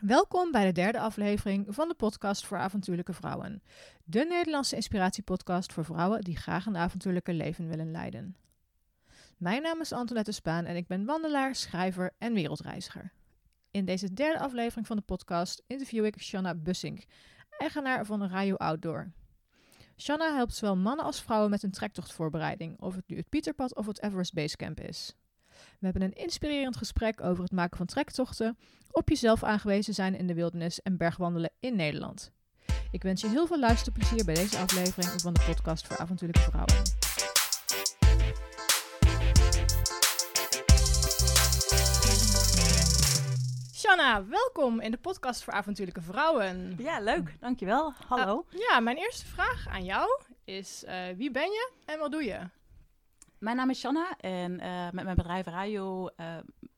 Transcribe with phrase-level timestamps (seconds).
[0.00, 3.62] Welkom bij de derde aflevering van de podcast voor avontuurlijke vrouwen.
[4.04, 8.36] De Nederlandse inspiratiepodcast voor vrouwen die graag een avontuurlijke leven willen leiden.
[9.36, 13.12] Mijn naam is Antoinette Spaan en ik ben wandelaar, schrijver en wereldreiziger.
[13.70, 17.04] In deze derde aflevering van de podcast interview ik Shanna Bussink,
[17.58, 19.12] eigenaar van Rayo Outdoor.
[19.96, 23.86] Shanna helpt zowel mannen als vrouwen met een trektochtvoorbereiding, of het nu het Pieterpad of
[23.86, 25.14] het Everest Basecamp is.
[25.86, 28.58] We hebben een inspirerend gesprek over het maken van trektochten,
[28.90, 32.32] op jezelf aangewezen zijn in de wildernis en bergwandelen in Nederland.
[32.90, 36.74] Ik wens je heel veel luisterplezier bij deze aflevering van de podcast voor avontuurlijke vrouwen.
[43.74, 46.74] Shanna, welkom in de podcast voor avontuurlijke vrouwen.
[46.78, 47.36] Ja, leuk.
[47.40, 47.92] Dankjewel.
[48.06, 48.46] Hallo.
[48.50, 52.24] Uh, ja, mijn eerste vraag aan jou is: uh, wie ben je en wat doe
[52.24, 52.38] je?
[53.38, 56.08] Mijn naam is Shanna en uh, met mijn bedrijf Radio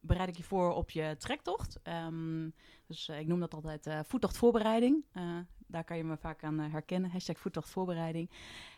[0.01, 1.81] bereid ik je voor op je trektocht.
[2.07, 2.55] Um,
[2.87, 5.05] dus ik noem dat altijd voettochtvoorbereiding
[5.69, 7.11] daar kan je me vaak aan uh, herkennen.
[7.11, 8.31] Hashtag voettochtvoorbereiding.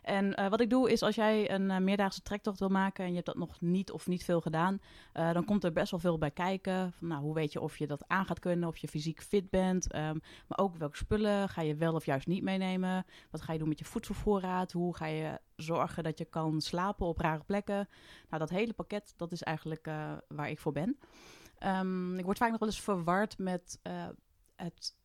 [0.02, 3.08] En uh, wat ik doe is als jij een uh, meerdaagse trektocht wil maken en
[3.08, 4.80] je hebt dat nog niet of niet veel gedaan,
[5.12, 6.92] dan komt er best wel veel bij kijken.
[6.92, 9.50] Van, nou, hoe weet je of je dat aan gaat kunnen, of je fysiek fit
[9.50, 9.94] bent.
[9.94, 13.06] Um, maar ook welke spullen ga je wel of juist niet meenemen.
[13.30, 14.72] Wat ga je doen met je voedselvoorraad?
[14.72, 17.88] Hoe ga je zorgen dat je kan slapen op rare plekken?
[18.28, 19.90] Nou, dat hele pakket, dat is eigenlijk
[20.28, 20.98] waar ik voor ben.
[21.66, 23.80] Um, ik word vaak nog wel eens verward met
[24.56, 24.96] het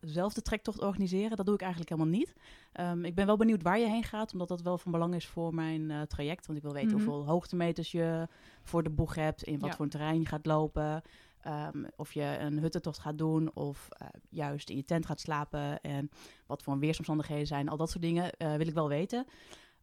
[0.00, 1.36] zelf de trektocht organiseren.
[1.36, 2.34] Dat doe ik eigenlijk helemaal niet.
[2.80, 5.26] Um, ik ben wel benieuwd waar je heen gaat, omdat dat wel van belang is
[5.26, 6.46] voor mijn uh, traject.
[6.46, 7.06] Want ik wil weten mm -hmm.
[7.06, 8.28] hoeveel hoogtemeters je
[8.62, 9.76] voor de boeg hebt, in wat ja.
[9.76, 11.02] voor een terrein je gaat lopen.
[11.46, 15.80] Um, of je een huttentocht gaat doen of uh, juist in je tent gaat slapen.
[15.80, 16.10] En
[16.46, 17.68] wat voor weersomstandigheden zijn.
[17.68, 19.26] Al dat soort dingen uh, wil ik wel weten.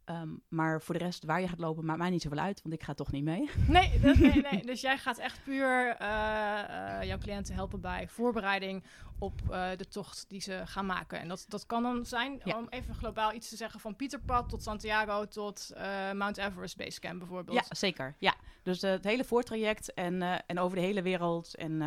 [0.09, 2.73] Um, maar voor de rest, waar je gaat lopen, maakt mij niet zoveel uit, want
[2.73, 3.49] ik ga toch niet mee.
[3.67, 4.65] Nee, dat, nee, nee.
[4.71, 8.83] dus jij gaat echt puur uh, uh, jouw cliënten helpen bij voorbereiding
[9.19, 11.19] op uh, de tocht die ze gaan maken.
[11.19, 12.57] En dat, dat kan dan zijn, ja.
[12.57, 15.73] om even globaal iets te zeggen, van Pieterpad tot Santiago tot
[16.13, 17.57] Mount Everest Basecamp bijvoorbeeld.
[17.57, 18.15] Ja, zeker.
[18.19, 18.35] Ja.
[18.63, 21.55] Dus het hele voortraject en, en over de hele wereld.
[21.55, 21.81] En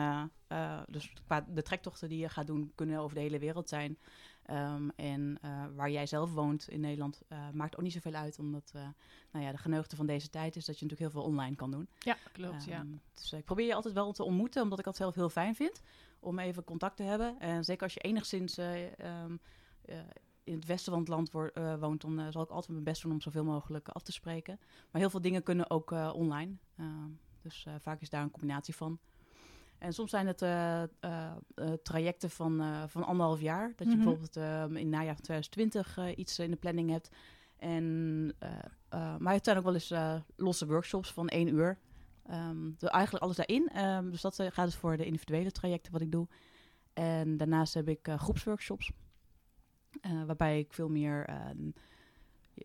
[0.87, 3.99] dus qua de trektochten die je gaat doen, kunnen over de hele wereld zijn.
[4.51, 8.39] Um, en uh, waar jij zelf woont in Nederland uh, maakt ook niet zoveel uit,
[8.39, 8.83] omdat uh,
[9.31, 11.71] nou ja, de geneugde van deze tijd is dat je natuurlijk heel veel online kan
[11.71, 11.89] doen.
[11.99, 12.67] Ja, klopt.
[12.67, 12.85] Um, ja.
[13.15, 15.83] Dus ik probeer je altijd wel te ontmoeten, omdat ik dat zelf heel fijn vind
[16.21, 17.41] om even contact te hebben.
[17.41, 19.41] En zeker als je enigszins um,
[20.45, 23.13] in het westen van het land wo woont, dan zal ik altijd mijn best doen
[23.13, 24.59] om zoveel mogelijk af te spreken.
[24.91, 26.53] Maar heel veel dingen kunnen ook online.
[27.43, 28.99] dus vaak is daar een combinatie van.
[29.81, 33.73] En soms zijn het uh, uh, uh, trajecten van, van anderhalf jaar.
[33.77, 34.17] Dat je mm -hmm.
[34.17, 37.11] bijvoorbeeld in najaar 2020 iets in de planning hebt.
[37.57, 38.35] En,
[39.19, 39.93] maar het zijn ook wel eens
[40.37, 41.79] losse workshops van één uur.
[42.31, 43.87] Um, dus eigenlijk alles daarin.
[43.87, 46.29] Um, dus dat gaat dus voor de individuele trajecten wat ik doe.
[46.93, 48.91] En daarnaast heb ik groepsworkshops.
[50.27, 51.31] waarbij ik veel meer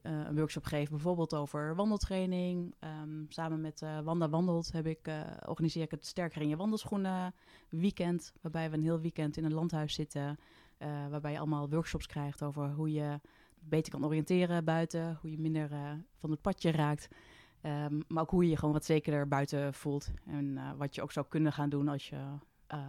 [0.01, 2.75] een workshop geef, bijvoorbeeld over wandeltraining.
[3.03, 6.55] Um, samen met uh, Wanda Wandelt heb ik, uh, organiseer ik het Sterker in je
[6.55, 7.33] wandelschoenen
[7.69, 8.33] weekend.
[8.41, 10.37] Waarbij we een heel weekend in een landhuis zitten.
[11.09, 13.19] waarbij je allemaal workshops krijgt over hoe je
[13.59, 15.17] beter kan oriënteren buiten.
[15.21, 15.69] Hoe je minder
[16.19, 17.07] van het padje raakt.
[17.61, 20.11] Um, maar ook hoe je je gewoon wat zekerder buiten voelt.
[20.25, 22.21] En wat je ook zou kunnen gaan doen als, je,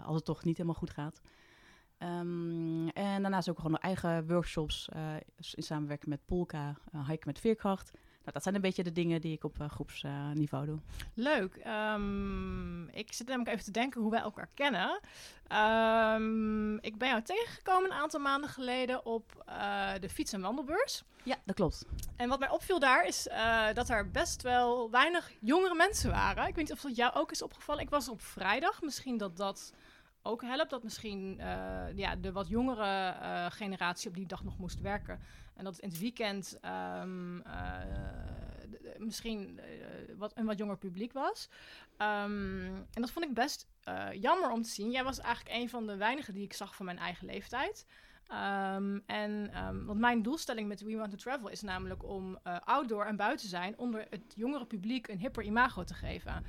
[0.05, 1.21] als het toch niet helemaal goed gaat.
[1.99, 5.15] Um, en daarnaast ook gewoon eigen workshops uh,
[5.55, 7.91] in samenwerking met Polka, uh, hiken met veerkracht.
[7.93, 10.79] Nou, dat zijn een beetje de dingen die ik op uh, groepsniveau doe.
[11.15, 11.61] Leuk.
[11.95, 15.01] Um, ik zit namelijk even te denken hoe wij elkaar kennen.
[16.13, 19.45] Um, ik ben jou tegengekomen een aantal maanden geleden op
[20.01, 21.05] de fiets- en wandelbeurs.
[21.23, 21.87] Ja, dat klopt.
[22.17, 23.29] En wat mij opviel daar is
[23.75, 26.47] dat er best wel weinig jongere mensen waren.
[26.47, 27.83] Ik weet niet of dat jou ook is opgevallen.
[27.83, 28.83] Ik was op vrijdag.
[28.83, 29.73] Misschien dat dat
[30.27, 30.71] ook helpt.
[30.71, 35.21] Dat misschien uh, ja, de wat jongere uh, generatie op die dag nog moest werken.
[35.55, 36.59] En dat in het weekend
[37.03, 37.79] um, uh,
[38.99, 39.61] misschien
[40.17, 41.49] wat, een wat jonger publiek was.
[41.99, 43.67] Um, en dat vond ik best
[44.13, 44.91] jammer om te zien.
[44.91, 47.87] Jij was eigenlijk een van de weinigen die ik zag van mijn eigen leeftijd.
[48.31, 49.51] Um, en
[49.87, 53.79] want mijn doelstelling met We Want to Travel is namelijk om outdoor en buiten zijn
[53.79, 56.45] onder het jongere publiek een hipper imago te geven.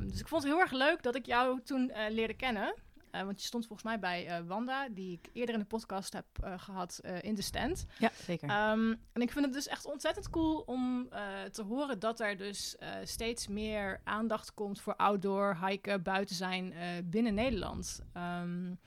[0.00, 2.74] Dus ik vond het heel erg leuk dat ik jou toen leerde kennen.
[3.12, 6.12] Uh, want je stond volgens mij bij uh, Wanda, die ik eerder in de podcast
[6.12, 7.86] heb uh, gehad in de stand.
[7.98, 8.70] Ja, zeker.
[8.70, 11.08] Um, en ik vind het dus echt ontzettend cool om
[11.50, 16.74] te horen dat er dus steeds meer aandacht komt voor outdoor, hiken, buiten zijn
[17.04, 18.00] binnen Nederland.
[18.16, 18.78] Um,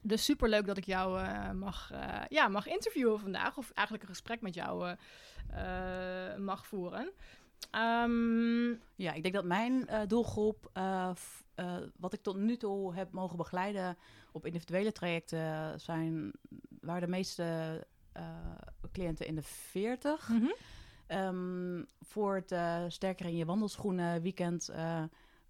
[0.00, 1.90] dus super leuk dat ik jou mag,
[2.28, 4.94] ja, mag interviewen vandaag, of eigenlijk een gesprek met jou
[6.38, 7.10] mag voeren.
[7.70, 12.56] Ehm, Ja, ik denk dat mijn eh, doelgroep, eh, f- eh, wat ik tot nu
[12.56, 13.96] toe heb mogen begeleiden
[14.32, 16.32] op individuele trajecten, zijn,
[16.80, 18.24] waren de meeste eh,
[18.92, 20.28] cliënten in de 40.
[20.28, 20.46] mhm.
[21.06, 24.66] Ehm, voor het eh, Sterker in je wandelschoenen weekend,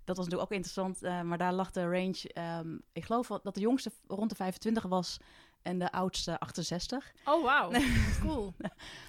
[0.05, 3.61] dat was natuurlijk ook interessant, maar daar lag de range, ehm, ik geloof dat de
[3.61, 5.19] jongste rond de 25 was
[5.63, 7.13] en de oudste 68.
[7.25, 7.71] Oh, wauw.
[8.21, 8.55] Cool.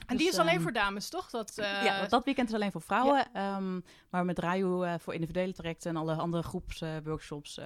[0.08, 1.30] En die Dus, is alleen ehm, voor dames, toch?
[1.30, 3.26] Dat, eh, ja, want dat weekend is alleen voor vrouwen.
[3.34, 7.66] ehm, maar met Raju eh, voor individuele trajecten en alle andere groepsworkshops eh,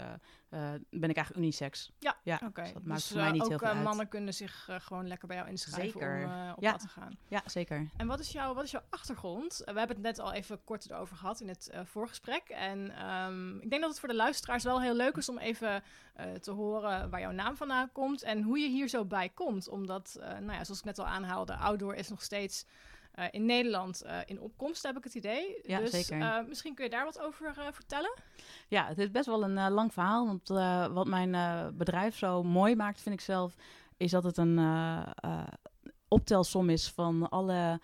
[0.50, 0.60] eh,
[0.90, 1.92] ben ik eigenlijk unisex.
[2.00, 3.76] Ja, ja Oké, dus dat dus maakt voor eh, mij niet ook heel veel eh,
[3.76, 3.84] uit.
[3.84, 6.24] mannen kunnen zich eh, gewoon lekker bij jou inschrijven Zeker.
[6.26, 6.72] om eh, op Ja.
[6.72, 7.18] pad te gaan.
[7.28, 7.88] Ja, zeker.
[7.98, 9.60] En wat is, jouw, wat is jouw achtergrond?
[9.64, 12.50] Eh, we hebben het net al even kort erover gehad in het eh, voorgesprek.
[12.50, 15.84] En ehm, ik denk dat het voor de luisteraars wel heel leuk is om even
[16.14, 19.70] eh, te horen waar jouw naam vandaan komt en hoe je hier zo bij komt.
[19.70, 22.30] Omdat, eh, nou ja, zoals ik net al aanhaalde, outdoor is nog steeds
[23.12, 25.60] eh, in Nederland eh, in opkomst, heb ik het idee.
[25.64, 26.22] Ja, dus zeker.
[26.22, 28.14] eh, misschien kun je daar wat over vertellen?
[28.68, 30.26] Ja, het is best wel een lang verhaal.
[30.26, 30.48] Want
[30.94, 31.32] wat mijn
[31.78, 33.56] bedrijf zo mooi maakt, vind ik zelf,
[33.98, 34.60] is dat het een
[36.08, 37.80] optelsom is van alle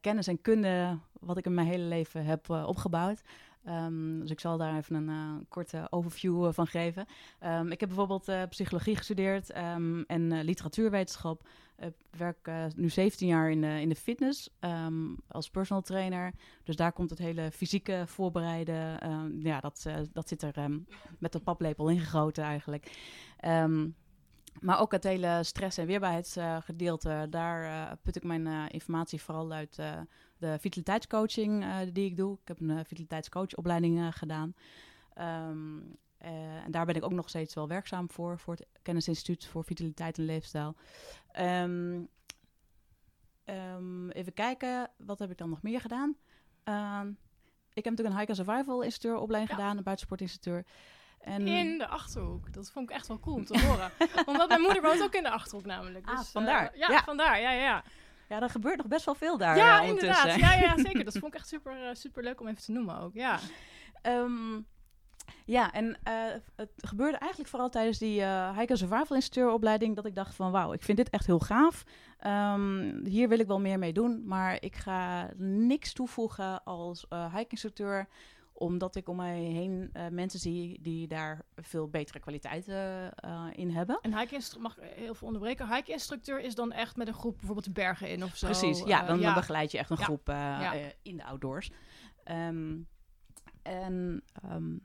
[0.00, 3.22] kennis en kunde wat ik in mijn hele leven heb opgebouwd.
[3.66, 7.06] Ehm, dus ik zal daar even een eh, korte overview eh, van geven.
[7.38, 11.48] Ehm, ik heb bijvoorbeeld eh, psychologie gestudeerd ehm, en literatuurwetenschap.
[11.78, 14.50] Ik werk nu 17 jaar in de, in de fitness
[15.28, 16.32] als personal trainer.
[16.64, 18.98] Dus daar komt het hele fysieke voorbereiden.
[19.42, 20.54] ja, dat, dat zit er
[21.18, 22.90] met de paplepel ingegoten eigenlijk.
[24.66, 27.26] Maar ook het hele stress- en weerbaarheidsgedeelte.
[27.30, 30.00] daar eh, put ik mijn eh, informatie vooral uit eh,
[30.38, 32.38] de vitaliteitscoaching eh, die ik doe.
[32.42, 34.54] Ik heb een eh, vitaliteitscoachopleiding eh, gedaan.
[35.14, 35.78] Ehm,
[36.18, 39.64] eh, en daar ben ik ook nog steeds wel werkzaam voor, voor het Kennisinstituut voor
[39.64, 40.74] Vitaliteit en Leefstijl.
[41.30, 42.00] Ehm,
[43.44, 46.16] ehm, even kijken, wat heb ik dan nog meer gedaan?
[47.72, 49.56] Ik heb natuurlijk een Hike and Survival instructeuropleiding Ja.
[49.58, 50.64] gedaan, een buitensportinstructeur.
[51.26, 52.52] En, In de Achterhoek.
[52.52, 53.90] Dat vond ik echt wel cool om te horen.
[54.26, 56.06] Omdat mijn moeder woont ook in de Achterhoek namelijk.
[56.08, 56.70] Ah, Dus, eh, vandaar.
[56.76, 57.02] ja, Ja.
[57.02, 57.40] vandaar.
[57.40, 57.82] Ja, ja.
[58.28, 60.34] Ja, er gebeurt nog best wel veel daar ja, eh, inderdaad.
[60.34, 61.04] Ja, ja, zeker.
[61.04, 63.14] Dat vond ik echt super, eh, super leuk om even te noemen ook.
[63.14, 63.38] Ja.
[64.02, 64.60] Ehm,
[65.44, 66.14] ja, en eh,
[66.56, 70.50] het gebeurde eigenlijk vooral tijdens die eh Hike and Survival instructeuropleiding dat ik dacht van
[70.50, 71.84] wauw, ik vind dit echt heel gaaf.
[72.18, 77.34] Ehm, hier wil ik wel meer mee doen, maar ik ga niks toevoegen als eh
[77.34, 78.08] hike-instructeur
[78.58, 83.06] omdat ik om mij heen eh, mensen zie die daar veel betere kwaliteit eh,
[83.52, 83.98] in hebben.
[84.02, 85.74] En hike mag ik heel veel onderbreken.
[85.74, 88.46] Hike-instructeur is dan echt met een groep bijvoorbeeld de bergen in of zo.
[88.46, 90.04] Precies, ja, Eh, dan, begeleid je echt een Ja.
[90.04, 90.72] groep Ja.
[91.02, 91.70] in de outdoors.
[92.24, 92.78] Ehm,
[93.62, 94.76] en ehm,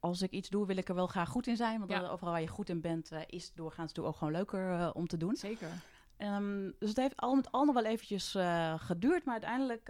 [0.00, 1.78] als ik iets doe, wil ik er wel graag goed in zijn.
[1.78, 2.08] Want Ja.
[2.08, 5.16] overal waar je goed in bent, eh, is doorgaans natuurlijk ook gewoon leuker om te
[5.16, 5.36] doen.
[5.36, 5.70] Zeker.
[6.16, 8.36] Ehm, dus het heeft al met al nog wel eventjes
[8.76, 9.24] geduurd.
[9.24, 9.88] Maar uiteindelijk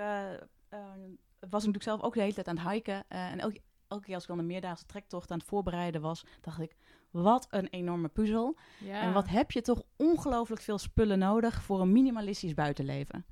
[1.50, 3.04] was ik natuurlijk zelf ook de hele tijd aan het hiken.
[3.08, 6.24] eh, en elke, elke keer als ik dan een meerdaagse trektocht aan het voorbereiden was,
[6.40, 6.76] dacht ik,
[7.10, 8.56] wat een enorme puzzel.
[8.78, 9.00] Ja.
[9.00, 13.26] En wat heb je toch ongelooflijk veel spullen nodig voor een minimalistisch buitenleven.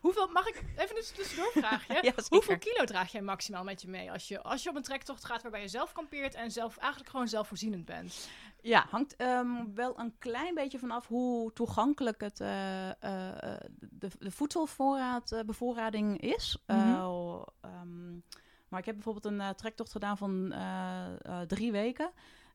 [0.00, 1.94] Hoeveel, mag ik even dus tussendoor vragen?
[2.06, 2.12] Ja.
[2.28, 5.24] Hoeveel kilo draag jij maximaal met je mee als je, als je op een trektocht
[5.24, 8.28] gaat waarbij je zelf kampeert en zelf eigenlijk gewoon zelfvoorzienend bent?
[8.66, 14.30] Ja, hangt ehm, wel een klein beetje vanaf hoe toegankelijk het, eh, eh, de, de
[14.30, 16.62] voedselvoorraad, eh, bevoorrading is.
[16.66, 16.78] Mhm.
[16.78, 18.12] Eh, ehm,
[18.68, 20.54] maar ik heb bijvoorbeeld een trektocht gedaan van
[21.46, 22.10] drie weken.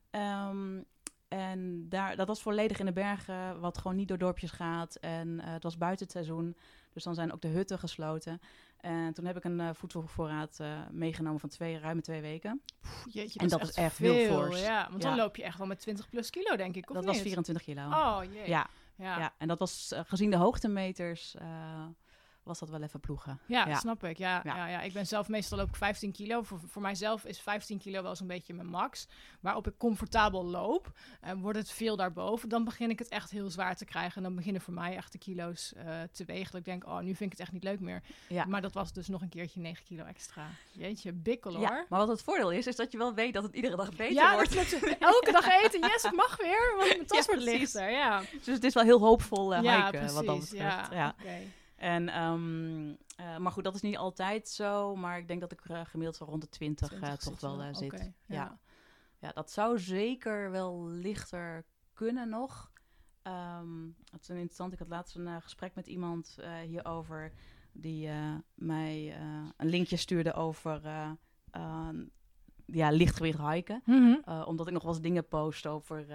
[0.09, 0.81] Ehm,
[1.27, 4.95] en daar, dat was volledig in de bergen, wat gewoon niet door dorpjes gaat.
[4.95, 6.57] En het was buiten het seizoen,
[6.93, 8.41] dus dan zijn ook de hutten gesloten.
[8.77, 12.61] En toen heb ik een eh, voedselvoorraad eh, meegenomen van twee, ruime twee weken.
[12.81, 14.35] Pff, jeetje, En dat is echt heel veel.
[14.43, 14.61] fors.
[14.61, 16.89] Ja, want dan loop je echt wel met 20 plus kilo, denk ik.
[16.89, 17.13] Of dat niet?
[17.13, 17.81] was 24 kilo.
[17.81, 18.49] Oh jee.
[18.49, 19.19] Ja, Ja.
[19.19, 21.35] Ja, en dat was eh, gezien de hoogtemeters,
[22.43, 23.39] was dat wel even ploegen.
[23.45, 23.75] Ja, Ja.
[23.79, 24.17] snap ik.
[24.17, 24.55] Ja, ja.
[24.55, 24.67] Ja.
[24.67, 26.41] Ja, Ik ben zelf meestal loop ik 15 kilo.
[26.41, 29.07] Voor, voor mijzelf is 15 kilo wel zo'n beetje mijn max.
[29.39, 30.91] Waarop ik comfortabel loop.
[31.21, 34.15] En wordt het veel daarboven, dan begin ik het echt heel zwaar te krijgen.
[34.17, 36.51] En dan beginnen voor mij echt de kilo's eh, te wegen.
[36.51, 38.01] Dat ik denk, oh, nu vind ik het echt niet leuk meer.
[38.27, 38.45] Ja.
[38.45, 40.47] Maar dat was dus nog een keertje 9 kilo extra.
[40.71, 41.61] Jeetje, bikkel hoor.
[41.61, 43.89] Ja, maar wat het voordeel is, is dat je wel weet dat het iedere dag
[43.89, 44.55] beter Ja, wordt.
[44.99, 45.79] elke dag eten.
[45.79, 46.73] Yes, ik mag weer.
[46.77, 47.89] Want mijn tas wordt lichter.
[47.91, 50.13] Ja, Dus het is wel heel hoopvol eh hiken, precies.
[50.13, 50.61] wat dat betreft.
[50.61, 51.15] ja, Ja.
[51.19, 51.37] oké.
[51.81, 54.95] En, ehm, eh, maar goed, dat is niet altijd zo.
[54.95, 57.75] Maar ik denk dat ik eh, gemiddeld zo rond de 20, 20 eh, toch wel
[57.75, 58.11] zit.
[58.25, 58.35] Ja.
[58.35, 58.59] ja.
[59.19, 62.71] Ja, dat zou zeker wel lichter kunnen nog.
[63.21, 64.73] Ehm, het is een interessant.
[64.73, 67.31] Ik had laatst een gesprek met iemand hierover.
[67.71, 68.09] Die
[68.55, 69.15] mij
[69.57, 70.81] een linkje stuurde over
[72.65, 73.81] ja, lichtgewicht hiken.
[73.85, 74.43] Mhm.
[74.45, 76.05] Omdat ik nog wel eens dingen post over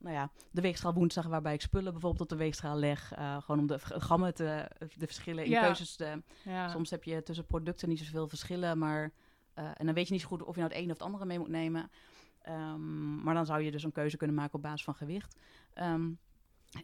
[0.00, 3.12] nou ja, de weegschaal woensdag waarbij ik spullen bijvoorbeeld op de weegschaal leg.
[3.12, 5.60] eh, gewoon om de gammen te, de verschillen in Ja.
[5.60, 6.22] keuzes te...
[6.44, 6.68] Ja.
[6.68, 9.12] Soms heb je tussen producten niet zoveel verschillen, maar...
[9.54, 11.06] eh, en dan weet je niet zo goed of je nou het ene of het
[11.06, 11.90] andere mee moet nemen.
[12.42, 15.36] Ehm, maar dan zou je dus een keuze kunnen maken op basis van gewicht.
[15.74, 16.10] Ehm,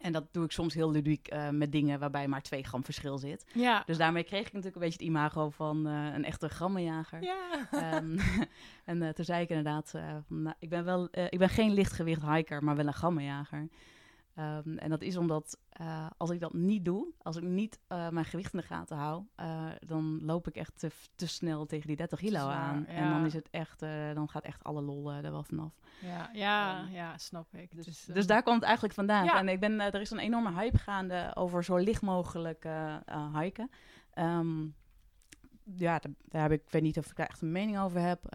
[0.01, 3.19] en dat doe ik soms heel ludiek eh, met dingen waarbij maar 2 gram verschil
[3.19, 3.47] zit.
[3.55, 3.83] ja.
[3.87, 7.23] Dus daarmee kreeg ik natuurlijk een beetje het imago van eh, een echte grammenjager.
[7.23, 7.69] ja.
[7.71, 8.19] Ehm,
[8.85, 9.93] en eh, toen zei ik inderdaad,
[10.29, 13.69] nou, ik, ben wel, ik ben geen lichtgewicht hiker, maar wel een grammenjager.
[14.37, 18.09] Ehm, en dat is omdat eh, als ik dat niet doe, als ik niet eh,
[18.09, 21.87] mijn gewicht in de gaten hou, eh, dan loop ik echt te, te snel tegen
[21.87, 22.87] die 30 kilo aan.
[22.87, 23.81] En dan is het echt,
[24.15, 25.73] dan gaat echt alle lol er wel vanaf.
[26.01, 27.77] Ja, ja, Ehm, ja, snap ik.
[27.77, 29.25] Dus, Dus, dus daar kwam het eigenlijk vandaan.
[29.25, 29.39] ja.
[29.39, 32.67] En ik ben, er is een enorme hype gaande over zo licht mogelijk
[33.41, 33.71] hiken.
[34.13, 34.63] Ehm,
[35.63, 38.01] ja, daar, daar heb ik, ik weet niet of ik daar echt een mening over
[38.01, 38.35] heb.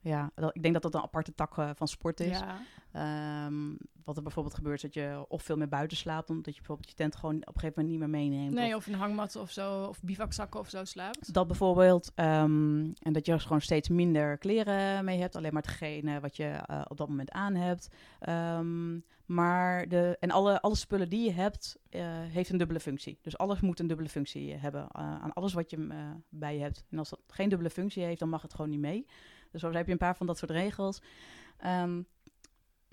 [0.00, 2.38] Ja, dat- ik denk dat dat een aparte tak van sport is.
[2.38, 2.58] Ja,
[2.94, 3.72] Ehm,
[4.04, 6.88] wat er bijvoorbeeld gebeurt, is dat je of veel meer buiten slaapt, omdat je bijvoorbeeld
[6.88, 8.54] je tent gewoon op een gegeven moment niet meer meeneemt.
[8.54, 11.32] nee, Of een hangmat of zo, of bivakzakken of zo slaapt.
[11.34, 12.12] dat bijvoorbeeld.
[12.14, 15.36] ehm, en dat je gewoon steeds minder kleren mee hebt.
[15.36, 17.88] Alleen maar hetgene wat je eh, op dat moment aan hebt.
[18.20, 23.18] Ehm, maar de, en alle, alle spullen die je hebt, eh, heeft een dubbele functie.
[23.22, 25.88] Dus alles moet een dubbele functie hebben eh, aan alles wat je
[26.28, 26.84] bij je hebt.
[26.90, 29.06] En als dat geen dubbele functie heeft, dan mag het gewoon niet mee.
[29.50, 31.02] Dus zo heb je een paar van dat soort regels.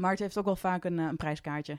[0.02, 1.78] Maar het heeft ook wel vaak een, eh, een prijskaartje.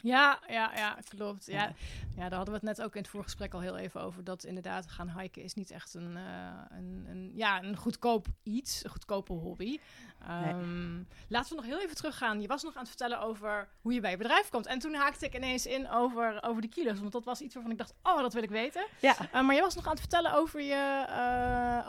[0.00, 1.46] Ja, ja, ja, klopt.
[1.46, 1.72] Ja.
[2.16, 2.28] Ja.
[2.28, 4.24] Daar hadden we het net ook in het voorgesprek al heel even over.
[4.24, 6.22] Dat inderdaad gaan hiken is niet echt een, eh,
[6.70, 9.78] een, een, ja, een goedkoop iets, een goedkope hobby.
[10.26, 12.40] Ehm, Laten we nog heel even teruggaan.
[12.40, 14.66] Je was nog aan het vertellen over hoe je bij je bedrijf komt.
[14.66, 16.98] En toen haakte ik ineens in over, over de kilo's.
[17.00, 18.86] Want dat was iets waarvan ik dacht, oh, dat wil ik weten.
[19.00, 21.04] Ja, Eh, maar je was nog aan het vertellen over je,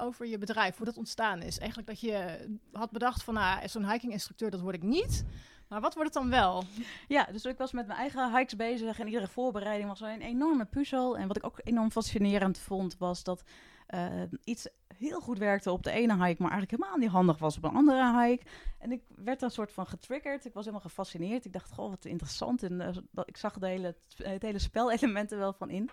[0.01, 1.57] over je bedrijf, hoe dat ontstaan is.
[1.57, 5.25] Eigenlijk dat je had bedacht van, nou, zo'n hiking instructeur, dat word ik niet.
[5.67, 6.63] Maar wat wordt het dan wel?
[7.07, 10.65] Ja, dus ik was met mijn eigen hikes bezig en iedere voorbereiding was een enorme
[10.65, 11.17] puzzel.
[11.17, 13.43] En wat ik ook enorm fascinerend vond, was dat
[13.87, 14.05] eh,
[14.43, 17.63] iets heel goed werkte op de ene hike, maar eigenlijk helemaal niet handig was op
[17.63, 18.45] een andere hike.
[18.79, 20.45] En ik werd een soort van getriggerd.
[20.45, 21.45] Ik was helemaal gefascineerd.
[21.45, 22.63] Ik dacht, goh, wat interessant.
[22.63, 22.77] En
[23.11, 25.89] dat, ik zag de hele, het hele spelelementen wel van in.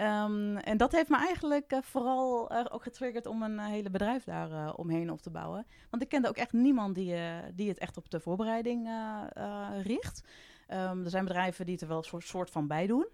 [0.00, 3.90] Ehm, en dat heeft me eigenlijk eh, vooral eh, ook getriggerd om een eh, hele
[3.90, 5.66] bedrijf daar omheen op te bouwen.
[5.90, 7.14] Want ik kende ook echt niemand die,
[7.54, 8.88] die het echt op de voorbereiding
[9.82, 10.22] richt.
[10.66, 13.06] Ehm, er zijn bedrijven die het er wel een soort, van bij doen.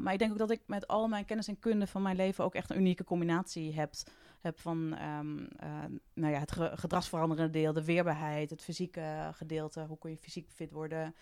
[0.00, 2.44] Maar ik denk ook dat ik met al mijn kennis en kunde van mijn leven
[2.44, 3.92] ook echt een unieke combinatie heb.
[4.40, 5.68] Heb van ehm, eh,
[6.14, 9.80] nou ja, het ge- gedragsveranderende deel, de weerbaarheid, het fysieke gedeelte.
[9.88, 11.14] Hoe kun je fysiek fit worden?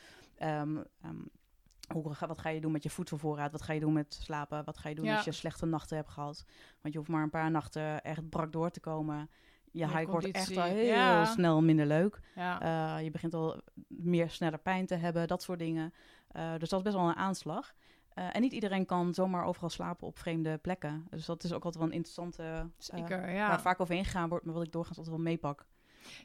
[1.93, 3.53] Hoe, wat ga je doen met je voedselvoorraad?
[3.53, 4.65] Wat ga je doen met slapen?
[4.65, 5.17] Wat ga je doen Ja.
[5.17, 6.45] als je slechte nachten hebt gehad?
[6.81, 9.31] Want je hoeft maar een paar nachten echt brak door te komen.
[9.73, 11.25] Je hike wordt echt al heel Ja.
[11.25, 12.21] snel minder leuk.
[12.35, 12.61] Ja.
[12.97, 15.95] Eh, je begint al meer sneller pijn te hebben, dat soort dingen.
[16.29, 17.75] Eh, dus dat is best wel een aanslag.
[18.11, 21.07] Eh, en niet iedereen kan zomaar overal slapen op vreemde plekken.
[21.11, 22.71] Dus dat is ook altijd wel een interessante...
[22.79, 23.49] Zeker, ja.
[23.49, 25.67] Waar vaak over ingegaan wordt, maar wat ik doorgaans altijd wel meepak.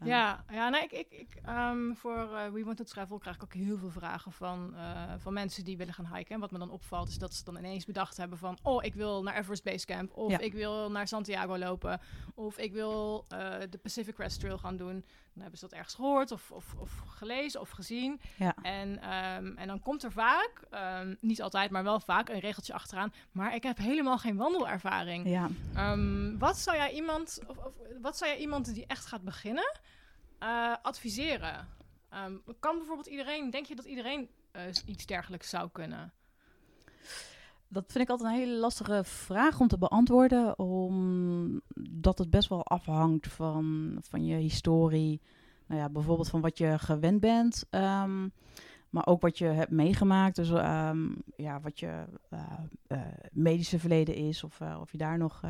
[0.03, 3.43] Ja, ja nee, ik, ik, ik, ehm, voor eh We Want to Travel krijg ik
[3.43, 6.33] ook heel veel vragen van, eh, van mensen die willen gaan hiken.
[6.35, 8.57] En wat me dan opvalt is dat ze dan ineens bedacht hebben van...
[8.63, 10.17] oh, ik wil naar Everest Base Camp.
[10.17, 10.39] Of Ja.
[10.39, 11.99] ik wil naar Santiago lopen.
[12.33, 15.05] Of ik wil eh, de Pacific Crest Trail gaan doen.
[15.35, 18.21] Dan hebben ze dat ergens gehoord of, of, of gelezen of gezien.
[18.37, 18.55] Ja.
[18.61, 22.73] En, ehm, en dan komt er vaak, ehm, niet altijd, maar wel vaak een regeltje
[22.73, 23.13] achteraan.
[23.31, 25.29] Maar ik heb helemaal geen wandelervaring.
[25.29, 29.23] Ja, Ehm, wat zou jij iemand, of, of, wat zou jij iemand die echt gaat
[29.23, 29.79] beginnen,
[30.39, 31.67] eh, adviseren?
[32.59, 36.13] Kan bijvoorbeeld iedereen, denk je dat iedereen eh, iets dergelijks zou kunnen?
[37.75, 40.59] Dat vind ik altijd een hele lastige vraag om te beantwoorden.
[40.59, 45.21] Omdat het best wel afhangt van, van je historie.
[45.67, 47.65] Nou ja, bijvoorbeeld van wat je gewend bent.
[47.69, 48.27] ehm,
[48.89, 50.35] maar ook wat je hebt meegemaakt.
[50.35, 52.39] Dus ehm, ja, wat je eh,
[52.87, 52.99] eh,
[53.31, 54.43] medische verleden is.
[54.43, 55.41] Of, eh, of je daar nog...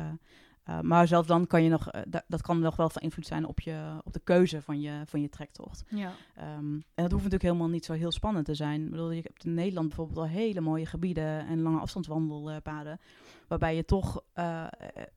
[0.66, 1.90] eh, maar zelfs dan kan je nog...
[1.90, 4.80] eh, da- dat kan nog wel van invloed zijn op, je, op de keuze van
[4.80, 5.84] je, van je trektocht.
[5.88, 6.12] Ja.
[6.34, 8.84] Ehm, en dat hoeft natuurlijk helemaal niet zo heel spannend te zijn.
[8.84, 13.00] Ik bedoel, je hebt in Nederland bijvoorbeeld al hele mooie gebieden en lange afstandswandelpaden.
[13.48, 14.66] Waarbij je toch eh,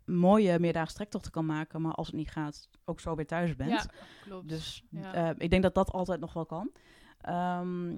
[0.05, 1.81] mooie meerdaagse trektochten kan maken.
[1.81, 3.69] Maar als het niet gaat, ook zo weer thuis bent.
[3.71, 3.83] ja,
[4.23, 4.49] klopt.
[4.49, 5.33] Dus Ja.
[5.37, 6.71] ik denk dat dat altijd nog wel kan.
[7.21, 7.95] Ehm,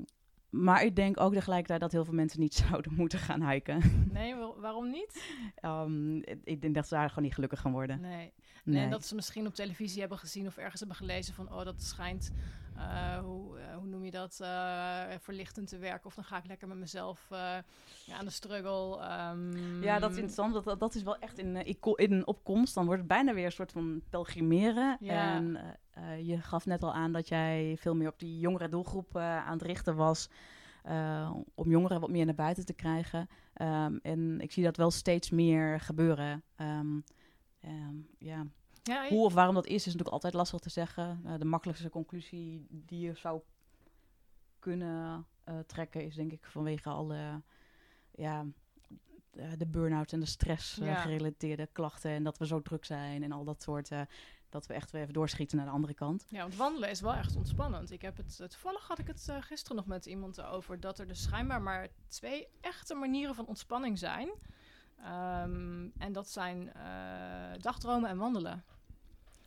[0.51, 4.09] maar ik denk ook tegelijkertijd dat heel veel mensen niet zouden moeten gaan hiken.
[4.13, 5.23] nee, wa- waarom niet?
[5.55, 8.01] Ehm, ik denk dat ze daar gewoon niet gelukkig gaan worden.
[8.01, 8.31] Nee.
[8.63, 8.83] Nee.
[8.83, 11.83] En dat ze misschien op televisie hebben gezien of ergens hebben gelezen van, oh, dat
[11.83, 12.31] schijnt,
[12.75, 16.05] eh, hoe, eh, hoe noem je dat, eh, verlichtend te werken.
[16.05, 17.63] Of dan ga ik lekker met mezelf ja,
[18.17, 18.97] aan de struggle.
[18.99, 20.53] ehm, Ja, dat is interessant.
[20.53, 21.55] Dat, dat, dat is wel echt in,
[21.95, 22.73] in opkomst.
[22.73, 24.97] Dan wordt het bijna weer een soort van pelgrimeren.
[24.99, 25.35] Ja.
[25.35, 25.77] En
[26.25, 29.61] je gaf net al aan dat jij veel meer op die jongere doelgroep aan het
[29.61, 30.29] richten was.
[31.55, 33.29] om jongeren wat meer naar buiten te krijgen.
[33.53, 36.43] Ehm, en ik zie dat wel steeds meer gebeuren.
[36.55, 36.99] Ehm,
[38.17, 38.45] ja.
[38.83, 41.21] Ja, Hoe of waarom dat is, is natuurlijk altijd lastig te zeggen.
[41.25, 43.41] Eh, de makkelijkste conclusie die je zou
[44.59, 47.41] kunnen eh, trekken, is denk ik vanwege alle
[48.11, 48.45] ja,
[49.31, 50.95] eh, de burn-out en de stress Ja.
[50.95, 52.11] gerelateerde klachten.
[52.11, 53.89] En dat we zo druk zijn en al dat soort.
[54.49, 56.25] dat we echt weer even doorschieten naar de andere kant.
[56.29, 57.91] Ja, want wandelen is wel echt ontspannend.
[57.91, 61.21] Ik heb het, toevallig had ik het gisteren nog met iemand over dat er dus
[61.21, 64.29] schijnbaar maar twee echte manieren van ontspanning zijn.
[65.03, 66.81] Ehm, en dat zijn eh,
[67.61, 68.63] dagdromen en wandelen.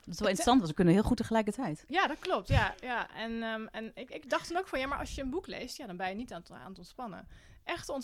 [0.05, 1.85] Dat is wel interessant, want we kunnen heel goed tegelijkertijd.
[1.89, 2.49] Ja, dat klopt.
[2.49, 3.11] Ja, ja.
[3.11, 5.47] En, ehm, en ik, ik dacht dan ook van ja, maar als je een boek
[5.47, 7.29] leest, ja, dan ben je niet aan het, aan het ontspannen.
[7.65, 7.99] Echt eh,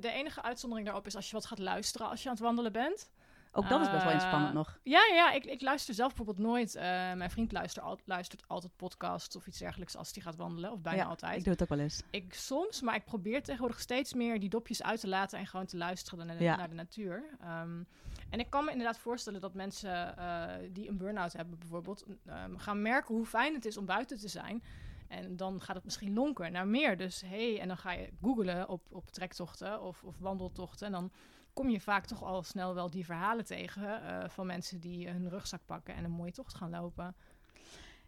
[0.00, 2.72] de enige uitzondering daarop is als je wat gaat luisteren als je aan het wandelen
[2.72, 3.10] bent.
[3.56, 4.78] Ook dat is best wel Eh, inspannend nog.
[4.82, 6.74] Ja, ja ik, ik luister zelf bijvoorbeeld nooit.
[6.74, 6.82] eh,
[7.12, 10.80] mijn vriend luistert, al, luistert altijd podcasts of iets dergelijks als hij gaat wandelen, of
[10.80, 11.36] bijna ja, altijd.
[11.38, 12.02] Ik doe het ook wel eens.
[12.10, 15.66] Ik soms, maar ik probeer tegenwoordig steeds meer die dopjes uit te laten en gewoon
[15.66, 16.56] te luisteren naar de, Ja.
[16.56, 17.24] naar de natuur.
[17.40, 17.82] Ehm,
[18.30, 22.56] en ik kan me inderdaad voorstellen dat mensen eh, die een burn-out hebben bijvoorbeeld, ehm,
[22.56, 24.62] gaan merken hoe fijn het is om buiten te zijn.
[25.08, 26.96] En dan gaat het misschien lonken naar meer.
[26.96, 30.86] Dus hey, en dan ga je googlen op, op trektochten of, of wandeltochten.
[30.86, 31.10] En dan
[31.54, 35.28] kom je vaak toch al snel wel die verhalen tegen eh, van mensen die hun
[35.28, 37.14] rugzak pakken en een mooie tocht gaan lopen.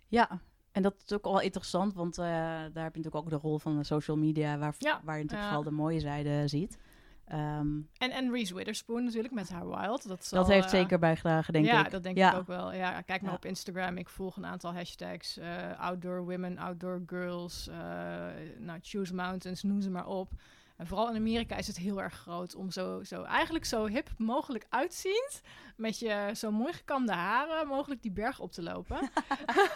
[0.08, 0.40] Ja,
[0.72, 3.58] en dat is ook wel interessant, want eh, daar heb je natuurlijk ook de rol
[3.58, 5.54] van de social media, waar, Ja, waar je natuurlijk ja.
[5.54, 6.78] vooral de mooie zijde ziet.
[7.24, 10.08] Ehm, En, en Reese Witherspoon natuurlijk met haar Wild.
[10.08, 11.90] Dat, dat heeft eh, zeker bijgedragen, denk ja, ik.
[11.90, 12.32] dat denk ja.
[12.32, 12.72] ik ook wel.
[12.72, 13.36] Ja, kijk maar Ja.
[13.36, 13.96] op Instagram.
[13.96, 15.38] Ik volg een aantal hashtags.
[15.78, 17.66] outdoor women, outdoor girls.
[18.58, 20.32] nou, choose mountains, noem ze maar op.
[20.76, 24.10] En vooral in Amerika is het heel erg groot om zo, zo eigenlijk zo hip
[24.18, 25.40] mogelijk uitziend.
[25.76, 28.98] Met je zo mooi gekamde haren mogelijk die berg op te lopen.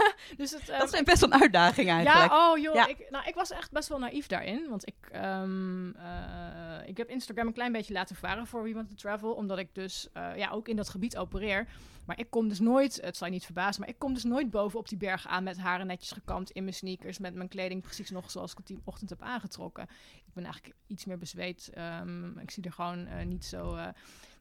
[0.37, 2.30] dus het, Dat is best wel een uitdaging eigenlijk.
[2.30, 2.87] ja, oh joh, Ja.
[2.87, 4.69] Ik, nou, ik was echt best wel naïef daarin.
[4.69, 8.88] Want ik, ehm, eh, ik heb Instagram een klein beetje laten varen voor We Want
[8.88, 9.33] to Travel.
[9.33, 11.66] Omdat ik dus eh, ja, ook in dat gebied opereer.
[12.11, 14.50] Maar ik kom dus nooit, het zal je niet verbazen, maar ik kom dus nooit
[14.50, 17.19] boven op die berg aan met haren netjes gekamd in mijn sneakers.
[17.19, 19.88] Met mijn kleding precies nog zoals ik het die ochtend heb aangetrokken.
[20.31, 21.71] Ik ben eigenlijk iets meer bezweet.
[21.75, 23.75] Ehm, ik zie er gewoon eh, niet zo...
[23.75, 23.87] eh,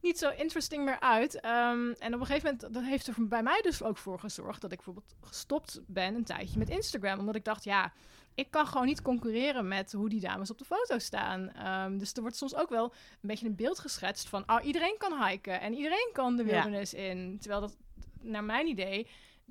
[0.01, 1.39] niet zo interesting meer uit.
[1.39, 4.61] Ehm, en op een gegeven moment, dat heeft er bij mij dus ook voor gezorgd
[4.61, 7.19] dat ik bijvoorbeeld gestopt ben een tijdje met Instagram.
[7.19, 7.93] Omdat ik dacht, ja,
[8.35, 11.49] ik kan gewoon niet concurreren met hoe die dames op de foto staan.
[11.51, 14.95] Ehm, dus er wordt soms ook wel een beetje een beeld geschetst van, oh, iedereen
[14.97, 16.49] kan hiken en iedereen kan de Ja.
[16.51, 17.37] wildernis in.
[17.39, 17.77] Terwijl dat,
[18.21, 19.07] naar mijn idee,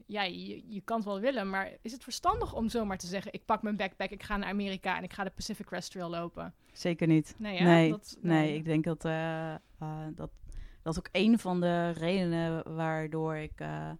[0.06, 3.32] ja, je, je kan het wel willen, maar is het verstandig om zomaar te zeggen,
[3.32, 6.08] ik pak mijn backpack, ik ga naar Amerika en ik ga de Pacific Crest Trail
[6.10, 6.54] lopen?
[6.72, 7.34] Zeker niet.
[7.38, 9.58] Nee, nee, Dat- nee, ik denk dat, eh, eh,
[10.14, 10.30] dat
[10.82, 13.90] dat is ook een van de redenen waardoor ik, eh,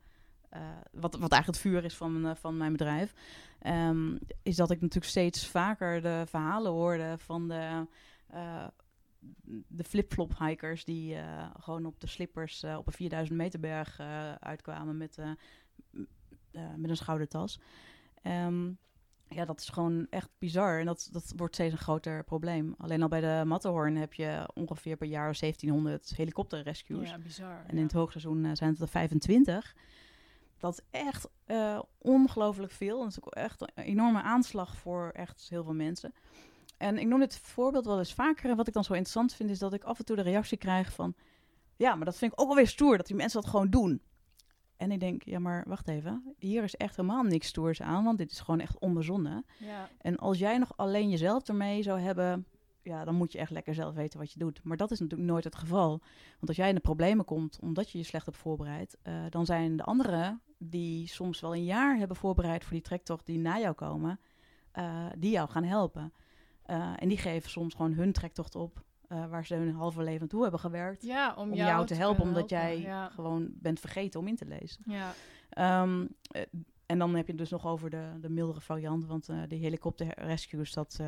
[0.49, 0.61] eh,
[0.93, 3.13] wat, wat eigenlijk het vuur is van, eh, van mijn bedrijf,
[3.59, 7.87] ehm, is dat ik natuurlijk steeds vaker de verhalen hoorde van de,
[8.29, 8.67] eh,
[9.69, 13.99] de flip-flop hikers die eh, gewoon op de slippers eh, op een 4000 meter berg
[13.99, 15.19] eh, uitkwamen met,
[16.51, 17.61] eh, met een schoudertas.
[18.23, 18.71] Ehm,
[19.29, 20.79] ja, dat is gewoon echt bizar.
[20.79, 22.75] En dat, dat wordt steeds een groter probleem.
[22.79, 27.11] Alleen al bij de Matterhorn heb je ongeveer per jaar 1700 helikopterrescues.
[27.11, 27.63] Ja, bizar.
[27.67, 27.83] En in ja.
[27.83, 29.77] het hoogseizoen eh, zijn het er 25.
[30.59, 32.99] Dat is echt eh, ongelooflijk veel.
[32.99, 36.13] Dat is ook echt een enorme aanslag voor echt heel veel mensen.
[36.77, 38.51] En ik noem dit voorbeeld wel eens vaker.
[38.51, 40.59] En wat ik dan zo interessant vind, is dat ik af en toe de reactie
[40.59, 41.15] krijg van...
[41.77, 44.03] Ja, maar dat vind ik ook wel weer stoer, dat die mensen dat gewoon doen.
[44.79, 46.35] En ik denk, ja, maar wacht even.
[46.39, 49.45] Hier is echt helemaal niks stoers aan, want dit is gewoon echt onbezonnen.
[49.59, 49.89] Ja.
[49.99, 52.47] En als jij nog alleen jezelf ermee zou hebben,
[52.83, 54.61] ja, dan moet je echt lekker zelf weten wat je doet.
[54.65, 55.89] Maar dat is natuurlijk nooit het geval.
[56.33, 59.47] Want als jij in de problemen komt omdat je je slecht hebt voorbereid, eh, dan
[59.47, 63.59] zijn de anderen die soms wel een jaar hebben voorbereid voor die trektocht die na
[63.59, 64.21] jou komen,
[64.73, 66.13] eh, die jou gaan helpen.
[66.63, 70.21] Eh, en die geven soms gewoon hun trektocht op, eh, waar ze hun halve leven
[70.21, 71.03] naartoe hebben gewerkt.
[71.03, 73.09] Ja, om, Om jou, te helpen, omdat jij Ja.
[73.09, 74.83] gewoon bent vergeten om in te lezen.
[74.87, 75.13] ja.
[75.49, 76.43] Ehm, eh,
[76.87, 79.05] en dan heb je het dus nog over de, de mildere variant.
[79.07, 80.99] Want eh die helikopterrescues, dat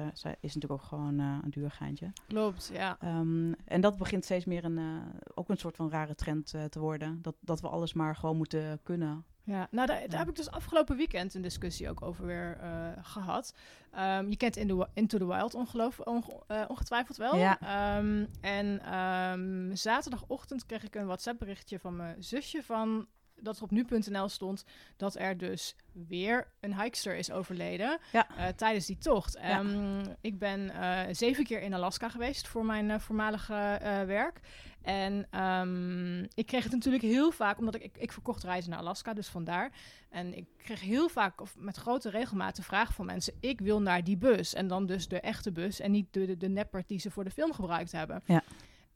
[0.40, 2.12] is natuurlijk ook gewoon een duur geintje.
[2.26, 2.96] Klopt, ja.
[3.00, 5.02] Ehm, en dat begint steeds meer een,
[5.34, 7.22] ook een soort van rare trend te worden.
[7.22, 9.24] Dat, dat we alles maar gewoon moeten kunnen.
[9.44, 13.54] Ja, nou daar, heb ik dus afgelopen weekend een discussie ook over weer eh, gehad.
[13.90, 17.36] Ehm, je kent In the Wi- Into the Wild ongeloof, onge- eh, ongetwijfeld wel.
[17.36, 17.60] Ja.
[17.60, 23.06] Ehm, en ehm, zaterdagochtend kreeg ik een WhatsApp berichtje van mijn zusje van...
[23.42, 24.64] dat er op nu.nl stond
[24.96, 28.26] dat er dus weer een hikester is overleden Ja.
[28.36, 29.32] eh, tijdens die tocht.
[29.42, 29.58] Ja.
[29.58, 34.40] Ehm, Ik ben eh, zeven keer in Alaska geweest voor mijn eh, voormalige werk.
[34.82, 38.78] En ehm, ik kreeg het natuurlijk heel vaak, omdat ik, ik, ik verkocht reizen naar
[38.78, 39.72] Alaska, dus vandaar.
[40.10, 43.80] En ik kreeg heel vaak, of met grote regelmaat, de vraag van mensen: ik wil
[43.82, 44.54] naar die bus.
[44.54, 47.24] En dan dus de echte bus en niet de, de, de neppert die ze voor
[47.24, 48.22] de film gebruikt hebben.
[48.26, 48.42] Ja.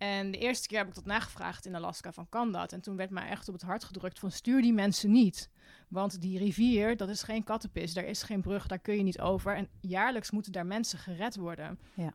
[0.04, 2.72] En de eerste keer heb ik dat nagevraagd in Alaska van kan dat?
[2.72, 5.48] En toen werd mij echt op het hart gedrukt van stuur die mensen niet.
[5.88, 7.94] Want die rivier, dat is geen kattenpis.
[7.94, 9.56] Daar is geen brug, daar kun je niet over.
[9.56, 11.78] En jaarlijks moeten daar mensen gered worden.
[11.94, 12.12] Ja.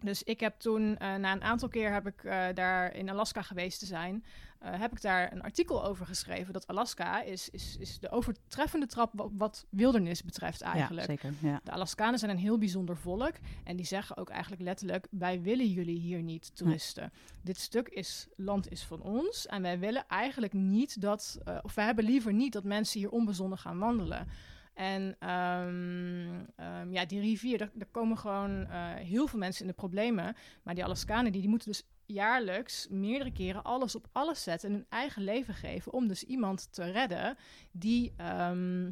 [0.00, 3.42] Dus ik heb toen, eh, na een aantal keer heb ik eh, daar in Alaska
[3.42, 4.24] geweest te zijn,
[4.60, 6.52] eh, heb ik daar een artikel over geschreven.
[6.52, 11.06] Dat Alaska is, is, is de overtreffende trap wa- wat wildernis betreft eigenlijk.
[11.06, 11.32] Ja, zeker.
[11.48, 11.60] Ja.
[11.64, 13.32] De Alaskanen zijn een heel bijzonder volk.
[13.64, 17.12] En die zeggen ook eigenlijk letterlijk: wij willen jullie hier niet toeristen.
[17.42, 19.46] Dit stuk is land is van ons.
[19.46, 23.10] En wij willen eigenlijk niet dat, eh, of wij hebben liever niet dat mensen hier
[23.10, 24.28] onbezonnen gaan wandelen.
[24.74, 29.70] En ehm, ehm, ja, die rivier, daar, daar komen gewoon eh, heel veel mensen in
[29.70, 30.36] de problemen.
[30.62, 34.74] Maar die Alaskanen, die, die moeten dus jaarlijks meerdere keren alles op alles zetten en
[34.74, 37.36] hun eigen leven geven om dus iemand te redden
[37.70, 38.90] die, ehm,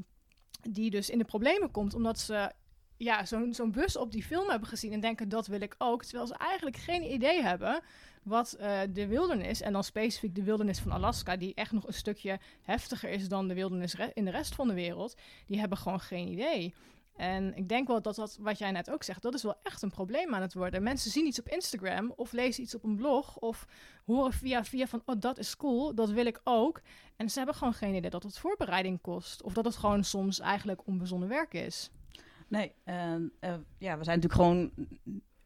[0.71, 2.53] die dus in de problemen komt omdat ze
[2.97, 6.05] ja, zo'n zo'n bus op die film hebben gezien en denken dat wil ik ook,
[6.05, 7.83] terwijl ze eigenlijk geen idee hebben
[8.23, 11.93] wat eh, de wildernis en dan specifiek de wildernis van Alaska, die echt nog een
[11.93, 16.01] stukje heftiger is dan de wildernis in de rest van de wereld, die hebben gewoon
[16.01, 16.75] geen idee.
[17.19, 19.83] En ik denk wel dat dat, wat jij net ook zegt, dat is wel echt
[19.83, 20.83] een probleem aan het worden.
[20.83, 23.67] Mensen zien iets op Instagram of lezen iets op een blog of
[24.05, 26.81] horen via via van, oh dat is cool, dat wil ik ook.
[27.17, 29.43] En ze hebben gewoon geen idee dat het voorbereiding kost.
[29.43, 31.91] Of dat het gewoon soms eigenlijk onbezonnen werk is.
[32.49, 34.71] Nee, en, eh, ja, we zijn natuurlijk gewoon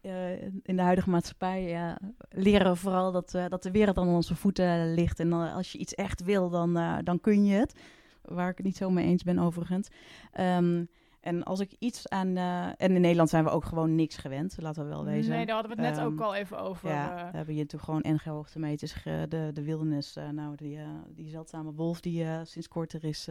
[0.01, 1.97] eh, in de huidige maatschappij
[2.31, 5.21] leren we vooral dat, eh, dat de wereld aan onze voeten ligt.
[5.21, 7.81] En als je iets echt wil, dan, dan kun je het.
[8.23, 9.89] Waar ik het niet zo mee eens ben overigens.
[10.33, 10.85] Ehm,
[11.23, 12.37] en als ik iets aan...
[12.37, 15.33] eh, en in Nederland zijn we ook gewoon niks gewend, laten we wel wezen.
[15.33, 16.89] Nee, daar hadden we het net Ehm, ook al even over.
[16.89, 17.31] Ja, eh.
[17.31, 20.17] we hebben hier natuurlijk gewoon NG-hoogtemeters, de, de wildernis.
[20.17, 23.29] eh, nou, die, die zeldzame wolf die sinds kort er is,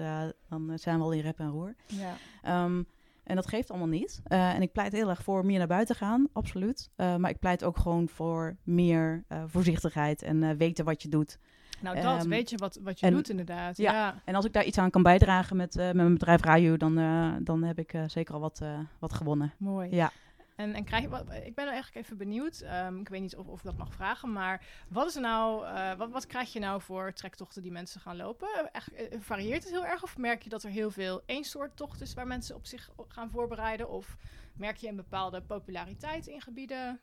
[0.49, 1.75] dan zijn we al in rep en roer.
[1.86, 2.13] ja.
[2.41, 2.84] Ehm,
[3.23, 4.21] en dat geeft allemaal niet.
[4.23, 6.89] En ik pleit heel erg voor meer naar buiten gaan, absoluut.
[6.95, 11.38] Maar ik pleit ook gewoon voor meer voorzichtigheid en weten wat je doet.
[11.82, 13.78] Nou, dat Ehm, weet je wat, wat je en- doet inderdaad.
[13.78, 13.91] Ja.
[13.91, 14.22] Ja.
[14.26, 16.98] En als ik daar iets aan kan bijdragen met, eh, met mijn bedrijf Raju, dan,
[16.98, 19.54] eh, dan heb ik eh, zeker al wat, eh, wat gewonnen.
[19.58, 19.96] mooi.
[19.96, 20.12] Ja.
[20.56, 22.60] En, en krijg je, wat- ik ben eigenlijk even benieuwd.
[22.60, 25.65] Ehm, ik weet niet of, of ik dat mag vragen, maar wat is er nou,
[25.65, 28.48] eh, wat, wat krijg je nou voor trektochten die mensen gaan lopen?
[28.72, 28.89] Echt,
[29.20, 30.04] varieert het heel erg?
[30.04, 32.89] Of merk je dat er heel veel één soort tocht is waar mensen op zich
[32.96, 33.89] op gaan voorbereiden?
[33.89, 34.17] Of
[34.56, 37.00] merk je een bepaalde populariteit in gebieden?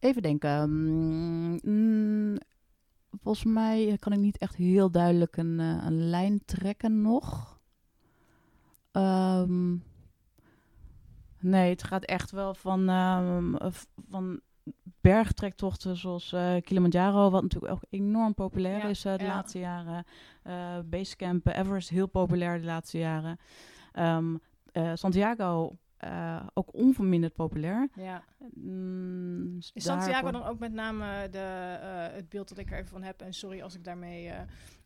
[0.00, 0.70] Even denken.
[0.70, 2.38] Mm, mm,
[3.10, 7.60] volgens mij kan ik niet echt heel duidelijk een, eh, een lijn trekken nog.
[8.92, 9.76] Ehm,
[11.40, 13.68] nee, het gaat echt wel van, ehm, eh,
[14.08, 14.40] van
[15.00, 19.28] bergtrektochten zoals eh, Kilimanjaro, wat natuurlijk ook enorm populair Ja, is eh, de ja.
[19.34, 20.04] laatste jaren.
[20.42, 23.38] Eh Basecamp, Everest, heel populair de laatste jaren.
[23.92, 24.36] Ehm,
[24.72, 27.88] eh, Santiago, eh, ook onverminderd populair.
[27.94, 28.22] Ja.
[28.54, 32.88] Mm, Is Santiago dan ook met name de, eh, het beeld dat ik er even
[32.88, 33.20] van heb?
[33.20, 34.30] En sorry als ik daarmee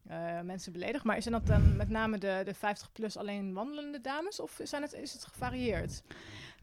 [0.06, 1.04] eh, mensen beledig.
[1.04, 4.40] Maar zijn dat dan met name de, de 50-plus alleen wandelende dames?
[4.40, 6.02] Of zijn het, is het gevarieerd?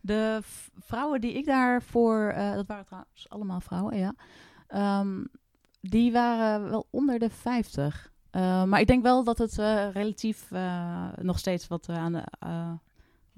[0.01, 0.39] De
[0.79, 4.13] vrouwen die ik daarvoor, dat waren trouwens allemaal vrouwen, ja.
[4.67, 5.23] Ehm,
[5.81, 8.11] die waren wel onder de 50.
[8.29, 9.55] Eh, maar ik denk wel dat het
[9.93, 10.51] relatief
[11.21, 12.23] nog steeds wat aan de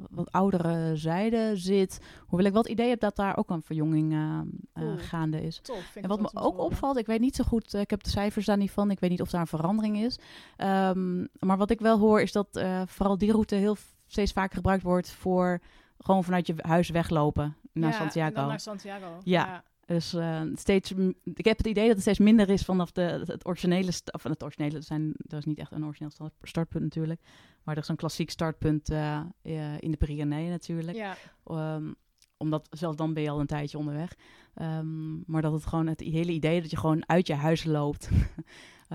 [0.09, 1.99] wat oudere zijde zit.
[2.27, 4.39] Hoewel ik wel het idee heb dat daar ook een verjonging eh,
[4.73, 5.59] eh, gaande is.
[5.61, 5.95] Tof.
[5.95, 8.45] En wat me ook opvalt, ik weet niet zo goed, eh, ik heb de cijfers
[8.45, 10.19] daar niet van, ik weet niet of daar een verandering is.
[10.57, 14.83] Ehm, maar wat ik wel hoor is dat vooral die route heel steeds vaker gebruikt
[14.83, 15.59] wordt voor
[15.99, 18.45] gewoon vanuit je huis weglopen naar Ja, Santiago.
[18.45, 19.17] naar Santiago.
[19.23, 19.63] Ja.
[19.85, 20.91] Dus eh, steeds,
[21.23, 24.43] ik heb het idee dat het steeds minder is vanaf de, het, originele, of het
[24.43, 27.21] originele, er, zijn, er is niet echt een origineel sta- startpunt natuurlijk,
[27.63, 30.97] maar er is een klassiek startpunt eh, eh, in de Pyreneeën natuurlijk.
[30.97, 31.15] Ja.
[31.45, 31.91] Ehm,
[32.37, 34.13] omdat zelfs dan ben je al een tijdje onderweg.
[34.53, 38.09] Ehm, maar dat het gewoon het hele idee dat je gewoon uit je huis loopt.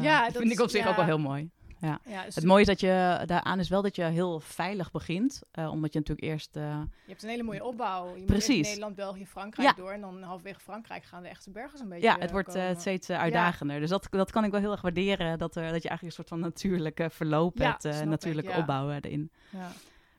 [0.01, 0.88] Ja, dat dat vind ik op zich ja.
[0.90, 1.51] ook wel heel mooi.
[1.80, 5.42] Ja dus Het mooie is dat je daaraan is wel dat je heel veilig begint.
[5.52, 6.56] eh, omdat je natuurlijk eerst.
[6.56, 6.62] eh,
[7.04, 8.04] je hebt een hele mooie opbouw.
[8.04, 8.66] Je moet eerst Precies.
[8.66, 9.74] Nederland, België, Frankrijk Ja.
[9.74, 9.90] door.
[9.90, 13.10] En dan halverwege Frankrijk gaan de echte bergen een beetje ja, het wordt eh, steeds
[13.10, 13.80] uitdagender.
[13.80, 15.38] Dus dat, dat kan ik wel heel erg waarderen.
[15.38, 18.04] Dat, er dat je eigenlijk een soort van natuurlijke verloop hebt.
[18.04, 18.58] natuurlijke ja.
[18.58, 19.30] opbouw erin.
[19.50, 19.70] Ja.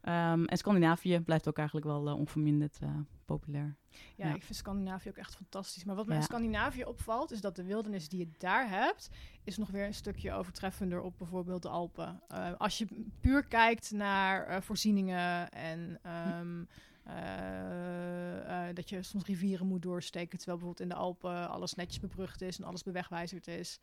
[0.08, 2.90] Ehm, en Scandinavië blijft ook eigenlijk wel uh, onverminderd uh,
[3.26, 3.76] populair.
[4.16, 5.84] Ja, ik vind Scandinavië ook echt fantastisch.
[5.84, 9.10] Maar wat mij in Scandinavië opvalt, is dat de wildernis die je daar hebt,
[9.44, 12.22] is nog weer een stukje overtreffender op bijvoorbeeld de Alpen.
[12.32, 12.88] Uh, als je
[13.22, 16.00] puur kijkt naar voorzieningen en
[16.40, 16.68] um,
[18.74, 22.58] dat je soms rivieren moet doorsteken, terwijl bijvoorbeeld in de Alpen alles netjes bebrugd is
[22.58, 23.80] en alles bewegwijzerd is.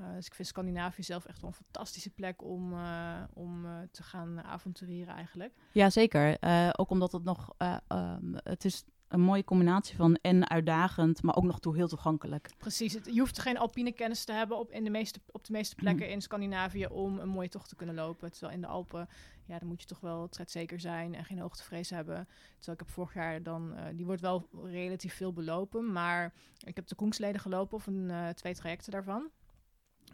[0.00, 3.78] Uh, dus ik vind Scandinavië zelf echt wel een fantastische plek om, uh, om uh,
[3.90, 5.54] te gaan avontureren eigenlijk.
[5.72, 6.38] Ja, zeker.
[6.76, 7.54] ook omdat het nog,
[7.88, 12.50] um, het is een mooie combinatie van en uitdagend, maar ook nog toe heel toegankelijk.
[12.58, 12.92] Precies.
[12.92, 15.74] Het, je hoeft geen alpine kennis te hebben op, in de meeste, op de meeste
[15.74, 16.12] plekken mm.
[16.12, 18.30] in Scandinavië om een mooie tocht te kunnen lopen.
[18.30, 19.08] Terwijl in de Alpen,
[19.44, 22.28] ja, dan moet je toch wel tredzeker zijn en geen hoogtevrees hebben.
[22.56, 26.32] Terwijl ik heb vorig jaar dan, die wordt wel relatief veel belopen, maar
[26.64, 29.30] ik heb de Koengsleden gelopen of een, twee trajecten daarvan.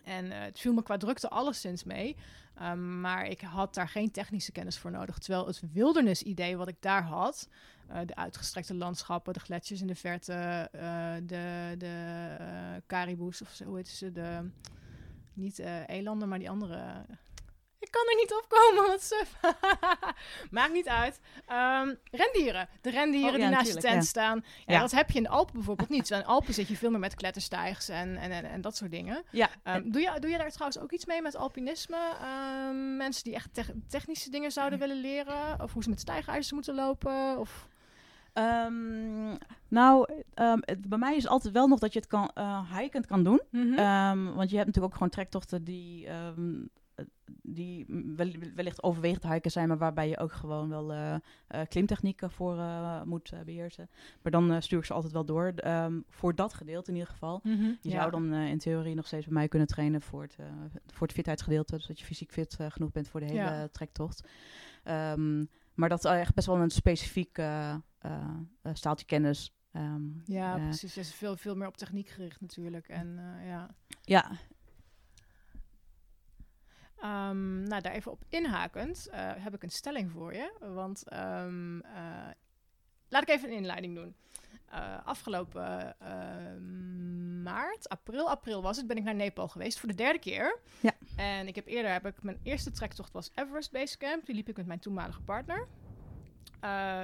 [0.05, 2.17] En uh, het viel me qua drukte alleszins mee.
[2.63, 5.19] Um, maar ik had daar geen technische kennis voor nodig.
[5.19, 7.49] Terwijl het wildernisidee wat ik daar had,
[7.91, 13.77] uh, de uitgestrekte landschappen, de gletsjers in de verte, uh, de, de Caribous, of hoe
[13.77, 14.51] heet ze, de,
[15.33, 17.05] niet elanden, maar die andere
[17.85, 19.37] ik kan er niet op komen, wat suf.
[20.57, 21.21] Maakt niet uit.
[21.51, 22.69] Um, rendieren.
[22.81, 24.45] De rendieren oh, die naast je tent staan.
[24.67, 26.11] Ja, Dat heb je in de Alpen bijvoorbeeld niet.
[26.11, 28.91] in de Alpen zit je veel meer met kletterstijgs en, en, en, en dat soort
[28.91, 29.23] dingen.
[29.31, 29.51] Ja.
[29.65, 31.99] Um, doe, je, doe je daar trouwens ook iets mee met alpinisme?
[32.69, 35.63] Um, mensen die echt te technische dingen zouden willen leren?
[35.63, 37.39] Of hoe ze met stijgijzers moeten lopen?
[37.39, 37.69] Of...
[38.35, 42.79] Um, nou, um, het, bij mij is altijd wel nog dat je het kan, uh,
[42.79, 43.41] hikend kan doen.
[43.51, 44.35] Mm -hmm.
[44.35, 46.09] want je hebt natuurlijk ook gewoon trektochten die
[47.43, 47.87] die
[48.55, 51.17] wellicht overwegend hiken zijn, maar waarbij je ook gewoon wel uh,
[51.69, 53.91] klimtechnieken voor uh, moet beheersen.
[54.23, 55.55] Maar dan stuur ik ze altijd wel door.
[55.67, 57.41] Um, voor dat gedeelte in ieder geval.
[57.43, 57.99] Mm -hmm, je ja.
[57.99, 60.37] zou dan in theorie nog steeds bij mij kunnen trainen voor het,
[60.87, 61.77] voor het fitheidsgedeelte.
[61.77, 63.69] Dus dat je fysiek fit genoeg bent voor de hele ja.
[63.69, 64.29] trektocht.
[64.85, 67.43] Um, maar dat is echt best wel een specifiek
[68.73, 69.55] staaltje kennis.
[69.73, 70.95] Um, ja, precies.
[70.95, 72.89] Het is veel, veel meer op techniek gericht natuurlijk.
[72.89, 73.75] En, ja.
[74.03, 74.31] ja,
[77.05, 80.53] Um, nou, daar even op inhakend uh, heb ik een stelling voor je.
[80.61, 81.91] Want um, uh,
[83.09, 84.15] laat ik even een inleiding doen.
[84.73, 85.97] Uh, afgelopen
[87.43, 90.59] maart, april, april was het, ben ik naar Nepal geweest voor de derde keer.
[90.81, 90.93] Ja.
[91.17, 94.27] En ik heb eerder, heb ik, mijn eerste trektocht was Everest Base Camp.
[94.27, 95.69] Die liep ik met mijn toenmalige partner.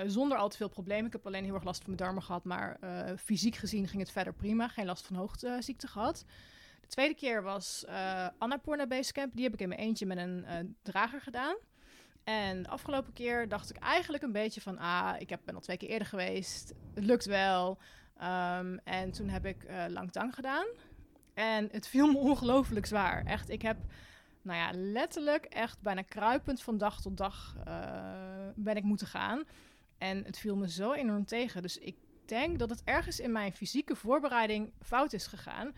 [0.06, 1.06] zonder al te veel problemen.
[1.06, 2.78] Ik heb alleen heel erg last van mijn darmen gehad, maar
[3.18, 4.68] fysiek gezien ging het verder prima.
[4.68, 6.24] Geen last van hoogteziekte gehad
[6.90, 9.34] tweede keer was uh, Annapurna Basecamp.
[9.34, 11.56] Die heb ik in mijn eentje met een uh, drager gedaan.
[12.24, 14.78] En de afgelopen keer dacht ik eigenlijk een beetje van...
[14.78, 16.74] ah, ik heb, ben al twee keer eerder geweest.
[16.94, 17.78] Het lukt wel.
[18.22, 20.66] Um, en toen heb ik uh, Langtang gedaan.
[21.34, 23.24] En het viel me ongelooflijk zwaar.
[23.24, 23.76] Echt, ik heb...
[24.42, 27.56] Nou ja, letterlijk echt bijna kruipend van dag tot dag
[28.54, 29.44] ben ik moeten gaan.
[29.98, 31.62] En het viel me zo enorm tegen.
[31.62, 35.72] Dus ik denk dat het ergens in mijn fysieke voorbereiding fout is gegaan.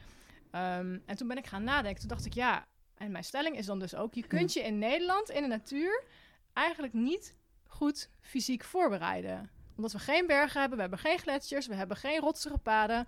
[0.54, 2.00] Um, en toen ben ik gaan nadenken.
[2.00, 4.78] Toen dacht ik, ja, en mijn stelling is dan dus ook: je kunt je in
[4.78, 6.04] Nederland, in de natuur,
[6.52, 7.36] eigenlijk niet
[7.66, 9.50] goed fysiek voorbereiden.
[9.76, 13.06] Omdat we geen bergen hebben, we hebben geen gletsjers, we hebben geen rotsige paden.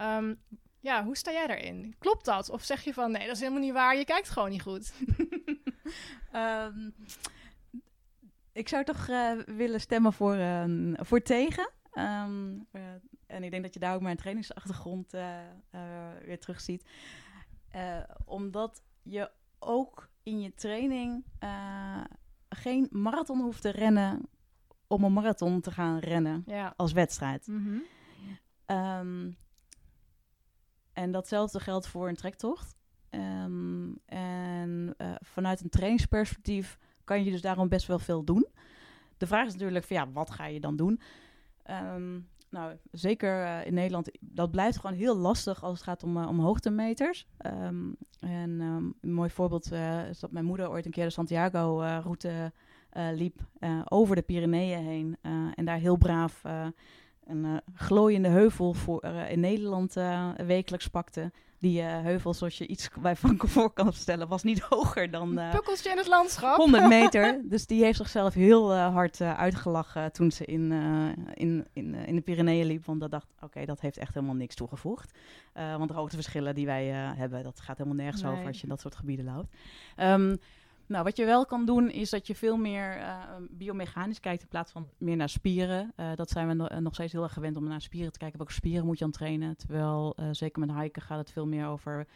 [0.00, 0.40] Um,
[0.80, 1.94] ja, hoe sta jij daarin?
[1.98, 2.50] Klopt dat?
[2.50, 4.92] Of zeg je van nee, dat is helemaal niet waar, je kijkt gewoon niet goed?
[6.34, 6.94] um,
[8.52, 11.70] ik zou toch uh, willen stemmen voor, uh, voor tegen.
[11.94, 12.66] Um,
[13.34, 15.38] en ik denk dat je daar ook mijn trainingsachtergrond uh,
[15.74, 15.80] uh,
[16.24, 16.84] weer terug ziet.
[17.76, 21.24] Uh, omdat je ook in je training
[22.48, 24.28] geen marathon hoeft te rennen
[24.86, 26.74] om een marathon te gaan rennen ja.
[26.76, 27.46] als wedstrijd.
[27.46, 28.76] Mm -hmm.
[28.76, 29.36] um,
[30.92, 32.76] en datzelfde geldt voor een trektocht.
[33.10, 38.46] Um, en vanuit een trainingsperspectief kan je dus daarom best wel veel doen.
[39.16, 41.00] De vraag is natuurlijk van ja, wat ga je dan doen?
[41.70, 46.16] Um, nou, zeker uh, in Nederland, dat blijft gewoon heel lastig als het gaat om,
[46.16, 47.26] uh, om hoogtemeters.
[47.46, 51.10] Um, en um, een mooi voorbeeld uh, is dat mijn moeder ooit een keer de
[51.10, 52.52] Santiago-route
[53.12, 53.40] liep
[53.84, 55.16] over de Pyreneeën heen.
[55.54, 56.42] en daar heel braaf
[57.26, 59.94] een glooiende heuvel voor, in Nederland
[60.36, 61.30] wekelijks pakte
[61.64, 65.38] die uh, heuvel, zoals je iets bij van voor kan stellen, was niet hoger dan...
[65.38, 66.56] Uh, Pukkeltje in het landschap.
[66.56, 67.40] 100 meter.
[67.44, 70.72] dus die heeft zichzelf heel uh, hard uitgelachen toen ze in,
[71.34, 72.84] in, in, in de Pyreneeën liep.
[72.84, 75.18] Want dat dacht, oké, dat heeft echt helemaal niks toegevoegd.
[75.52, 76.84] want de hoogteverschillen die wij
[77.16, 78.32] hebben, dat gaat helemaal nergens nee.
[78.32, 79.54] over als je in dat soort gebieden loopt.
[79.96, 80.38] Um,
[80.86, 83.18] nou, wat je wel kan doen, is dat je veel meer uh,
[83.50, 85.92] biomechanisch kijkt in plaats van meer naar spieren.
[85.96, 88.38] Uh, dat zijn we eh, nog steeds heel erg gewend om naar spieren te kijken.
[88.38, 89.56] Welke spieren moet je aan trainen?
[89.56, 92.06] Terwijl, zeker met hiken gaat het veel meer over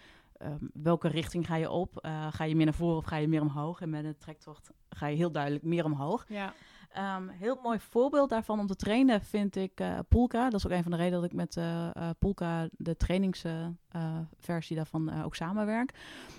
[0.43, 2.09] um, welke richting ga je op.
[2.31, 3.81] ga je meer naar voren of ga je meer omhoog?
[3.81, 6.25] En met een trektocht ga je heel duidelijk meer omhoog.
[6.29, 6.53] Ja.
[6.99, 10.45] Ehm, heel mooi voorbeeld daarvan om te trainen vind ik uh, Poolka.
[10.45, 15.23] Dat is ook een van de redenen dat ik met uh, Poolka, de trainingsversie daarvan,
[15.23, 15.93] ook samenwerk.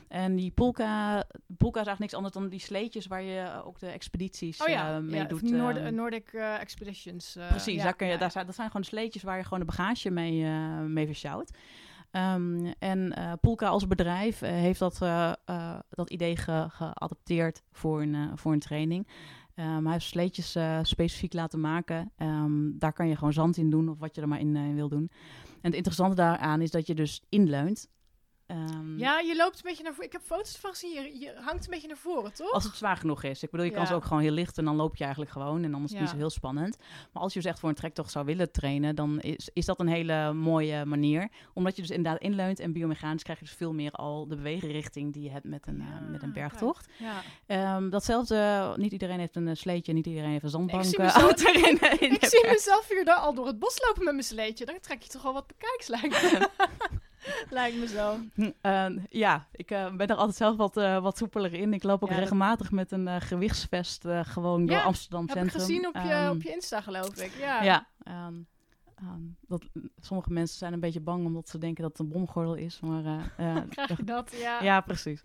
[0.08, 1.24] En die Poolka,
[1.58, 5.00] Poolka is eigenlijk niks anders dan die sleetjes waar je ook de expedities oh, ja.
[5.00, 5.42] mee ja, doet.
[5.42, 5.96] Noord ehm.
[5.96, 7.38] Nordic Expeditions.
[7.50, 9.66] precies, ja, daar, kun je, daar, zijn, dat zijn gewoon sleetjes waar je gewoon de
[9.66, 10.46] bagage mee,
[10.88, 11.52] mee versjouwt.
[12.12, 15.32] Um, en uh, Poolka als bedrijf uh, heeft dat, uh,
[15.90, 19.08] dat idee ge geadopteerd voor een, voor een training.
[19.60, 22.12] Um, hij heeft sleetjes specifiek laten maken.
[22.18, 24.76] Um, daar kan je gewoon zand in doen of wat je er maar in, in
[24.76, 25.12] wil doen.
[25.44, 27.90] En het interessante daaraan is dat je dus inleunt.
[28.52, 30.08] Um, ja, je loopt een beetje naar voren.
[30.08, 30.92] Ik heb foto's van gezien.
[30.92, 32.52] Je, je, hangt een beetje naar voren, toch?
[32.52, 33.44] Als het zwaar genoeg is.
[33.44, 35.64] Ik bedoel, je kan ze ook gewoon heel licht en dan loop je eigenlijk gewoon.
[35.64, 36.00] En dan is het ja.
[36.00, 36.78] niet zo heel spannend.
[37.12, 39.80] Maar als je dus echt voor een trektocht zou willen trainen, dan is, is dat
[39.80, 41.30] een hele mooie manier.
[41.54, 45.14] Omdat je dus inderdaad inleunt en biomechanisch krijg je dus veel meer al de bewegenrichting
[45.14, 46.88] die je hebt met een, ja, uh, met een bergtocht.
[47.48, 47.76] Ja.
[47.76, 50.84] Um, datzelfde, niet iedereen heeft een sleetje, niet iedereen heeft een zandbank.
[50.84, 51.42] Ik zie mezelf,
[52.00, 54.66] in, ik zie mezelf hier daar al door het bos lopen met mijn sleetje.
[54.66, 55.88] Dan trek je toch al wat bekijks,
[57.50, 57.88] lijkt me.
[57.88, 58.20] Zo.
[58.62, 61.74] Uh, ja, ik uh, ben er altijd zelf wat, uh, wat soepeler in.
[61.74, 65.46] Ik loop ook ja, regelmatig met een uh, gewichtsvest gewoon door Amsterdam heb Centrum.
[65.46, 67.32] heb ik gezien op je, um, op je Insta, geloof ik.
[67.40, 67.88] Ja, ja
[68.28, 68.48] um,
[69.02, 69.66] um, dat,
[70.02, 72.80] sommige mensen zijn een beetje bang omdat ze denken dat het een bomgordel is.
[72.80, 73.34] Maar,
[73.70, 74.64] Krijg je dat, ja.
[74.64, 75.24] Ja, precies.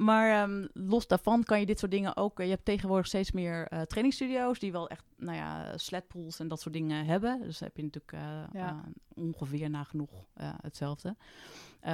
[0.00, 2.40] Maar um, los daarvan kan je dit soort dingen ook.
[2.40, 6.48] Uh, je hebt tegenwoordig steeds meer uh, trainingsstudio's die wel echt, nou ja, sledpools en
[6.48, 7.40] dat soort dingen hebben.
[7.42, 8.20] Dus heb je natuurlijk uh,
[8.52, 8.84] ja.
[9.14, 10.10] ongeveer nagenoeg
[10.62, 11.16] hetzelfde.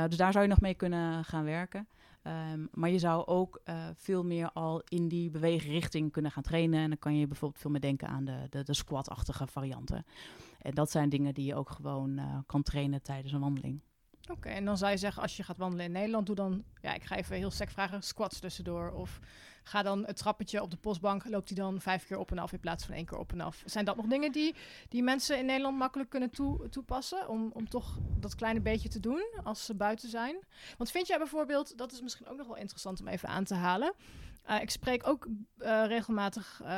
[0.09, 1.89] dus daar zou je nog mee kunnen gaan werken.
[2.53, 3.61] Um, maar je zou ook
[3.95, 6.81] veel meer al in die beweegrichting kunnen gaan trainen.
[6.81, 10.05] En dan kan je bijvoorbeeld veel meer denken aan de, de, de squat-achtige varianten.
[10.59, 13.81] En dat zijn dingen die je ook gewoon kan trainen tijdens een wandeling.
[14.29, 16.95] Oké, en dan zou je zeggen, als je gaat wandelen in Nederland, doe dan, ja,
[16.95, 18.91] ik ga even heel sec vragen, squats tussendoor.
[18.91, 19.21] Of
[19.63, 22.53] ga dan het trappetje op de postbank, loopt die dan vijf keer op en af
[22.53, 23.63] in plaats van één keer op en af.
[23.65, 24.55] Zijn dat nog dingen die,
[24.89, 29.01] die mensen in Nederland makkelijk kunnen toe, toepassen, om, om toch dat kleine beetje te
[29.01, 30.37] doen als ze buiten zijn?
[30.77, 33.55] Want vind jij bijvoorbeeld, dat is misschien ook nog wel interessant om even aan te
[33.55, 33.95] halen,
[34.51, 35.27] uh, ik spreek ook
[35.59, 36.69] uh, regelmatig uh,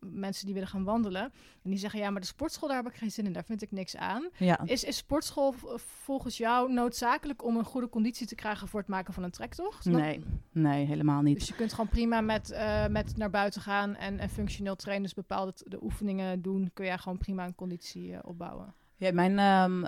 [0.00, 1.22] mensen die willen gaan wandelen.
[1.62, 3.32] En die zeggen, ja, maar de sportschool, daar heb ik geen zin in.
[3.32, 4.28] Daar vind ik niks aan.
[4.36, 4.60] Ja.
[4.64, 9.14] Is, is sportschool volgens jou noodzakelijk om een goede conditie te krijgen voor het maken
[9.14, 9.84] van een trektocht?
[9.84, 11.38] Nee, nee, helemaal niet.
[11.38, 12.56] Dus je kunt gewoon prima met,
[12.90, 15.04] met naar buiten gaan en, en functioneel trainen.
[15.04, 16.70] Dus bepaalde de oefeningen doen.
[16.74, 18.74] Kun je gewoon prima een conditie opbouwen.
[18.96, 19.86] Ja, mijn um,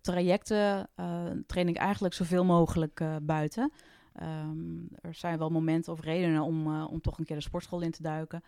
[0.00, 0.90] trajecten
[1.46, 3.72] train ik eigenlijk zoveel mogelijk buiten.
[4.22, 7.80] Um, er zijn wel momenten of redenen om, uh, om toch een keer de sportschool
[7.80, 8.42] in te duiken.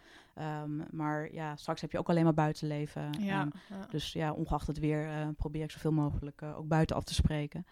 [0.63, 3.13] Um, maar ja, straks heb je ook alleen maar buitenleven.
[3.21, 3.87] Ja, um, ja.
[3.91, 7.15] Dus ja, ongeacht het weer, uh, probeer ik zoveel mogelijk uh, ook buiten af te
[7.15, 7.67] spreken.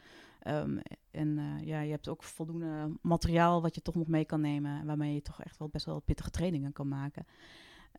[1.10, 4.86] en ja, je hebt ook voldoende materiaal wat je toch nog mee kan nemen.
[4.86, 7.26] Waarmee je toch echt wel best wel pittige trainingen kan maken.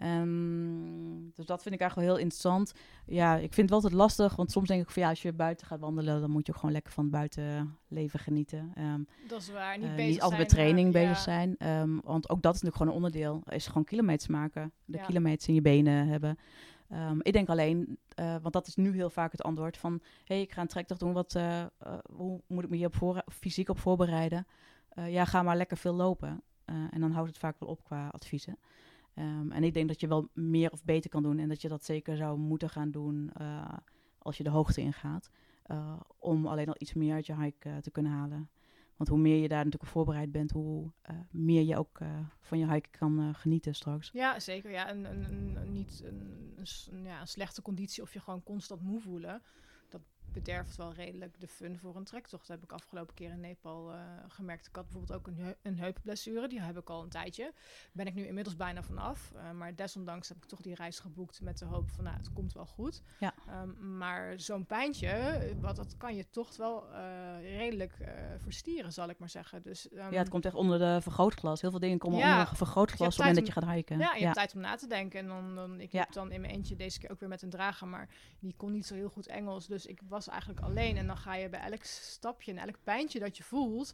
[0.04, 2.74] Um, dus dat vind ik eigenlijk wel heel interessant.
[3.06, 5.34] Ja, ik vind het wel altijd lastig, want soms denk ik van ja, als je
[5.34, 8.74] buiten gaat wandelen, dan moet je ook gewoon lekker van het buitenleven genieten.
[8.78, 11.24] Um, dat is waar, niet, uh, bezig niet altijd met training maar, bezig ja.
[11.24, 11.80] zijn.
[11.82, 15.04] Um, want ook dat is natuurlijk gewoon een onderdeel, is gewoon kilometers maken, de ja.
[15.04, 16.38] kilometers in je benen hebben.
[17.22, 20.42] ik denk alleen, uh, want dat is nu heel vaak het antwoord van, hé, hey,
[20.42, 21.64] ik ga een trektocht doen, wat, uh,
[22.12, 24.48] hoe moet ik me hier op voor, fysiek op voorbereiden?
[25.08, 26.42] ja, ga maar lekker veel lopen.
[26.66, 28.58] en dan houdt het vaak wel op qua adviezen.
[29.20, 31.68] Um, en ik denk dat je wel meer of beter kan doen en dat je
[31.68, 33.74] dat zeker zou moeten gaan doen uh,
[34.18, 35.30] als je de hoogte ingaat.
[35.68, 38.50] Uh, om alleen al iets meer uit je hike uh, te kunnen halen.
[38.96, 40.92] Want hoe meer je daar natuurlijk voorbereid bent, hoe
[41.32, 42.00] meer je ook
[42.40, 44.10] van je hike kan genieten straks.
[44.14, 44.72] Ja, zeker.
[44.72, 44.94] Ja,
[45.66, 49.42] niet een, ja, een slechte conditie of je gewoon constant moe voelen
[50.34, 52.48] bederft wel redelijk de fun voor een trektocht.
[52.48, 54.68] Dat heb ik afgelopen keer in Nepal uh, gemerkt.
[54.68, 56.48] Ik had bijvoorbeeld ook een, een heupblessure.
[56.48, 57.54] Die heb ik al een tijdje.
[57.92, 59.32] Ben ik nu inmiddels bijna vanaf.
[59.36, 62.34] Uh, maar desondanks heb ik toch die reis geboekt met de hoop van, nou, het
[62.34, 63.02] komt wel goed.
[63.20, 63.34] Ja.
[63.62, 67.98] Um, maar zo'n pijntje, wat, dat kan je toch wel uh, redelijk
[68.38, 69.62] verstieren, zal ik maar zeggen.
[69.62, 71.62] Dus, um, ja, het komt echt onder de vergrootglas.
[71.62, 73.98] Heel veel dingen komen ja, onder een vergrootglas op het moment dat je gaat hiken.
[73.98, 74.24] Ja, je ja.
[74.24, 75.20] hebt tijd om na te denken.
[75.20, 77.50] En dan, dan ik heb dan in mijn eentje deze keer ook weer met een
[77.50, 79.68] drager, maar die kon niet zo heel goed Engels.
[79.68, 80.98] Dus ik was eigenlijk alleen.
[80.98, 83.94] En dan ga je bij elk stapje en elk pijntje dat je voelt.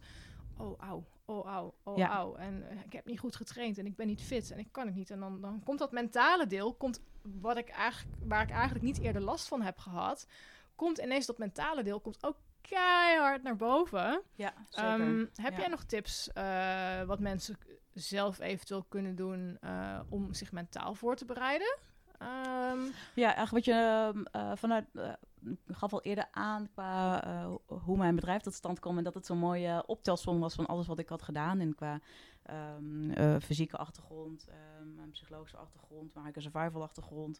[0.57, 2.09] Oh, auw, oh, auw, oh, ja.
[2.09, 2.35] auw.
[2.35, 4.85] En uh, ik heb niet goed getraind en ik ben niet fit en ik kan
[4.85, 5.09] het niet.
[5.09, 8.99] En dan, dan komt dat mentale deel, komt wat ik eigenlijk, waar ik eigenlijk niet
[8.99, 10.27] eerder last van heb gehad,
[10.75, 14.21] komt ineens dat mentale deel komt ook keihard naar boven.
[14.35, 14.99] Ja, zeker.
[14.99, 15.59] Um, heb ja.
[15.59, 17.57] jij nog tips uh, wat mensen
[17.93, 21.77] zelf eventueel kunnen doen uh, om zich mentaal voor te bereiden?
[22.25, 22.79] Ehm,
[23.15, 25.09] Ja, eigenlijk wat je ehm, eh, vanuit, eh,
[25.45, 28.97] ik gaf al eerder aan qua eh, ho- hoe mijn bedrijf tot stand kwam.
[28.97, 31.59] En dat het zo'n mooie optelsom was van alles wat ik had gedaan.
[31.59, 31.99] En qua
[32.43, 34.47] ehm, eh, fysieke achtergrond,
[34.95, 37.39] mijn psychologische achtergrond, maar ook een survival achtergrond.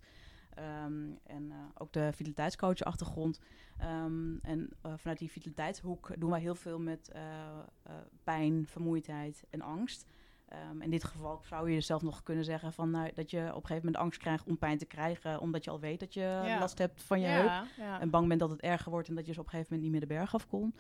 [1.23, 3.39] en ook de vitaliteitscoach achtergrond.
[4.41, 7.11] En vanuit die vitaliteitshoek doen wij heel veel met
[8.23, 10.05] pijn, vermoeidheid en angst.
[10.45, 13.45] Ehm, in dit geval zou je zelf nog kunnen zeggen van, nou, dat je op
[13.45, 16.19] een gegeven moment angst krijgt om pijn te krijgen, omdat je al weet dat je
[16.19, 16.59] Ja.
[16.59, 17.45] last hebt van je heup.
[17.45, 17.99] ja, ja.
[18.01, 19.91] En bang bent dat het erger wordt en dat je dus op een gegeven moment
[19.93, 20.75] niet meer de berg af kon.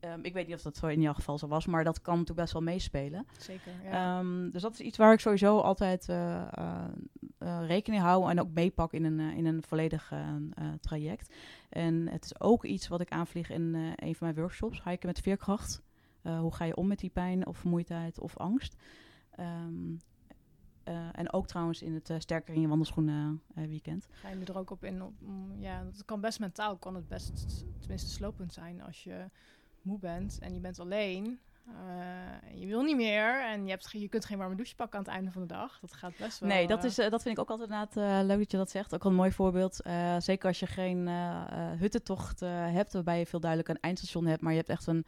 [0.00, 2.12] Ehm, ik weet niet of dat zo in jouw geval zo was, maar dat kan
[2.12, 3.26] natuurlijk best wel meespelen.
[3.38, 3.72] zeker.
[3.84, 6.42] Ehm, dus dat is iets waar ik sowieso altijd eh,
[7.38, 10.12] eh, rekening hou en ook meepak in een, in een volledig
[10.80, 11.34] traject.
[11.68, 15.20] En het is ook iets wat ik aanvlieg in een van mijn workshops, hiken met
[15.20, 15.82] veerkracht.
[16.22, 18.76] Hoe ga je om met die pijn of vermoeidheid of angst?
[19.40, 19.94] Ehm,
[20.84, 24.08] eh, en ook trouwens in het eh, Sterker in je wandelschoenen eh, weekend.
[24.10, 25.02] Ga je er ook op in?
[25.02, 29.24] Op, mm, ja, het kan best mentaal, kan het best tenminste slopend zijn als je
[29.82, 31.40] moe bent en je bent alleen.
[32.50, 35.04] en je wil niet meer en je, hebt, je kunt geen warme douche pakken aan
[35.04, 35.80] het einde van de dag.
[35.80, 36.48] Dat gaat best wel.
[36.48, 38.94] Nee, dat, is, dat vind ik ook altijd inderdaad leuk dat je dat zegt.
[38.94, 39.74] Ook een mooi voorbeeld.
[40.18, 41.08] Zeker als je geen
[41.78, 45.04] huttentocht hebt, waarbij je veel duidelijk een eindstation hebt, maar je hebt echt een,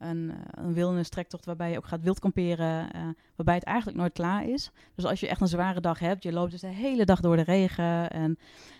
[0.00, 3.00] een, eh, een wilderness-trektocht waarbij je ook gaat wild kamperen, eh,
[3.36, 4.70] waarbij het eigenlijk nooit klaar is.
[4.94, 7.36] Dus als je echt een zware dag hebt, je loopt dus de hele dag door
[7.36, 8.38] de regen en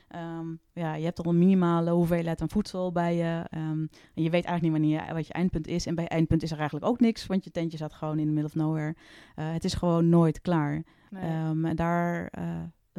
[0.09, 3.45] ehm, ja, je hebt al een minimale hoeveelheid aan voedsel bij je.
[3.51, 5.87] ehm, en je weet eigenlijk niet wanneer je, wat je eindpunt is.
[5.87, 8.27] En bij je eindpunt is er eigenlijk ook niks, want je tentje staat gewoon in
[8.27, 8.95] the middle of nowhere.
[9.35, 10.83] Eh, het is gewoon nooit klaar.
[11.11, 11.23] nee.
[11.23, 12.31] Ehm, en daar,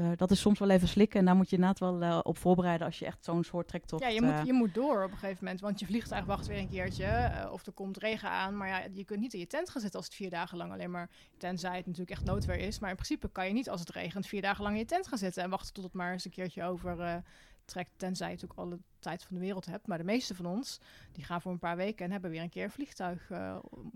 [0.01, 1.19] eh, dat is soms wel even slikken.
[1.19, 4.03] En daar moet je inderdaad wel eh, op voorbereiden als je echt zo'n soort trektocht...
[4.03, 6.47] ja, je eh, moet, je moet door op een gegeven moment, want je vliegtuig wacht
[6.47, 7.31] weer een keertje.
[7.51, 9.99] of er komt regen aan, maar ja, je kunt niet in je tent gaan zitten
[9.99, 12.79] als het vier dagen lang alleen maar, tenzij het natuurlijk echt noodweer is.
[12.79, 15.07] Maar in principe kan je niet als het regent vier dagen lang in je tent
[15.07, 17.23] gaan zitten en wachten tot het maar eens een keertje over
[17.65, 17.91] trekt.
[17.97, 19.87] Tenzij je natuurlijk alle tijd van de wereld hebt.
[19.87, 20.79] Maar de meeste van ons,
[21.11, 23.29] die gaan voor een paar weken en hebben weer een keer een vliegtuig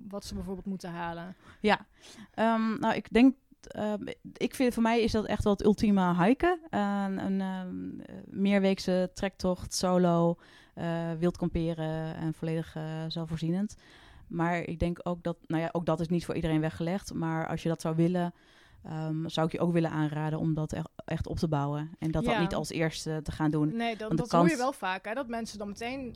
[0.09, 1.35] wat ze bijvoorbeeld moeten halen.
[1.61, 1.85] Ja,
[2.35, 3.35] Ehm, nou ik denk...
[3.67, 3.93] eh,
[4.33, 6.59] ik vind voor mij is dat echt wel het ultieme hiken.
[6.69, 10.37] Een een ehm, eh, meerweekse trektocht, solo,
[10.73, 13.75] eh wild kamperen en volledig eh, zelfvoorzienend.
[14.27, 17.13] Maar ik denk ook dat, nou ja, ook dat is niet voor iedereen weggelegd.
[17.13, 18.33] Maar als je dat zou willen,
[18.83, 21.89] ehm, zou ik je ook willen aanraden om dat echt, op te bouwen.
[21.99, 22.31] En dat Ja.
[22.31, 23.75] dat niet als eerste te gaan doen.
[23.75, 26.15] Nee, dat, dat hoor je wel vaak, hè, dat mensen dan meteen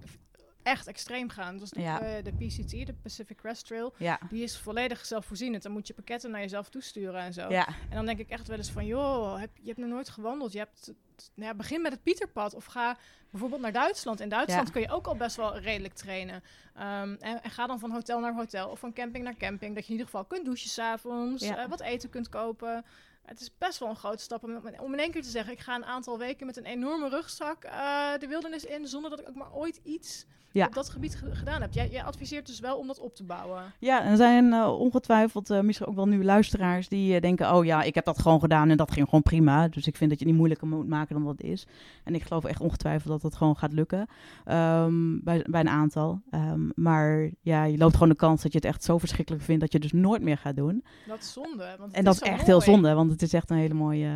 [0.63, 1.57] echt extreem gaan.
[1.57, 2.01] Dus de, Ja.
[2.01, 5.63] eh, de PCT, de Pacific Crest Trail, Ja, die is volledig zelfvoorzienend.
[5.63, 7.49] Dan moet je pakketten naar jezelf toesturen en zo.
[7.49, 7.67] ja.
[7.67, 10.51] En dan denk ik echt wel eens van, joh, heb, je hebt nog nooit gewandeld.
[10.51, 10.93] Je hebt,
[11.33, 12.97] nou ja, begin met het Pieterpad of ga
[13.29, 14.19] bijvoorbeeld naar Duitsland.
[14.19, 16.43] In Duitsland kun je ook al best wel redelijk trainen.
[16.75, 19.75] Ehm, en, en ga dan van hotel naar hotel of van camping naar camping.
[19.75, 22.85] Dat je in ieder geval kunt douchen s'avonds, eh wat eten kunt kopen.
[23.25, 25.53] Het is best wel een grote stap om, om in één keer te zeggen...
[25.53, 28.87] ik ga een aantal weken met een enorme rugzak eh, de wildernis in...
[28.87, 30.65] zonder dat ik ook maar ooit iets Ja.
[30.65, 31.73] op dat gebied ge- gedaan heb.
[31.73, 33.61] Jij, jij adviseert dus wel om dat op te bouwen.
[33.79, 37.53] Ja, en er zijn eh, ongetwijfeld eh, misschien ook wel nu luisteraars die eh, denken:
[37.55, 39.67] Oh ja, ik heb dat gewoon gedaan en dat ging gewoon prima.
[39.67, 41.67] Dus ik vind dat je het niet moeilijker moet maken dan wat het is.
[42.03, 44.07] En ik geloof echt ongetwijfeld dat het gewoon gaat lukken
[44.45, 46.21] ehm, bij, bij een aantal.
[46.29, 49.61] Ehm, maar ja, je loopt gewoon de kans dat je het echt zo verschrikkelijk vindt
[49.61, 50.83] dat je het dus nooit meer gaat doen.
[51.07, 51.75] Dat is zonde.
[51.79, 54.07] Want en dat is echt heel zonde, want het is echt een hele mooie.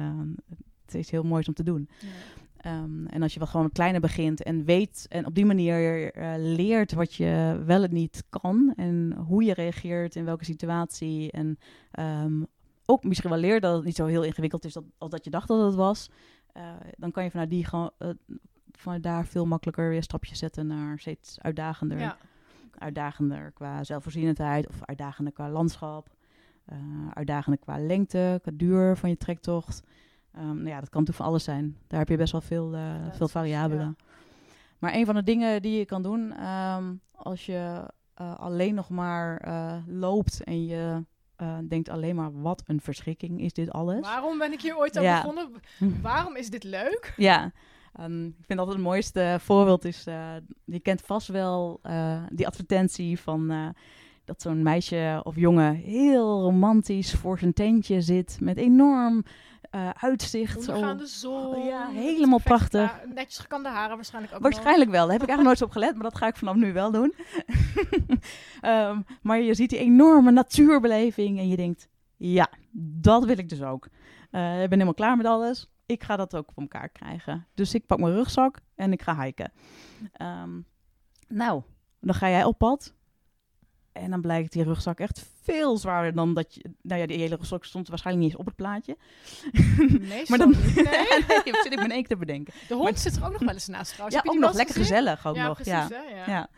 [0.86, 1.90] het is heel moois om te doen.
[2.00, 2.08] Ja.
[2.64, 6.34] Ehm, en als je wat gewoon kleiner begint en weet en op die manier eh,
[6.38, 11.58] leert wat je wel en niet kan en hoe je reageert in welke situatie en
[11.92, 12.44] ehm,
[12.86, 15.30] ook misschien wel leert dat het niet zo heel ingewikkeld is dat, als dat je
[15.30, 16.10] dacht dat het was,
[16.54, 16.64] eh,
[16.98, 17.92] dan kan je vanuit die gewoon
[18.72, 22.18] vanuit daar veel makkelijker weer stapjes zetten naar steeds uitdagender, Ja.
[22.78, 26.16] uitdagender qua zelfvoorzienendheid of uitdagender qua landschap,
[27.14, 29.84] uitdagender qua lengte, qua duur van je trektocht.
[30.36, 31.78] Ehm, nou ja, dat kan natuurlijk van alles zijn.
[31.88, 33.98] Daar heb je best wel veel, eh, veel variabelen.
[34.80, 38.90] Maar een van de dingen die je kan doen ehm, als je eh, alleen nog
[38.90, 41.04] maar eh, loopt en je
[41.68, 44.00] denkt alleen maar wat een verschrikking is dit alles.
[44.00, 45.22] Waarom ben ik hier ooit aan Ja.
[45.22, 45.50] begonnen?
[46.02, 47.14] Waarom is dit leuk?
[47.18, 47.52] Ja,
[47.94, 50.04] ehm, ik vind altijd het mooiste voorbeeld is,
[50.66, 51.82] je kent vast wel
[52.30, 53.74] die advertentie van
[54.26, 59.24] dat zo'n meisje of jongen heel romantisch voor zijn tentje zit met enorm
[59.74, 60.64] eh, uitzicht.
[60.64, 60.98] zo.
[61.04, 61.66] Zon.
[61.66, 62.92] Ja, met helemaal prachtig.
[62.92, 65.04] ha- netjes gekamde haren waarschijnlijk ook Waarschijnlijk wel.
[65.04, 67.14] Daar heb ik eigenlijk nooit op gelet, maar dat ga ik vanaf nu wel doen.
[68.62, 72.50] Ehm, maar je ziet die enorme natuurbeleving en je denkt, ja,
[73.02, 73.88] dat wil ik dus ook.
[74.32, 75.70] Eh, ik ben helemaal klaar met alles.
[75.86, 77.48] Ik ga dat ook voor elkaar krijgen.
[77.54, 79.52] Dus ik pak mijn rugzak en ik ga hiken.
[80.12, 80.60] Ehm,
[81.28, 81.62] nou,
[82.00, 82.94] dan ga jij op pad.
[83.92, 86.62] En dan blijkt die rugzak echt veel zwaarder dan dat je...
[86.82, 88.98] Nou ja, die hele rugzak stond waarschijnlijk niet eens op het plaatje.
[90.00, 90.76] Nee, Maar dan- niet.
[90.76, 90.84] Nee.
[91.28, 92.54] nee, zit ik me in één keer te bedenken.
[92.68, 94.24] De hond zit er ook nog wel eens naast trouwens.
[94.24, 94.96] Ja, ook nog lekker gezien?
[94.96, 95.56] gezellig ook ja, nog.
[95.62, 95.88] precies, ja.
[95.90, 96.16] hè?
[96.16, 96.24] Ja.
[96.28, 96.50] Ja.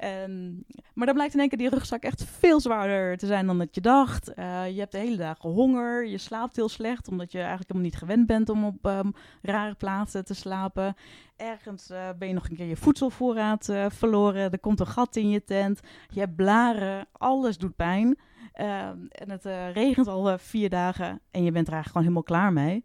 [0.00, 3.58] En, maar dan blijkt in één keer die rugzak echt veel zwaarder te zijn dan
[3.58, 4.34] dat je dacht.
[4.34, 7.90] Eh, je hebt de hele dagen honger, je slaapt heel slecht, omdat je eigenlijk helemaal
[7.90, 9.10] niet gewend bent om op ehm,
[9.42, 10.94] rare plaatsen te slapen.
[11.36, 15.16] Ergens eh, ben je nog een keer je voedselvoorraad eh, verloren, er komt een gat
[15.16, 18.18] in je tent, je hebt blaren, alles doet pijn.
[18.52, 22.52] Ehm, en het regent al vier dagen en je bent er eigenlijk gewoon helemaal klaar
[22.52, 22.84] mee.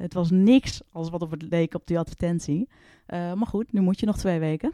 [0.00, 2.68] Het was niks als wat op het leek op die advertentie.
[3.06, 4.72] Maar goed, nu moet je nog twee weken.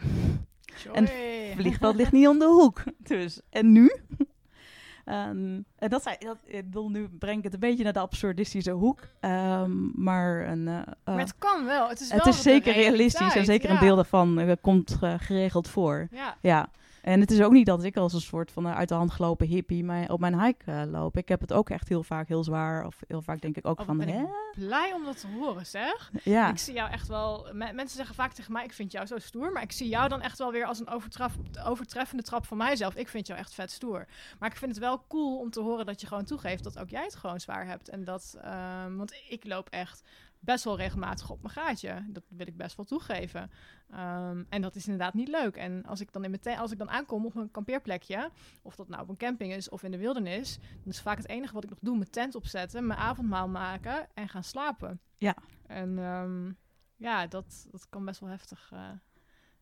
[0.93, 1.53] En Joy.
[1.57, 2.83] Vliegveld ligt niet om de hoek.
[2.99, 3.93] Dus, en nu?
[5.05, 7.99] Ehm, en dat, zei, dat, ik bedoel, nu breng ik het een beetje naar de
[7.99, 9.01] absurdistische hoek.
[9.20, 11.89] Ehm, maar een, eh, eh, Maar het kan wel.
[11.89, 13.75] Het is, het wel is de zeker realistisch en zeker ja.
[13.75, 16.09] een deel daarvan eh, komt eh, geregeld voor.
[16.11, 16.37] Ja.
[16.41, 16.68] Ja,
[17.03, 19.11] en het is ook niet dat ik als een soort van eh, uit de hand
[19.11, 21.16] gelopen hippie mijn, op mijn hike eh, loop.
[21.16, 22.86] Ik heb het ook echt heel vaak heel zwaar.
[22.86, 24.24] Of heel vaak denk ik ook Oh, van, ben ik hè?
[24.55, 26.11] Blij om dat te horen, zeg.
[26.22, 27.46] Ja, Ik zie jou echt wel...
[27.53, 29.53] me- mensen zeggen vaak tegen mij, ik vind jou zo stoer.
[29.53, 31.34] Maar ik zie jou dan echt wel weer als een overtraf,
[31.66, 32.94] overtreffende trap van mijzelf.
[32.94, 34.07] Ik vind jou echt vet stoer.
[34.38, 36.88] Maar ik vind het wel cool om te horen dat je gewoon toegeeft dat ook
[36.90, 37.88] jij het gewoon zwaar hebt.
[37.88, 38.36] En dat...
[38.42, 40.03] ehm, want ik loop echt
[40.45, 42.05] best wel regelmatig op mijn gaatje.
[42.09, 43.51] Dat wil ik best wel toegeven.
[43.90, 45.57] Ehm, en dat is inderdaad niet leuk.
[45.57, 48.30] En als ik dan in mijn te- als ik dan aankom op een kampeerplekje,
[48.62, 51.28] of dat nou op een camping is of in de wildernis, dan is vaak het
[51.28, 55.01] enige wat ik nog doe mijn tent opzetten, mijn avondmaal maken en gaan slapen.
[55.18, 55.34] Ja.
[55.66, 56.53] En ehm,
[56.97, 58.88] ja, dat, dat kan best wel heftig eh,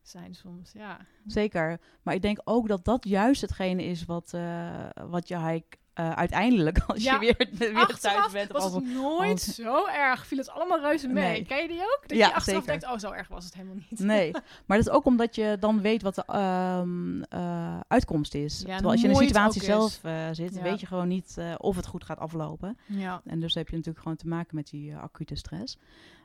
[0.03, 0.73] zijn soms.
[0.73, 0.99] Ja.
[1.27, 1.81] zeker.
[2.03, 6.11] Maar ik denk ook dat dat juist hetgene is wat, eh, wat je hike eh,
[6.13, 8.53] uiteindelijk, als Ja, je weer, weer thuis bent...
[8.53, 10.27] was het nooit als- zo erg.
[10.27, 11.25] Viel het allemaal reuze mee.
[11.25, 11.45] Nee.
[11.45, 12.01] Ken je die ook?
[12.07, 12.81] Dat Ja, je achteraf zeker.
[12.81, 14.01] denkt, oh, zo erg was het helemaal niet.
[14.01, 14.31] Nee,
[14.67, 18.59] maar dat is ook omdat je dan weet wat de ehm, eh, uitkomst is.
[18.59, 20.63] Ja, Terwijl als je in de situatie zelf eh, zit, Ja.
[20.63, 22.79] weet je gewoon niet of het goed gaat aflopen.
[22.87, 23.21] Ja.
[23.27, 25.79] En dus heb je natuurlijk gewoon te maken met die acute stress.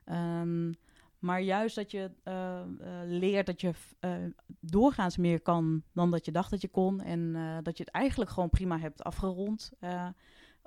[0.05, 0.72] Ehm,
[1.20, 2.66] maar juist dat je eh, eh,
[3.05, 4.11] leert dat je eh,
[4.59, 7.01] doorgaans meer kan dan dat je dacht dat je kon.
[7.01, 9.72] En dat je het eigenlijk gewoon prima hebt afgerond.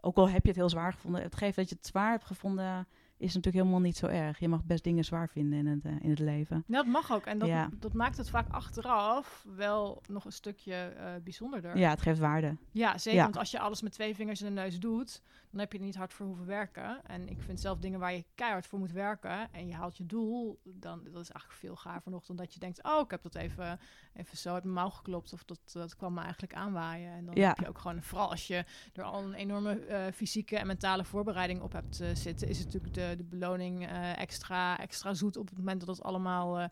[0.00, 1.22] Ook al heb je het heel zwaar gevonden.
[1.22, 2.86] Het geeft dat je het zwaar hebt gevonden,
[3.16, 4.38] is natuurlijk helemaal niet zo erg.
[4.38, 6.64] Je mag best dingen zwaar vinden in het, in het leven.
[6.66, 7.26] Ja, dat mag ook.
[7.26, 7.70] En dat, Ja.
[7.78, 10.92] dat maakt het vaak achteraf wel nog een stukje
[11.22, 11.78] bijzonderder.
[11.78, 12.56] Ja, het geeft waarde.
[12.72, 13.18] Ja, zeker.
[13.18, 13.24] Ja.
[13.24, 15.84] Want als je alles met twee vingers in de neus doet, dan heb je er
[15.84, 17.00] niet hard voor hoeven werken.
[17.06, 20.06] En ik vind zelf dingen waar je keihard voor moet werken en je haalt je
[20.06, 23.22] doel, dan dat is eigenlijk veel gaver nog dan dat je denkt, oh, ik heb
[23.22, 23.80] dat even,
[24.14, 27.12] even zo uit mijn mouw geklopt of dat, dat kwam me eigenlijk aanwaaien.
[27.12, 27.48] En dan Ja.
[27.48, 31.04] heb je ook gewoon, vooral als je er al een enorme eh, fysieke en mentale
[31.04, 35.36] voorbereiding op hebt eh, zitten, is het natuurlijk de, de beloning eh, extra, extra zoet
[35.36, 36.68] op het moment dat het allemaal,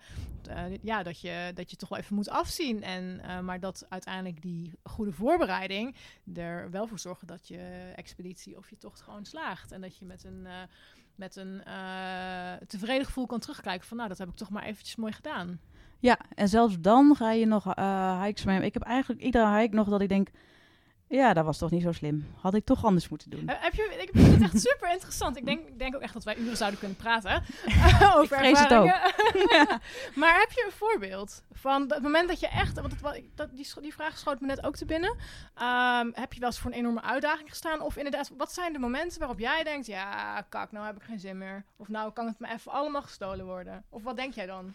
[0.83, 2.83] ja, dat je, dat je toch wel even moet afzien.
[2.83, 5.97] En, maar dat uiteindelijk die goede voorbereiding
[6.35, 9.73] er wel voor zorgen dat je expeditie of je tocht gewoon slaagt.
[9.73, 10.53] En dat je met een, eh,
[11.15, 14.97] met een eh, tevreden gevoel kan terugkijken van nou, dat heb ik toch maar eventjes
[14.97, 15.61] mooi gedaan.
[15.99, 18.63] Ja, en zelfs dan ga je nog eh hikes mee.
[18.63, 20.29] Ik heb eigenlijk iedere hike nog dat ik denk...
[21.09, 22.27] Ja, dat was toch niet zo slim.
[22.41, 23.49] Had ik toch anders moeten doen.
[23.49, 25.37] Eh, heb je, ik vind het echt super interessant.
[25.37, 27.43] Ik denk, ik denk ook echt dat wij uren zouden kunnen praten
[28.17, 29.01] over vrees het ervaringen.
[30.21, 33.49] maar heb je een voorbeeld van het moment dat je echt, want het, ik- dat,
[33.57, 35.17] die, die vraag schoot me net ook te binnen.
[35.55, 37.81] Ehm, heb je wel eens voor een enorme uitdaging gestaan?
[37.81, 41.21] Of inderdaad, wat zijn de momenten waarop jij denkt, ja, kak, nou heb ik geen
[41.21, 41.65] zin meer.
[41.77, 43.85] Of nou kan het me even allemaal gestolen worden.
[43.89, 44.75] Of wat denk jij dan?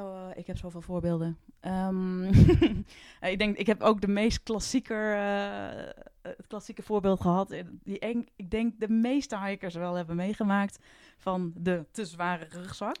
[0.00, 1.38] Oh, ik heb zoveel voorbeelden.
[1.60, 2.24] Ehm,
[3.32, 7.50] ik denk, ik heb ook de meest klassieke, eh, het klassieke voorbeeld gehad.
[7.50, 10.78] eh, Die eng, ik denk de meeste hikers wel hebben meegemaakt
[11.18, 12.96] van de te zware rugzak.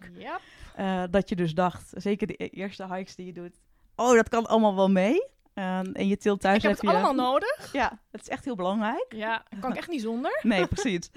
[0.76, 3.60] Eh, dat je dus dacht, zeker de e- eerste hikes die je doet,
[3.96, 5.28] oh, dat kan allemaal wel mee.
[5.60, 7.72] Ehm, en je tilt thuis Ik heb het je- allemaal nodig.
[7.72, 9.06] Ja, het is echt heel belangrijk.
[9.08, 10.38] Ja, kan ik echt niet zonder.
[10.42, 11.10] Nee, precies.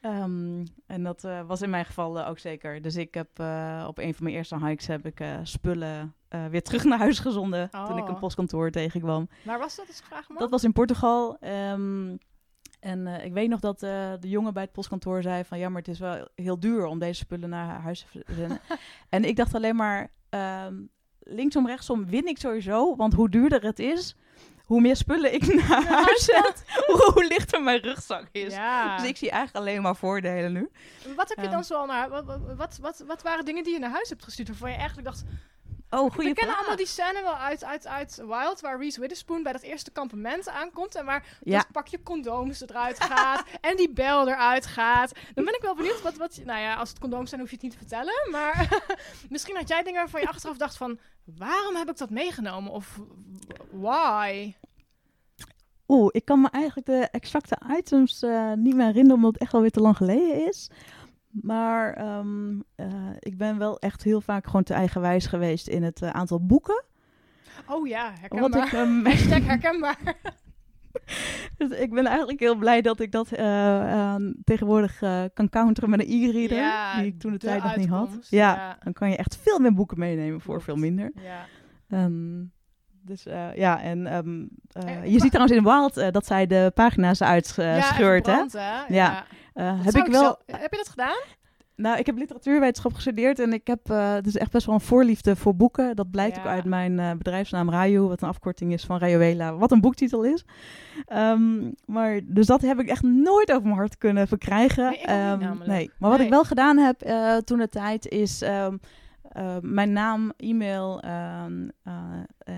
[0.00, 2.82] Ehm, en dat eh, was in mijn geval eh, ook zeker.
[2.82, 6.14] Dus ik heb eh, op een van mijn eerste hikes heb ik spullen
[6.50, 8.08] weer terug naar huis gezonden toen ik Oh.
[8.08, 9.28] een postkantoor tegenkwam.
[9.44, 10.38] Waar was dat, als ik vraag mag?
[10.38, 11.36] Dat was in Portugal.
[11.40, 12.16] ehm,
[12.80, 15.58] en ik weet nog dat de jongen bij het postkantoor zei van...
[15.58, 18.60] ja, maar het is wel heel duur om deze spullen naar huis te zenden.
[19.08, 20.10] en ik dacht alleen maar...
[21.26, 22.96] linksom, rechtsom win ik sowieso.
[22.96, 24.16] Want hoe duurder het is,
[24.64, 26.64] hoe meer spullen ik naar huis zet...
[26.86, 28.54] hoe, hoe lichter mijn rugzak is.
[28.54, 28.96] Ja.
[28.96, 30.68] Dus ik zie eigenlijk alleen maar voordelen nu.
[31.16, 32.08] Wat heb je dan zoal naar...
[32.08, 32.24] Wat,
[32.56, 35.24] wat, wat, wat waren dingen die je naar huis hebt gestuurd waarvan je eigenlijk dacht...
[35.90, 39.42] Oh, We goede kennen allemaal die scène wel uit, uit, uit Wild, waar Reese Witherspoon
[39.42, 41.56] bij dat eerste kampement aankomt en waar Ja.
[41.58, 45.12] dat pakje condooms eruit gaat en die bel eruit gaat.
[45.34, 47.50] Dan ben ik wel benieuwd wat, wat je- nou ja, als het condooms zijn hoef
[47.50, 48.82] je het niet te vertellen, maar
[49.30, 53.00] misschien had jij dingen waarvan je achteraf dacht van, waarom heb ik dat meegenomen of
[53.70, 54.54] why?
[55.88, 59.54] Oeh, ik kan me eigenlijk de exacte items eh, niet meer herinneren, omdat het echt
[59.54, 60.70] alweer te lang geleden is.
[61.42, 62.86] Maar ehm, eh,
[63.18, 66.84] ik ben wel echt heel vaak gewoon te eigenwijs geweest in het eh, aantal boeken.
[67.66, 68.66] Oh ja, herkenbaar.
[68.66, 69.98] ik, ehm, Hashtag herkenbaar.
[71.58, 74.98] dus ik ben eigenlijk heel blij dat ik dat eh, tegenwoordig
[75.34, 78.26] kan counteren met een e-reader, Ja, die ik toen de, tijd nog niet had.
[78.30, 78.78] Ja, ja.
[78.82, 81.12] dan kan je echt veel meer boeken meenemen voor veel minder.
[81.22, 81.46] Ja.
[81.88, 82.42] Ehm,
[83.06, 86.70] dus eh, ja, en ehm, eh, Eh, je ziet trouwens in Wild dat zij de
[86.74, 88.94] pagina's uitscheurt, ja, hè?
[88.94, 89.24] Ja.
[89.54, 90.38] Dat heb ik wel...
[90.46, 91.16] heb je dat gedaan?
[91.76, 95.36] Nou, ik heb literatuurwetenschap gestudeerd en ik heb eh, dus echt best wel een voorliefde
[95.36, 95.96] voor boeken.
[95.96, 96.42] Dat blijkt Ja.
[96.42, 100.44] ook uit mijn bedrijfsnaam Rayu, wat een afkorting is van Rayuela, wat een boektitel is.
[101.06, 104.84] Ehm, maar dus dat heb ik echt nooit over mijn hart kunnen verkrijgen.
[104.90, 105.90] Nee, Ehm, nee.
[105.98, 106.26] Maar wat Nee.
[106.26, 106.98] ik wel gedaan heb
[107.44, 108.42] toen de tijd is
[109.32, 111.94] eh, mijn naam, e-mail ehm, eh,
[112.38, 112.54] eh,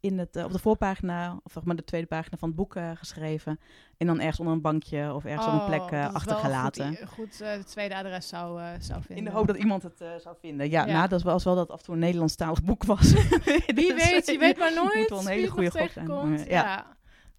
[0.00, 3.60] in het, op de voorpagina, of zeg maar de tweede pagina van het boek geschreven.
[3.96, 6.96] En dan ergens onder een bankje of ergens op een plek Oh, wel achtergelaten.
[6.96, 9.16] Goed, goed eh, tweede adres zou, zou vinden.
[9.16, 10.70] In de hoop dat iemand het zou vinden.
[10.70, 10.92] Ja, Ja.
[10.92, 13.12] nou, dat was wel dat af en toe een Nederlandstalig boek was.
[13.78, 14.94] Wie weet, je weet maar nooit.
[14.98, 16.44] moet wel een hele het goede gok zijn.
[16.48, 16.96] ja.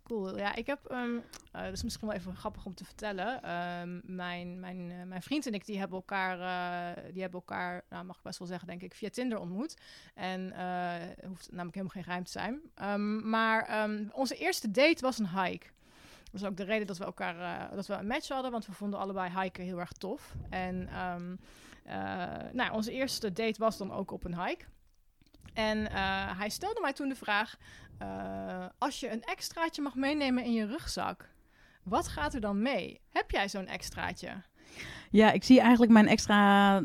[0.10, 0.38] Cool.
[0.38, 1.18] Ja, ik heb, ehm
[1.52, 3.44] eh, dat is misschien wel even grappig om te vertellen.
[3.44, 7.84] Ehm, mijn, mijn, eh, mijn vriend en ik, die hebben elkaar, eh, die hebben elkaar,
[7.90, 9.78] nou mag ik best wel zeggen, denk ik, via Tinder ontmoet.
[10.16, 10.42] En
[11.28, 12.62] hoeft namelijk helemaal geen geheim te zijn.
[12.76, 15.68] Ehm, maar onze eerste date was een hike.
[16.32, 18.72] Dat is ook de reden dat we elkaar, dat we een match hadden, want we
[18.72, 20.36] vonden allebei hiken heel erg tof.
[20.50, 20.90] En
[22.54, 24.66] nou, onze eerste date was dan ook op een hike.
[25.60, 27.58] En eh, hij stelde mij toen de vraag:
[27.98, 31.30] eh, als je een extraatje mag meenemen in je rugzak,
[31.84, 33.02] wat gaat er dan mee?
[33.10, 34.30] Heb jij zo'n extraatje?
[35.12, 36.82] Ja, ik zie eigenlijk mijn extra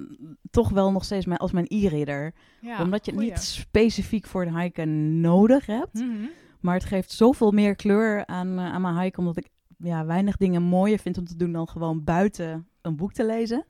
[0.50, 2.34] toch wel nog steeds als mijn e-reader.
[2.60, 5.94] Ja, omdat je het niet specifiek voor het hiken nodig hebt.
[5.94, 6.26] Mhm.
[6.60, 9.18] Maar het geeft zoveel meer kleur aan, eh, aan mijn hike.
[9.18, 9.48] Omdat ik
[9.78, 13.66] ja, weinig dingen mooier vind om te doen dan gewoon buiten een boek te lezen.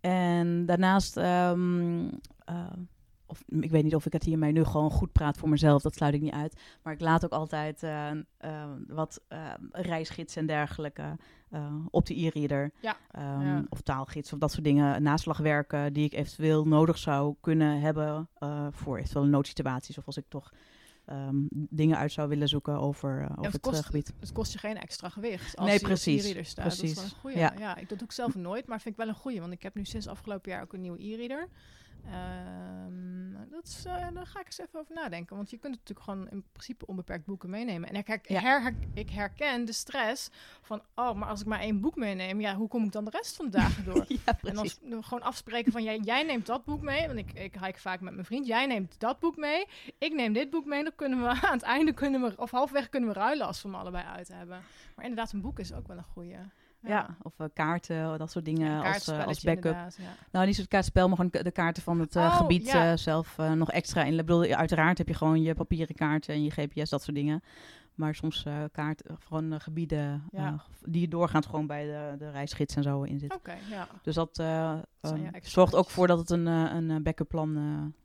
[0.00, 2.08] En daarnaast, ehm,
[2.44, 2.72] eh,
[3.30, 5.94] of, ik weet niet of ik het hiermee nu gewoon goed praat voor mezelf, dat
[5.94, 6.60] sluit ik niet uit.
[6.82, 8.18] Maar ik laat ook altijd eh, eh,
[8.88, 11.16] wat eh, reisgidsen en dergelijke
[11.50, 12.72] eh, op de e-reader.
[12.80, 12.96] Ja.
[13.10, 13.64] Ehm, Ja.
[13.68, 18.66] Of taalgids of dat soort dingen, naslagwerken die ik eventueel nodig zou kunnen hebben eh,
[18.70, 19.98] voor eventueel noodsituaties.
[19.98, 20.52] Of als ik toch
[21.04, 24.12] ehm, dingen uit zou willen zoeken over, eh, over het het, gebied.
[24.20, 25.56] Het kost je geen extra gewicht.
[25.56, 26.64] Als Nee, die op de precies, e-reader staat.
[26.64, 26.96] Dat is precies.
[26.96, 27.38] wel een goeie.
[27.38, 27.54] Ja.
[27.58, 27.76] Ja.
[27.76, 29.40] ik, dat doe ik zelf nooit, maar vind ik wel een goeie.
[29.40, 31.48] Want ik heb nu sinds afgelopen jaar ook een nieuwe e-reader.
[32.06, 35.36] Ehm, dat is, eh, daar ga ik eens even over nadenken.
[35.36, 37.88] Want je kunt natuurlijk gewoon in principe onbeperkt boeken meenemen.
[37.88, 38.40] En ik, her- Ja.
[38.40, 40.28] her- ik herken de stress
[40.62, 40.82] van...
[40.94, 42.40] oh, maar als ik maar één boek meeneem...
[42.40, 44.04] ja, hoe kom ik dan de rest van de dagen door?
[44.26, 47.06] ja, En dan gewoon afspreken van, jij, jij neemt dat boek mee.
[47.06, 48.46] Want ik, ik hike vaak met mijn vriend.
[48.46, 49.66] Jij neemt dat boek mee.
[49.98, 50.82] Ik neem dit boek mee.
[50.82, 53.68] Dan kunnen we aan het einde, kunnen we, of halfweg kunnen we ruilen als we
[53.68, 54.62] hem allebei uit hebben.
[54.96, 56.36] Maar inderdaad, een boek is ook wel een goeie.
[56.82, 59.74] Ja, of eh, kaarten, dat soort dingen Ja, als, eh, als backup.
[59.74, 59.88] ja.
[60.32, 63.70] Nou, niet zo'n kaartspel, maar gewoon de kaarten van het eh, Oh, gebied zelf nog
[63.70, 64.10] extra in.
[64.12, 67.42] Ik bedoel, uiteraard heb je gewoon je papieren kaarten en je GPS, dat soort dingen.
[67.94, 70.24] Maar soms kaart, gewoon gebieden
[70.84, 73.34] die je doorgaat gewoon bij de, de reisgids en zo in zit.
[73.34, 73.86] Oké, ja.
[74.02, 74.42] Dus dat
[75.00, 75.52] extraatjes.
[75.52, 77.56] zorgt ook voor dat het een, eh, een eh, backup plan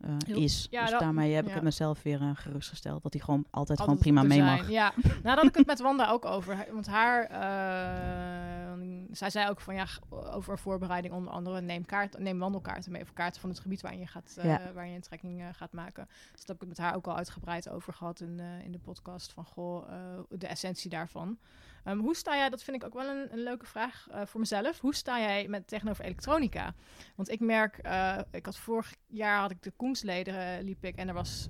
[0.02, 0.68] eh, is.
[0.72, 1.56] ja, dus dat- daarmee heb ik ja.
[1.56, 3.04] het mezelf weer gerustgesteld.
[3.04, 4.58] Dat hij gewoon altijd, Altijd gewoon prima mee zijn.
[4.58, 4.70] mag.
[4.70, 6.68] Ja, nou daar had ik het met Wanda ook over.
[6.72, 8.80] Want haar, eh,
[9.12, 13.02] zij zei ook van ja, over voorbereiding onder andere, neem, kaart, neem wandelkaarten mee.
[13.02, 14.38] Of kaarten van het gebied waarin je, gaat,
[14.74, 16.06] waar je een trekking gaat maken.
[16.08, 18.80] Dus daar heb ik het met haar ook al uitgebreid over gehad in, in de
[18.80, 19.34] podcast.
[19.34, 19.90] Van goh,
[20.30, 21.38] de essentie daarvan.
[21.86, 24.40] Ehm, hoe sta jij, dat vind ik ook wel een, een leuke vraag eh, voor
[24.40, 24.80] mezelf.
[24.80, 26.74] Hoe sta jij met tegenover elektronica?
[27.16, 30.96] Want ik merk, eh, ik had vorig jaar had ik de Koensleden eh, liep ik
[30.96, 31.48] en er was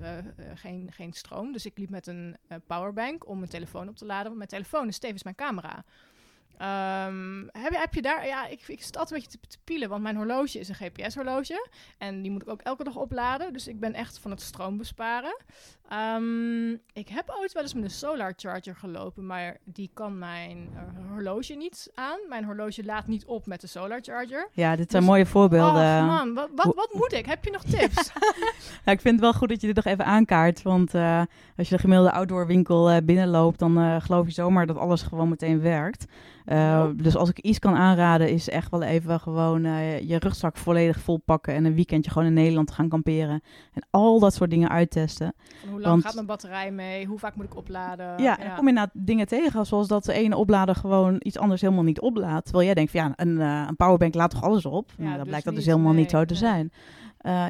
[0.55, 1.51] geen, geen stroom.
[1.51, 4.25] Dus ik liep met een powerbank om mijn telefoon op te laden.
[4.25, 5.83] Want mijn telefoon is tevens mijn camera.
[6.58, 9.64] Ehm, heb, je, heb je daar, ja, ik, ik zit altijd een beetje te, te
[9.64, 11.68] pielen, want mijn horloge is een GPS-horloge.
[11.97, 13.53] En die moet ik ook elke dag opladen.
[13.53, 15.36] Dus ik ben echt van het stroom besparen.
[15.89, 20.70] Ehm, ik heb ooit wel eens met een solar charger gelopen, maar die kan mijn
[20.76, 20.82] eh,
[21.12, 22.20] horloge niet aan.
[22.30, 24.49] Mijn horloge laat niet op met de solar charger.
[24.51, 25.84] Ja, dit zijn Dus- mooie voorbeelden.
[25.84, 27.26] Oh man, wat, wat, wat moet ik?
[27.26, 28.12] Heb je nog tips?
[28.86, 30.62] Ja, ik vind het wel goed dat je dit nog even aankaart.
[30.62, 31.22] Want eh,
[31.58, 35.30] als je de gemiddelde outdoor winkel eh, binnenloopt, dan geloof je zomaar dat alles gewoon
[35.30, 36.06] meteen werkt.
[36.45, 37.01] Eh, Nope.
[37.01, 40.99] Dus als ik iets kan aanraden, is echt wel even gewoon eh, je rugzak volledig
[40.99, 41.53] vol pakken.
[41.53, 43.41] En een weekendje gewoon in Nederland gaan kamperen.
[43.73, 45.33] En al dat soort dingen uittesten.
[45.69, 47.05] Hoe lang Want- gaat mijn batterij mee?
[47.05, 48.21] Hoe vaak moet ik opladen?
[48.23, 51.37] ja, en dan kom je inderdaad dingen tegen, zoals dat de ene oplader gewoon iets
[51.37, 52.43] anders helemaal niet oplaadt.
[52.43, 54.91] Terwijl jij denkt, van, ja, een, eh, een powerbank laat toch alles op?
[54.97, 56.41] Ja, Ja, dat dus blijkt dat dus helemaal niet zo te nee.
[56.41, 56.71] zijn.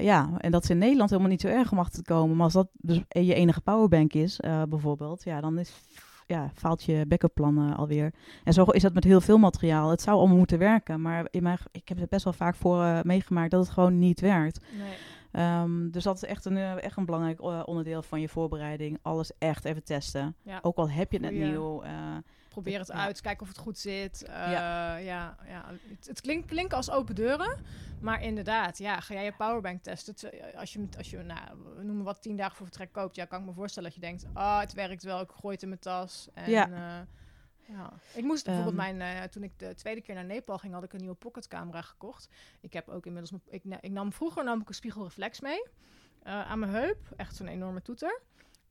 [0.03, 2.35] Ja, en dat is in Nederland helemaal niet zo erg om achter te komen.
[2.35, 4.39] Maar als dat dus je enige powerbank is,
[4.69, 5.71] bijvoorbeeld, ja, dan is
[6.25, 8.13] ja, faalt je backup plan alweer.
[8.43, 9.89] En zo is dat met heel veel materiaal.
[9.89, 12.83] Het zou allemaal moeten werken, maar in mijn, ik heb het best wel vaak voor
[12.83, 14.59] eh, meegemaakt dat het gewoon niet werkt.
[14.77, 14.95] Nee.
[15.31, 18.99] Ehm, dus dat is echt een, eh, echt een belangrijk eh, onderdeel van je voorbereiding.
[19.01, 20.35] Alles echt even testen.
[20.41, 20.59] Ja.
[20.61, 21.83] Ook al heb je het net nieuw.
[22.61, 24.23] Probeer het uit, kijk of het goed zit.
[24.23, 24.95] Eh, Ja.
[24.97, 25.35] ja.
[25.47, 27.59] Ja, Het, het klinkt, klinkt als open deuren,
[28.01, 30.13] maar inderdaad, ja, ga jij je powerbank testen?
[30.19, 31.39] Het- Als je, als je nou,
[31.75, 34.05] we noemen wat tien dagen voor vertrek koopt, ja, kan ik me voorstellen dat je
[34.05, 36.27] denkt, ah, het werkt wel, ik gooi het in mijn tas.
[36.33, 36.67] En, Ja.
[36.67, 37.07] ja.
[37.67, 37.93] ja.
[38.13, 38.97] Ik moest bijvoorbeeld Ehm.
[38.97, 41.81] mijn, eh, toen ik de tweede keer naar Nepal ging, had ik een nieuwe pocketcamera
[41.81, 42.29] gekocht.
[42.61, 45.63] Ik heb ook inmiddels, ik, ik nam vroeger nam ik een spiegelreflex mee
[46.23, 48.21] eh, aan mijn heup, echt zo'n enorme toeter.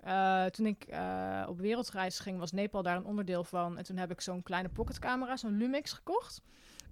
[0.04, 3.78] Eh, toen ik eh, op wereldreis ging, was Nepal daar een onderdeel van.
[3.78, 6.42] En toen heb ik zo'n kleine pocketcamera, zo'n Lumix, gekocht.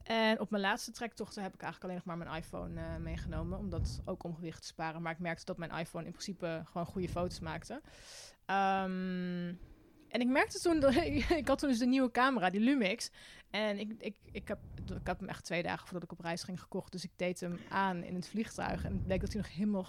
[0.02, 3.58] En op mijn laatste trektochten heb ik eigenlijk alleen nog maar mijn iPhone eh, meegenomen.
[3.58, 5.02] Omdat ook om gewicht te sparen.
[5.02, 7.80] Maar ik merkte dat mijn iPhone in principe gewoon goede foto's maakte.
[8.46, 9.54] Ehm,
[10.08, 10.94] en ik merkte toen, dat,
[11.40, 13.10] ik had toen dus de nieuwe camera, die Lumix.
[13.52, 16.42] En ik, ik, ik, heb, ik heb hem echt twee dagen voordat ik op reis
[16.42, 16.92] ging gekocht.
[16.92, 18.84] Dus ik deed hem aan in het vliegtuig.
[18.84, 19.84] En bleek dat hij nog helemaal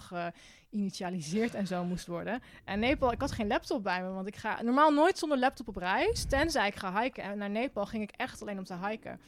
[0.70, 2.42] geïnitialiseerd en zo moest worden.
[2.64, 4.08] En Nepal, ik had geen laptop bij me.
[4.08, 6.24] Want ik ga normaal nooit zonder laptop op reis.
[6.24, 7.22] Tenzij ik ga hiken.
[7.22, 9.20] En naar Nepal ging ik echt alleen om te hiken.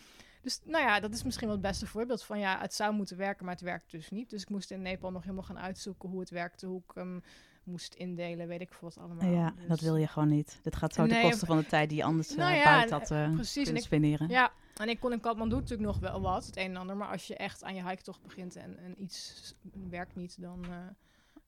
[0.43, 3.17] Dus nou ja, dat is misschien wel het beste voorbeeld van ja, het zou moeten
[3.17, 4.31] werken, maar het werkt dus niet.
[4.31, 7.23] Dus ik moest in Nepal nog helemaal gaan uitzoeken hoe het werkte, hoe ik hem
[7.67, 9.31] moest indelen, weet ik veel wat allemaal.
[9.31, 10.59] ja, Dus- dat wil je gewoon niet.
[10.63, 12.65] Dit gaat zo ten Nee, koste van de tijd die je anders eh, Nou ja,
[12.65, 14.29] buiten had eh, precies, ik- spenderen.
[14.29, 16.97] Ja, en ik kon in Kathmandu natuurlijk nog wel wat, het een en ander.
[16.97, 19.55] Maar als je echt aan je hiketocht begint en, en iets
[19.91, 20.71] werkt niet, dan, eh,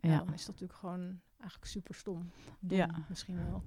[0.00, 0.10] ja.
[0.10, 0.18] Ja.
[0.18, 2.30] dan is dat natuurlijk gewoon eigenlijk super stom.
[2.68, 2.88] Ja.
[3.08, 3.62] Misschien wel.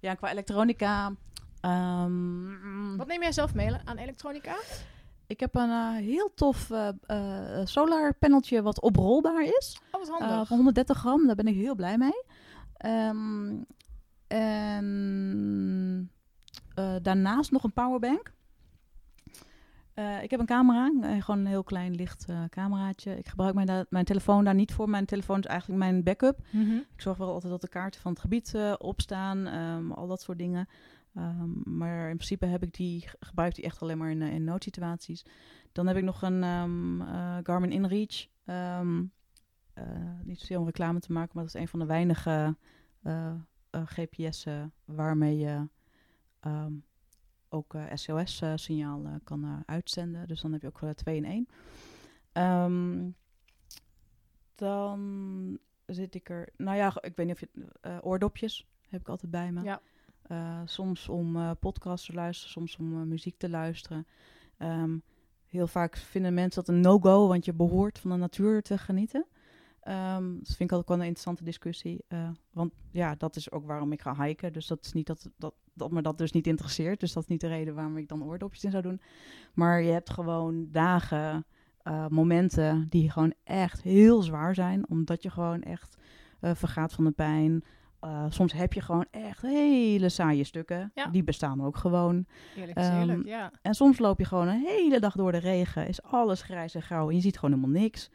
[0.00, 1.12] Ja, qua elektronica.
[1.60, 4.56] ehm, Wat neem jij zelf mee aan elektronica?
[5.32, 9.80] Ik heb een eh, heel tof eh, solar paneltje wat oprolbaar is.
[9.90, 10.48] Oh, wat handig.
[10.48, 12.24] van 130 gram, daar ben ik heel blij mee.
[12.76, 13.54] Ehm,
[14.26, 16.10] en
[17.02, 18.32] daarnaast nog een powerbank.
[20.22, 23.18] Ik heb een camera, gewoon een heel klein licht cameraatje.
[23.18, 24.88] Ik gebruik mijn, mijn telefoon daar niet voor.
[24.88, 26.38] Mijn telefoon is eigenlijk mijn backup.
[26.50, 26.74] Mhm.
[26.74, 30.38] Ik zorg wel altijd dat de kaarten van het gebied opstaan, ehm, al dat soort
[30.38, 30.68] dingen.
[31.14, 34.44] Ehm, maar in principe heb ik die, gebruik die echt alleen maar in, eh, in
[34.44, 35.24] noodsituaties.
[35.72, 38.26] Dan heb ik nog een ehm, eh, Garmin InReach.
[38.44, 39.04] Ehm,
[39.74, 39.84] eh,
[40.22, 42.56] niet zozeer om reclame te maken, maar dat is een van de weinige
[43.02, 43.34] eh,
[43.70, 45.68] GPS'en waarmee je
[47.48, 50.28] ook SOS-signaal kan uitzenden.
[50.28, 51.48] Dus dan heb je ook twee in één.
[52.32, 53.10] Ehm,
[54.54, 56.48] dan zit ik er.
[56.56, 58.00] Nou ja, ik weet niet of je.
[58.02, 59.62] oordopjes heb ik altijd bij me.
[59.62, 59.80] Ja.
[60.22, 64.06] Eh, soms om eh podcasts te luisteren, soms om eh, muziek te luisteren.
[64.56, 64.98] Ehm,
[65.46, 69.26] heel vaak vinden mensen dat een no-go, want je behoort van de natuur te genieten.
[69.80, 72.04] Ehm, dat vind ik altijd wel een interessante discussie.
[72.50, 74.52] want ja, dat is ook waarom ik ga hiken.
[74.52, 77.00] Dus dat is niet dat, dat, dat me dat dus niet interesseert.
[77.00, 79.00] Dus dat is niet de reden waarom ik dan oordopjes in zou doen.
[79.54, 81.44] Maar je hebt gewoon dagen,
[82.08, 84.88] momenten die gewoon echt heel zwaar zijn.
[84.88, 85.96] Omdat je gewoon echt
[86.40, 87.64] vergaat van de pijn.
[88.02, 90.90] Eh, soms heb je gewoon echt hele saaie stukken.
[90.94, 91.06] Ja.
[91.06, 92.26] Die bestaan ook gewoon.
[92.56, 93.52] Eerlijk is Ehm, eerlijk, ja.
[93.62, 95.88] En soms loop je gewoon een hele dag door de regen.
[95.88, 97.08] Is alles grijs en grauw.
[97.08, 98.10] En je ziet gewoon helemaal niks.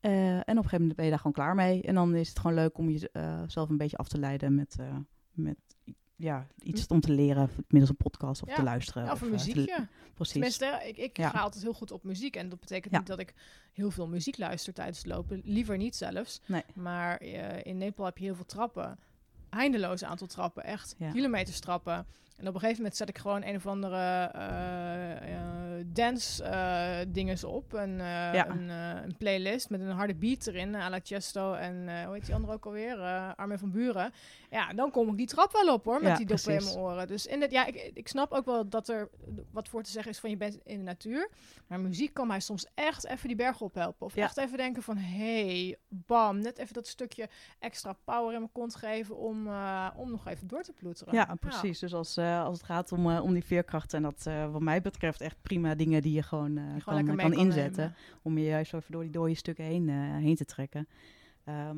[0.00, 1.82] Eh, en op een gegeven moment ben je daar gewoon klaar mee.
[1.82, 4.86] En dan is het gewoon leuk om jezelf een beetje af te leiden met, eh,
[5.32, 5.56] met
[6.16, 7.50] ja, iets om te leren.
[7.68, 8.54] Middels een podcast of Ja.
[8.54, 9.04] te luisteren.
[9.04, 9.88] Ja, of een eh, te- muziekje.
[10.14, 10.32] precies.
[10.32, 12.36] Tenminste, ik, ik ga altijd heel goed op muziek.
[12.36, 13.34] En dat betekent niet dat ik
[13.72, 15.40] heel veel muziek luister tijdens het lopen.
[15.44, 16.40] Liever niet zelfs.
[16.46, 16.62] Nee.
[16.74, 18.98] Maar eh, in Nepal heb je heel veel trappen.
[19.50, 20.64] Eindeloos aantal trappen.
[20.64, 21.10] Echt Ja.
[21.12, 22.06] kilometers trappen.
[22.36, 27.44] En op een gegeven moment zet ik gewoon een of andere eh, dance eh dinges
[27.44, 27.72] op.
[27.72, 28.48] Een, eh, Ja.
[28.48, 30.74] een, een playlist met een harde beat erin.
[30.74, 32.96] à la Chesto en hoe heet die andere ook alweer?
[33.36, 34.12] Armin van Buren.
[34.50, 36.00] Ja, dan kom ik die trap wel op hoor.
[36.00, 37.06] Met Ja, die doppen in mijn oren.
[37.06, 39.08] Dus in het, ja, ik, ik snap ook wel dat er
[39.50, 41.28] wat voor te zeggen is van je bent in de natuur.
[41.66, 44.06] Maar muziek kan mij soms echt even die berg ophelpen.
[44.06, 44.24] Of Ja.
[44.24, 47.28] echt even denken van, hey, bam, net even dat stukje
[47.58, 49.48] extra power in mijn kont geven om,
[49.96, 51.14] om nog even door te ploeteren.
[51.14, 51.78] Ja, precies.
[51.78, 54.60] Dus als, eh, als het gaat om, eh, om die veerkracht, zijn dat eh, wat
[54.60, 57.82] mij betreft echt prima dingen die je gewoon, Die gewoon kan, kan kan inzetten.
[57.82, 57.96] nemen.
[58.22, 60.88] Om je juist door die dode stukken heen, heen te trekken.
[61.44, 61.76] Ehm,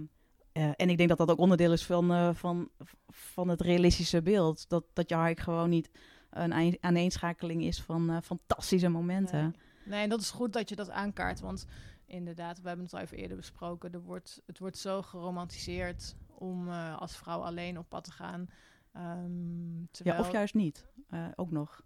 [0.53, 2.69] eh, en ik denk dat dat ook onderdeel is van, van,
[3.09, 4.69] van het realistische beeld.
[4.69, 5.91] Dat, dat je hike gewoon niet
[6.31, 9.43] een aan- aaneenschakeling is van fantastische momenten.
[9.43, 9.53] Nee.
[9.85, 11.41] nee, en dat is goed dat je dat aankaart.
[11.41, 11.67] Want
[12.07, 13.93] inderdaad, we hebben het al even eerder besproken.
[13.93, 18.49] Er wordt, het wordt zo geromantiseerd om als vrouw alleen op pad te gaan.
[18.97, 19.85] Ehm,
[20.15, 20.87] Ja, of juist niet.
[21.09, 21.83] Eh, ook nog.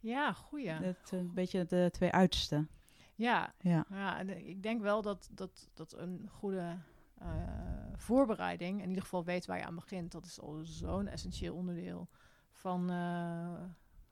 [0.00, 0.68] Ja, goeie.
[0.70, 2.68] Het, eh, een beetje de twee uitersten.
[3.14, 3.84] Ja, Ja.
[3.90, 6.78] Ja, en ik denk wel dat, dat, dat een goede
[7.18, 7.28] eh,
[7.96, 12.08] voorbereiding, in ieder geval weet waar je aan begint, dat is al zo'n essentieel onderdeel
[12.52, 12.88] van,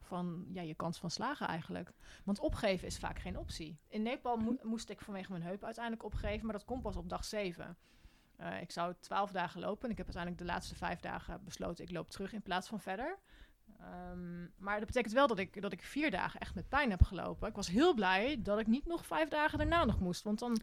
[0.01, 1.93] van ja, je kans van slagen eigenlijk.
[2.25, 3.79] Want opgeven is vaak geen optie.
[3.89, 7.09] In Nepal mo- moest ik vanwege mijn heup uiteindelijk opgeven, maar dat komt pas op
[7.09, 7.77] dag 7.
[8.43, 11.85] Eh, ik zou twaalf dagen lopen en ik heb uiteindelijk de laatste vijf dagen besloten,
[11.85, 13.19] ik loop terug in plaats van verder.
[13.81, 17.03] Ehm, maar dat betekent wel dat ik, dat ik vier dagen echt met pijn heb
[17.03, 17.49] gelopen.
[17.49, 20.23] Ik was heel blij dat ik niet nog vijf dagen daarna nog moest.
[20.23, 20.59] Want dan.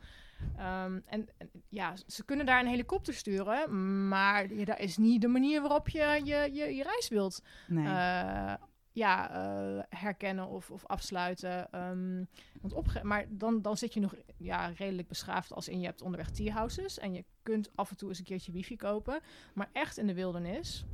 [0.58, 4.08] ehm, en, en ja, ze kunnen daar een helikopter sturen.
[4.08, 7.86] Maar ja, dat is niet de manier waarop je je, je, je reis wilt Nee.
[7.88, 8.54] eh,
[9.00, 11.72] ja, eh, herkennen of, of afsluiten.
[11.72, 12.24] Ehm,
[12.62, 16.02] want opge maar dan, dan zit je nog ja, redelijk beschaafd als in je hebt
[16.02, 17.00] onderweg teahouses.
[17.00, 19.20] En je kunt af en toe eens een keertje wifi kopen.
[19.54, 20.86] Maar echt in de wildernis.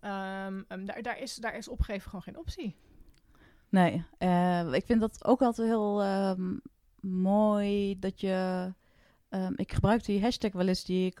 [0.00, 2.76] ehm, ehm, daar, daar, is, daar is opgeven gewoon geen optie.
[3.68, 6.04] Nee, eh, ik vind dat ook altijd heel
[7.00, 8.72] mooi dat je.
[9.56, 11.20] ik gebruik die hashtag wel eens die ik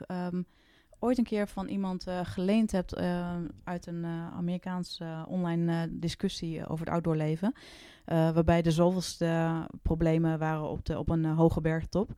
[1.00, 5.72] ooit een keer van iemand eh, geleend heb ehm, uit een eh, Amerikaanse eh, online
[5.82, 7.52] eh, discussie over het outdoorleven.
[8.04, 12.10] eh, waarbij de zoveelste problemen waren op, de, op een eh, hoge bergtop.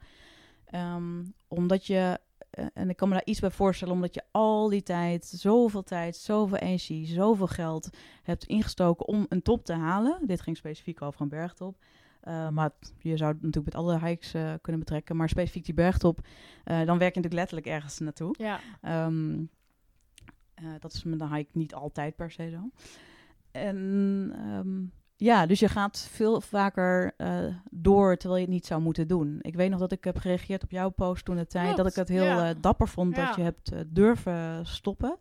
[0.66, 2.18] Ehm, omdat je,
[2.50, 5.82] eh, en ik kan me daar iets bij voorstellen, omdat je al die tijd, zoveel
[5.82, 7.90] tijd, zoveel energie, zoveel geld
[8.22, 10.18] hebt ingestoken om een top te halen.
[10.26, 11.76] Dit ging specifiek over een bergtop.
[12.28, 15.16] Uh, maar het, je zou het natuurlijk met alle hikes uh, kunnen betrekken.
[15.16, 16.24] Maar specifiek die bergtop, uh,
[16.64, 18.34] dan werk je natuurlijk letterlijk ergens naartoe.
[18.38, 18.60] Ja.
[19.06, 19.50] Um,
[20.80, 22.70] dat is met een hike niet altijd per se zo.
[23.50, 23.76] En
[24.46, 27.14] um, ja, dus je gaat veel vaker
[27.70, 29.38] door terwijl je het niet zou moeten doen.
[29.40, 31.76] Ik weet nog dat ik heb gereageerd op jouw post toen de tijd.
[31.76, 32.54] Dat ik het heel ja.
[32.54, 33.26] dapper vond Ja.
[33.26, 35.18] dat je hebt durven stoppen.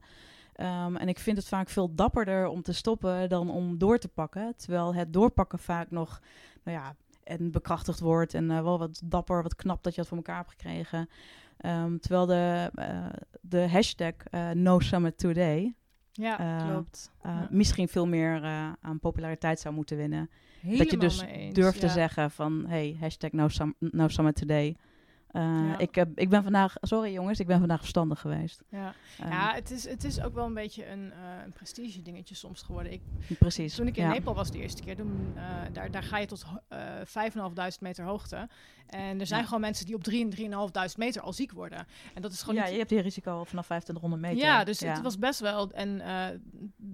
[0.61, 4.07] Um, en ik vind het vaak veel dapperder om te stoppen dan om door te
[4.07, 4.53] pakken.
[4.55, 6.21] Terwijl het doorpakken vaak nog,
[6.63, 8.33] nou ja, en bekrachtigd wordt.
[8.33, 11.09] En uh, wel wat dapper, wat knap dat je dat voor elkaar hebt gekregen.
[11.65, 13.05] Um, terwijl de, uh,
[13.41, 15.75] de hashtag uh, No Summit Today
[16.11, 17.11] Ja, klopt.
[17.23, 17.47] ja.
[17.49, 18.41] misschien veel meer
[18.81, 20.29] aan populariteit zou moeten winnen.
[20.59, 21.87] Helemaal dat je dus durft ja.
[21.87, 24.75] te zeggen van, hey, hashtag No, Sum no Summit Today.
[25.33, 25.77] Uh, Ja.
[25.77, 28.63] ik, heb, ik ben vandaag, sorry jongens, ik ben vandaag verstandig geweest.
[28.69, 32.01] Ja, Um, ja het, is, het is ook wel een beetje een, uh, een prestige
[32.01, 32.91] dingetje soms geworden.
[32.91, 33.01] Ik,
[33.39, 33.75] precies.
[33.75, 34.09] toen ik in ja.
[34.11, 35.41] Nepal was de eerste keer, toen, uh,
[35.73, 36.79] daar, daar ga je tot uh,
[37.75, 38.47] 5.500 meter hoogte.
[38.87, 39.45] En er zijn Ja.
[39.45, 40.03] gewoon mensen die op
[40.91, 41.85] 3.500 meter al ziek worden.
[42.13, 42.71] En dat is gewoon Ja, niet...
[42.71, 44.37] je hebt die risico vanaf 2500 meter.
[44.47, 45.71] Ja, dus het was best wel.
[45.71, 46.01] En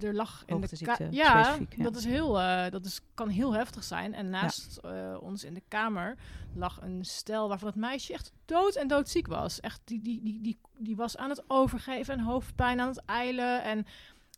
[0.00, 2.32] er lag in de Hoogteziekte, ja, dat is heel,
[2.70, 4.14] dat is, kan heel heftig zijn.
[4.14, 4.80] En naast
[5.20, 6.16] ons in de kamer
[6.54, 9.60] lag een stel waarvan het meisje echt dood en doodziek was.
[9.60, 13.62] Echt, die, die, die, die, die was aan het overgeven en hoofdpijn aan het eilen.
[13.62, 13.86] En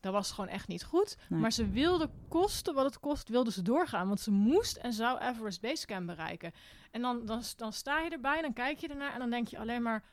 [0.01, 1.17] dat was gewoon echt niet goed.
[1.29, 1.41] Nee.
[1.41, 4.07] Maar ze wilde kosten wat het kost, wilde ze doorgaan.
[4.07, 6.53] Want ze moest en zou Everest Base Camp bereiken.
[6.91, 9.59] En dan, dan, dan sta je erbij, dan kijk je ernaar en dan denk je
[9.59, 10.05] alleen maar...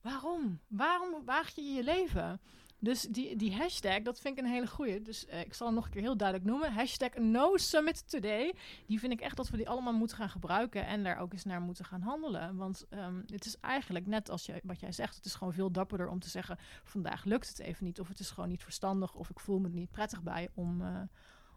[0.00, 0.60] Waarom?
[0.66, 2.40] Waarom waag je je leven?
[2.80, 5.02] Dus die, die hashtag, dat vind ik een hele goeie.
[5.02, 6.72] Dus uh, ik zal hem nog een keer heel duidelijk noemen.
[6.72, 8.54] Hashtag No Summit Today.
[8.86, 10.86] Die vind ik echt dat we die allemaal moeten gaan gebruiken.
[10.86, 12.56] En daar ook eens naar moeten gaan handelen.
[12.56, 15.16] Want um, het is eigenlijk net als je, wat jij zegt.
[15.16, 16.58] Het is gewoon veel dapperder om te zeggen...
[16.84, 18.00] vandaag lukt het even niet.
[18.00, 19.14] Of het is gewoon niet verstandig.
[19.14, 21.00] Of ik voel me er niet prettig bij om, uh,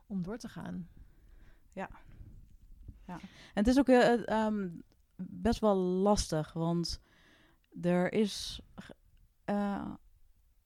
[0.07, 0.87] om door te gaan.
[1.73, 1.89] Ja.
[3.07, 3.19] ja.
[3.53, 4.83] En het is ook uh, um,
[5.15, 6.53] best wel lastig.
[6.53, 7.01] Want
[7.81, 8.61] er is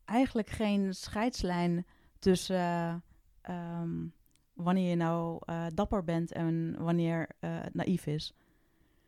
[0.06, 1.86] eigenlijk geen scheidslijn
[2.20, 3.04] tussen
[3.50, 4.14] uh, um,
[4.54, 8.34] wanneer je nou uh, dapper bent en wanneer het naïef is.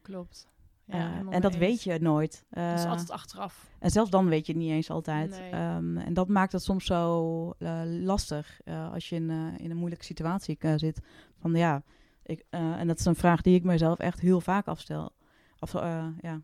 [0.01, 0.47] Klopt.
[0.85, 1.59] Ja, en dat eens.
[1.59, 2.45] weet je nooit.
[2.49, 3.69] dat is altijd achteraf.
[3.79, 5.29] En zelfs dan weet je het niet eens altijd.
[5.29, 5.75] Nee.
[5.75, 7.53] Um, en dat maakt het soms zo
[7.85, 11.01] lastig als je in, in een moeilijke situatie zit.
[11.39, 11.83] Van ja,
[12.23, 15.11] ik, en dat is een vraag die ik mezelf echt heel vaak afstel.
[15.59, 15.73] Of,
[16.21, 16.41] ja.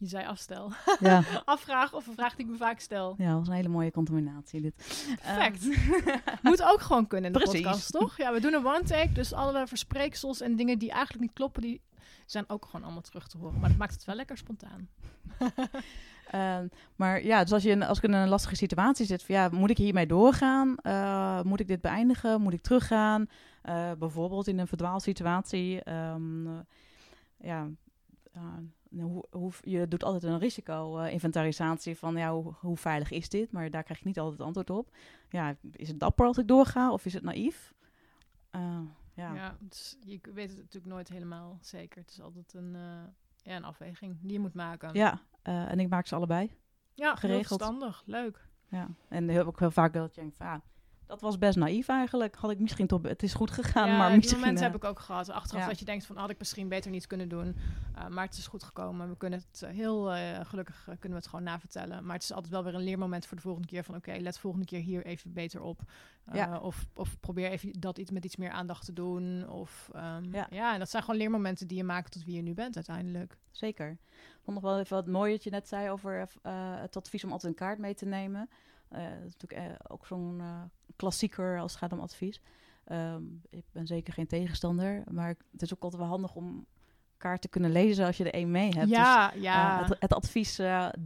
[0.00, 0.72] Je zei afstel.
[1.00, 1.22] Ja.
[1.44, 3.14] Afvraag of een vraag die ik me vaak stel.
[3.18, 4.74] Ja, dat was een hele mooie contaminatie dit.
[5.22, 5.64] Perfect.
[5.64, 6.20] Um.
[6.50, 7.60] Moet ook gewoon kunnen in de Precies.
[7.62, 8.16] podcast, toch?
[8.16, 11.80] Ja, we doen een one-take, dus alle verspreeksels en dingen die eigenlijk niet kloppen, die
[12.26, 13.60] zijn ook gewoon allemaal terug te horen.
[13.60, 14.88] Maar dat maakt het wel lekker spontaan.
[16.34, 16.58] uh,
[17.00, 19.70] maar ja, dus als, je, als ik in een lastige situatie zit, van, ja, moet
[19.70, 20.76] ik hiermee doorgaan?
[20.82, 22.40] Uh, moet ik dit beëindigen?
[22.40, 23.28] Moet ik teruggaan?
[23.64, 25.90] Uh, bijvoorbeeld in een verdwaalsituatie.
[25.90, 26.64] Um,
[27.36, 27.68] ja,
[28.98, 33.52] hoe, hoe, je doet altijd een risico-inventarisatie van ja, hoe, hoe, veilig is dit?
[33.52, 34.90] Maar daar krijg je niet altijd antwoord op.
[35.28, 37.74] Ja, is het dapper als ik doorga of is het naïef?
[38.56, 38.80] Uh,
[39.14, 42.00] ja, ja dus je weet het natuurlijk nooit helemaal zeker.
[42.00, 43.02] Het is altijd een, uh,
[43.42, 44.94] ja, een afweging die je moet maken.
[44.94, 46.50] Ja, uh, en ik maak ze allebei.
[46.94, 47.48] Ja, geregeld.
[47.48, 48.02] Heel verstandig.
[48.06, 48.48] Leuk.
[48.68, 50.62] Ja, en heel, ook heel vaak dat je denkt van, ja,
[51.10, 52.36] dat was best naïef eigenlijk.
[52.36, 53.02] Had ik misschien toch...
[53.02, 54.38] Het is goed gegaan, ja, maar die misschien...
[54.38, 55.30] momenten eh, heb ik ook gehad.
[55.30, 55.68] Achteraf ja.
[55.68, 57.56] dat je denkt van, had ik misschien beter niet kunnen doen.
[57.98, 59.08] Uh, maar het is goed gekomen.
[59.08, 62.04] We kunnen het uh, heel uh, gelukkig kunnen we het gewoon navertellen.
[62.04, 63.84] Maar het is altijd wel weer een leermoment voor de volgende keer.
[63.84, 65.80] Van oké, okay, let volgende keer hier even beter op.
[66.32, 66.58] Ja.
[66.58, 69.48] Of, of probeer even dat iets met iets meer aandacht te doen.
[69.48, 70.46] Of um, ja.
[70.50, 73.36] ja, en dat zijn gewoon leermomenten die je maakt tot wie je nu bent uiteindelijk.
[73.50, 73.90] Zeker.
[73.90, 76.28] Ik vond nog wel even wat mooi dat je net zei over
[76.78, 78.48] het advies om altijd een kaart mee te nemen.
[78.92, 80.62] Uh, dat is natuurlijk uh, ook zo'n uh,
[80.96, 82.40] klassieker als het gaat om advies.
[82.86, 86.66] Um, ik ben zeker geen tegenstander, maar het is ook altijd wel handig om
[87.16, 88.88] kaart te kunnen lezen als je er één mee hebt.
[88.88, 89.84] Ja, dus, ja.
[89.84, 90.56] Het, het, advies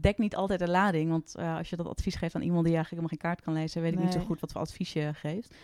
[0.01, 3.03] dekt niet altijd de lading, want als je dat advies geeft aan iemand die eigenlijk
[3.03, 5.55] helemaal geen kaart kan lezen, weet ik niet zo goed wat voor advies je geeft.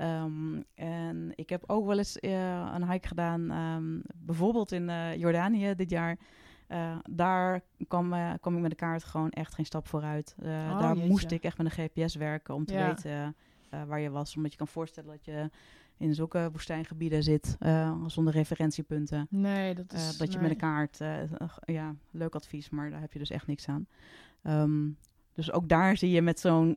[0.00, 5.90] Um, en ik heb ook wel eens een hike gedaan, um, bijvoorbeeld in Jordanië dit
[5.90, 6.18] jaar.
[6.68, 10.36] Uh, daar kwam, uh, kwam ik met de kaart gewoon echt geen stap vooruit.
[10.38, 11.08] Uh, oh, daar jeetje.
[11.08, 12.86] moest ik echt met een GPS werken om te Ja.
[12.86, 13.36] weten
[13.86, 14.36] waar je was.
[14.36, 15.50] Omdat je kan voorstellen dat je
[15.96, 17.56] in zulke woestijngebieden zit
[18.06, 19.26] zonder referentiepunten.
[19.30, 20.16] Nee, dat is...
[20.16, 20.48] dat je nee.
[20.48, 20.98] met een kaart,
[21.64, 23.86] ja, leuk advies, maar daar heb je dus echt niks aan.
[24.42, 24.96] Um,
[25.32, 26.76] dus ook daar zie je met zo'n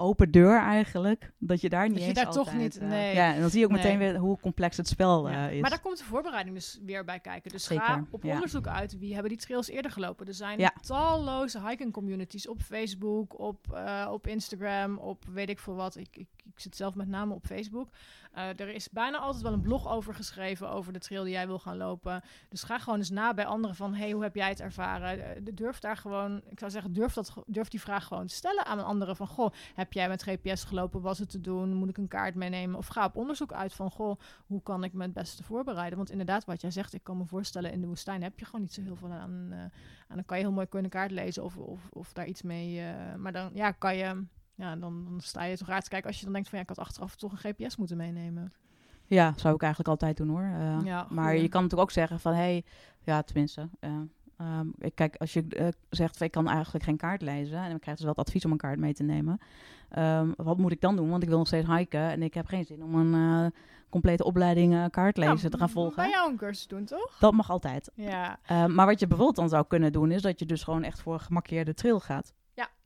[0.00, 3.14] open deur eigenlijk, dat je daar niet Dat je daar altijd, toch niet- eh, nee.
[3.14, 5.48] ja, en dan zie je ook meteen weer hoe complex het spel Ja.
[5.48, 5.60] eh, is.
[5.60, 7.50] Maar daar komt de voorbereiding dus weer bij kijken.
[7.50, 8.32] Dus ga op ja.
[8.34, 10.26] onderzoek uit wie hebben die trails eerder gelopen.
[10.26, 10.72] Er zijn Ja.
[10.80, 15.96] talloze hiking communities op Facebook, op, eh, op Instagram, op weet ik veel wat.
[15.96, 17.90] Ik, ik, ik zit zelf met name op Facebook.
[18.32, 21.46] Eh, er is bijna altijd wel een blog over geschreven over de trail die jij
[21.46, 22.22] wil gaan lopen.
[22.48, 25.36] Dus ga gewoon eens na bij anderen van, hey, hoe heb jij het ervaren?
[25.36, 28.66] Eh, durf daar gewoon, ik zou zeggen, durf, dat, durf die vraag gewoon te stellen
[28.66, 31.00] aan anderen van, goh, heb jij met GPS gelopen?
[31.00, 31.74] Was het te doen?
[31.74, 32.78] Moet ik een kaart meenemen?
[32.78, 35.96] Of ga op onderzoek uit van, goh, hoe kan ik me het beste voorbereiden?
[35.96, 38.60] Want inderdaad, wat jij zegt, ik kan me voorstellen, in de woestijn heb je gewoon
[38.60, 39.48] niet zo heel veel aan.
[39.50, 39.58] eh,
[40.08, 42.80] en dan kan je heel mooi kunnen kaart lezen of, of, of daar iets mee.
[42.80, 44.24] eh, maar dan ja, kan je.
[44.60, 46.64] Ja, dan, dan sta je toch raar te kijken als je dan denkt van ja,
[46.64, 48.52] ik had achteraf toch een GPS moeten meenemen.
[49.06, 50.42] Ja, zou ik eigenlijk altijd doen hoor.
[50.42, 52.64] Eh, Ja, maar je kan natuurlijk ook zeggen van, hé, hey,
[53.02, 53.68] ja, tenminste.
[53.80, 53.90] eh,
[54.36, 57.70] ehm, ik kijk, als je eh, zegt, van, ik kan eigenlijk geen kaart lezen en
[57.70, 59.38] dan krijg je dus wel het advies om een kaart mee te nemen.
[59.88, 61.10] Ehm, wat moet ik dan doen?
[61.10, 63.52] Want ik wil nog steeds hiken en ik heb geen zin om een
[63.88, 65.96] complete opleiding kaartlezen Ja, te gaan volgen.
[65.96, 67.16] Bij jou een cursus doen, toch?
[67.18, 67.90] Dat mag altijd.
[67.94, 68.38] Ja.
[68.46, 71.00] Eh, maar wat je bijvoorbeeld dan zou kunnen doen, is dat je dus gewoon echt
[71.00, 72.32] voor een gemarkeerde trail gaat.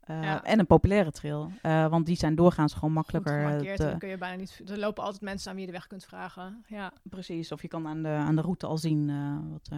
[0.05, 0.42] Eh, ja.
[0.44, 1.50] En een populaire trail.
[1.62, 3.32] Eh, want die zijn doorgaans gewoon Goed makkelijker.
[3.46, 4.62] gemarkeerd, te- kun je bijna niet.
[4.66, 6.64] Er lopen altijd mensen aan wie je de weg kunt vragen.
[6.68, 6.92] Ja.
[7.02, 9.09] Precies, of je kan aan de, aan de route al zien.
[9.11, 9.70] eh, wat,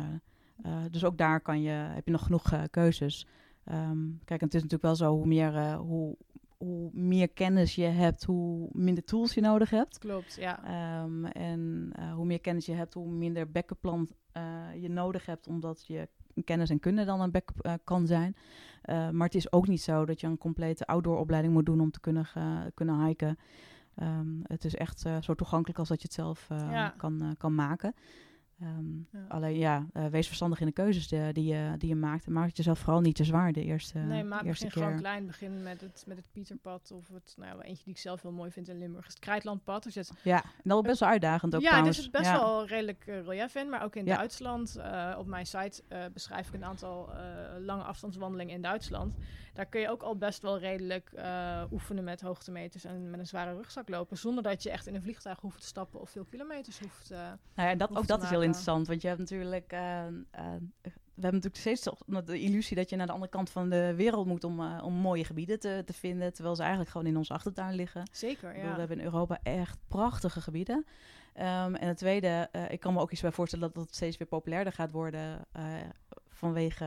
[0.92, 3.26] dus ook daar kan je, heb je nog genoeg keuzes.
[3.64, 6.16] Ehm, kijk, het is natuurlijk wel zo, hoe meer, hoe,
[6.56, 9.98] hoe meer kennis je hebt, hoe minder tools je nodig hebt.
[9.98, 10.64] Klopt, ja.
[10.64, 14.08] Ehm, en hoe meer kennis je hebt, hoe minder backup plan
[14.80, 16.08] je nodig hebt, omdat je
[16.44, 18.36] kennis en kunde dan een backup eh, kan zijn.
[18.82, 21.80] Eh, maar het is ook niet zo dat je een complete outdoor opleiding moet doen
[21.80, 22.26] om te kunnen,
[22.74, 23.38] kunnen hiken.
[23.94, 26.94] Ehm, het is echt eh, zo toegankelijk als dat je het zelf Ja.
[26.96, 27.94] kan, kan maken.
[28.60, 29.24] Ehm, Ja.
[29.28, 32.26] Alleen ja, eh, wees verstandig in de keuzes de- die, je, die je maakt.
[32.26, 34.82] En maak het jezelf vooral niet te zwaar de eerste, nee, maar eerste begin keer.
[34.82, 35.26] gewoon klein.
[35.26, 38.32] Begin met het, met het Pieterpad of het, nou ja, eentje die ik zelf heel
[38.32, 39.86] mooi vind in Limburg, is het Krijtlandpad.
[39.88, 41.96] Zit Ja, en dat is best wel uitdagend ook ja, trouwens.
[41.96, 42.38] er zit best Ja.
[42.38, 44.16] wel redelijk eh, relief in, maar ook in Ja.
[44.16, 44.76] Duitsland.
[44.76, 45.82] eh, op mijn site
[46.12, 47.10] beschrijf ik een aantal
[47.60, 49.14] lange afstandswandelingen in Duitsland.
[49.56, 53.26] Daar kun je ook al best wel redelijk eh, oefenen met hoogtemeters en met een
[53.26, 56.24] zware rugzak lopen, zonder dat je echt in een vliegtuig hoeft te stappen of veel
[56.24, 57.10] kilometers hoeft.
[57.10, 57.18] eh,
[57.54, 59.72] Nou ja, dat, ook dat is heel interessant, want je hebt natuurlijk...
[59.72, 60.06] eh,
[61.14, 64.26] we hebben natuurlijk steeds de illusie dat je naar de andere kant van de wereld
[64.26, 67.74] moet om, om mooie gebieden te, te vinden, terwijl ze eigenlijk gewoon in onze achtertuin
[67.74, 68.02] liggen.
[68.12, 68.72] zeker, bedoel, ja.
[68.72, 70.86] We hebben in Europa echt prachtige gebieden.
[71.34, 74.28] Ehm, en het tweede, ik kan me ook iets bij voorstellen dat het steeds weer
[74.28, 75.46] populairder gaat worden
[76.36, 76.84] vanwege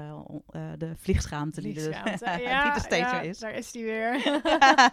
[0.50, 2.32] eh, de vliegschaamte die er, Vliegschaamte.
[2.38, 3.40] die ja, er steeds ja, weer is.
[3.40, 4.40] daar is die weer.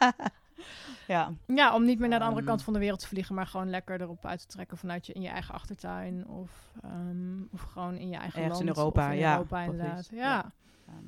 [1.07, 2.50] ja, ja, om niet meer naar de andere Ehm.
[2.50, 5.12] kant van de wereld te vliegen, maar gewoon lekker erop uit te trekken vanuit je
[5.12, 6.50] in je eigen achtertuin of,
[6.82, 8.76] ehm, of gewoon in je eigen Ergens in land.
[8.78, 10.09] Europa, of in ja, Europa inderdaad.
[10.11, 10.18] Ja.
[10.18, 10.52] Ja.
[10.88, 11.04] ehm,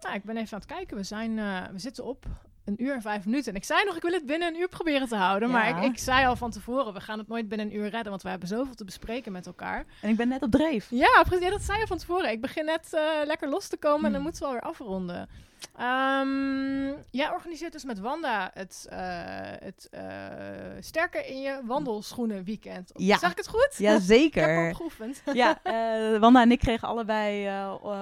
[0.00, 0.96] Nou, ik ben even aan het kijken.
[0.96, 2.26] We, zijn, eh, we zitten op
[2.64, 3.50] een uur en vijf minuten.
[3.52, 5.50] En ik zei nog, ik wil het binnen een uur proberen te houden.
[5.50, 8.10] Maar ik, ik zei al van tevoren, we gaan het nooit binnen een uur redden.
[8.10, 9.84] Want we hebben zoveel te bespreken met elkaar.
[10.00, 10.86] en ik ben net op dreef.
[10.90, 11.44] Ja, precies.
[11.44, 12.30] Ja, dat zei je van tevoren.
[12.30, 14.22] Ik begin net eh, lekker los te komen en dan Hmm.
[14.22, 15.28] moeten we alweer afronden.
[15.76, 18.98] Ehm, jij organiseert dus met Wanda het, eh,
[19.60, 20.02] het eh,
[20.80, 22.90] sterker in je wandelschoenen weekend.
[22.94, 23.18] Ja.
[23.18, 23.74] Zeg ik het goed?
[23.76, 24.68] Ja, ik heb zeker.
[24.68, 25.22] op geoefend.
[25.42, 25.60] ja,
[26.20, 27.48] Wanda en ik kregen allebei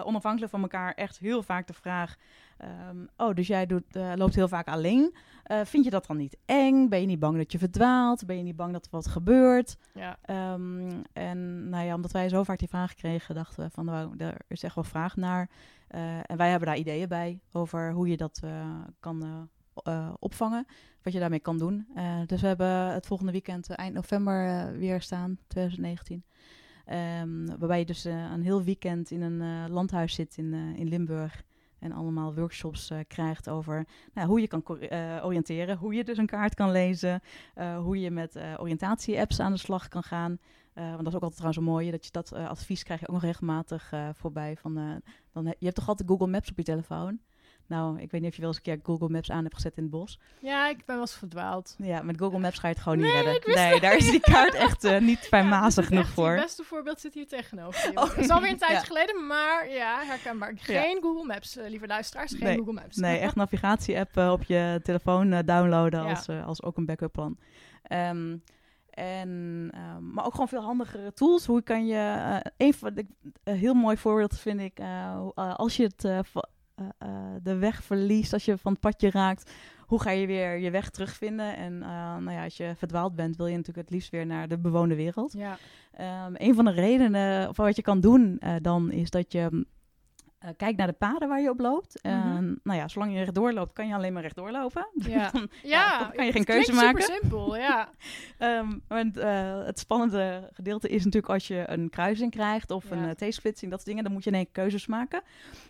[0.05, 2.17] onafhankelijk van elkaar echt heel vaak de vraag...
[2.61, 5.15] ehm, oh, dus jij doet, eh, loopt heel vaak alleen.
[5.43, 6.89] Eh, vind je dat dan niet eng?
[6.89, 8.27] Ben je niet bang dat je verdwaalt?
[8.27, 9.77] Ben je niet bang dat er wat gebeurt?
[9.95, 10.19] Ja.
[10.23, 13.85] Ehm, en nou ja, omdat wij zo vaak die vraag kregen, dachten we van...
[13.85, 15.51] Nou, er is echt wel vraag naar.
[15.89, 18.41] Eh, en wij hebben daar ideeën bij over hoe je dat
[19.01, 19.49] kan...
[20.19, 20.67] opvangen.
[21.03, 21.87] Wat je daarmee kan doen.
[22.27, 26.25] Dus we hebben het volgende weekend, eind november, weer staan, 2019.
[26.85, 31.45] Ehm, waarbij je dus een heel weekend in een landhuis zit in, in Limburg.
[31.81, 35.77] En allemaal workshops eh, krijgt over nou, hoe je kan eh, oriënteren.
[35.77, 37.21] Hoe je dus een kaart kan lezen.
[37.55, 40.39] eh, hoe je met oriëntatie-apps aan de slag kan gaan.
[40.75, 41.91] Want dat is ook altijd trouwens een mooie.
[41.91, 44.57] Dat je dat advies krijg je ook nog regelmatig voorbij.
[44.57, 45.03] Van,
[45.33, 47.19] dan, je hebt toch altijd Google Maps op je telefoon?
[47.71, 49.77] Nou, ik weet niet of je wel eens een keer Google Maps aan hebt gezet
[49.77, 50.19] in het bos.
[50.39, 51.75] Ja, ik ben wel eens verdwaald.
[51.79, 53.55] Ja, met Google Maps ga je het gewoon niet redden.
[53.55, 56.31] Nee, daar is die kaart echt eh, niet fijnmazig Ja, genoeg voor.
[56.31, 57.91] Het beste voorbeeld zit hier tegenover.
[57.95, 58.83] Oh, het is alweer een tijdje ja.
[58.85, 60.53] geleden, maar ja, herkenbaar.
[60.57, 62.31] Geen Google Maps, eh, lieve luisteraars.
[62.33, 62.97] Geen Nee, Google Maps.
[62.97, 67.13] Nee, echt navigatie-app eh, op je telefoon eh, downloaden als, eh, als ook een backup
[67.13, 67.39] plan.
[67.83, 68.37] Ehm,
[68.91, 71.47] en, ehm, maar ook gewoon veel handigere tools.
[71.47, 71.97] Hoe kan je...
[72.43, 73.07] eh, een van de,
[73.45, 74.79] heel mooi voorbeeld vind ik...
[74.79, 76.43] eh, eh, als je het, eh, eh, eh,
[77.43, 79.51] de weg verliest, als je van het padje raakt...
[79.91, 81.57] Hoe ga je weer je weg terugvinden?
[81.57, 84.49] En eh, nou ja, als je verdwaald bent, wil je natuurlijk het liefst weer naar
[84.49, 85.33] de bewoonde wereld.
[85.33, 85.59] Ja.
[85.93, 89.67] Ehm, een van de redenen, of wat je kan doen eh, dan, is dat je
[90.43, 91.99] mm, eh, kijkt naar de paden waar je op loopt.
[92.03, 92.55] Mhm.
[92.63, 94.87] Nou ja, zolang je rechtdoor loopt, kan je alleen maar rechtdoor lopen.
[95.09, 95.31] Ja.
[95.31, 97.03] Dan- Ja, kan je geen keuze maken.
[97.03, 97.89] super simpel, ja.
[98.39, 102.99] Ehm, want, eh, het spannende gedeelte is natuurlijk als je een kruising krijgt of een
[102.99, 103.05] Ja.
[103.07, 105.23] uh, T-splitsing, dat soort dingen, dan moet je in één keuzes maken.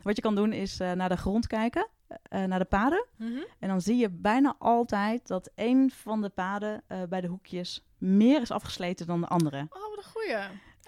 [0.02, 1.86] Wat je kan doen is eh, naar de grond kijken,
[2.22, 3.06] eh, naar de paden.
[3.16, 3.30] Mhm.
[3.58, 7.84] En dan zie je bijna altijd dat een van de paden eh, bij de hoekjes
[7.98, 9.66] meer is afgesleten dan de andere.
[9.70, 10.36] Oh, wat een goeie.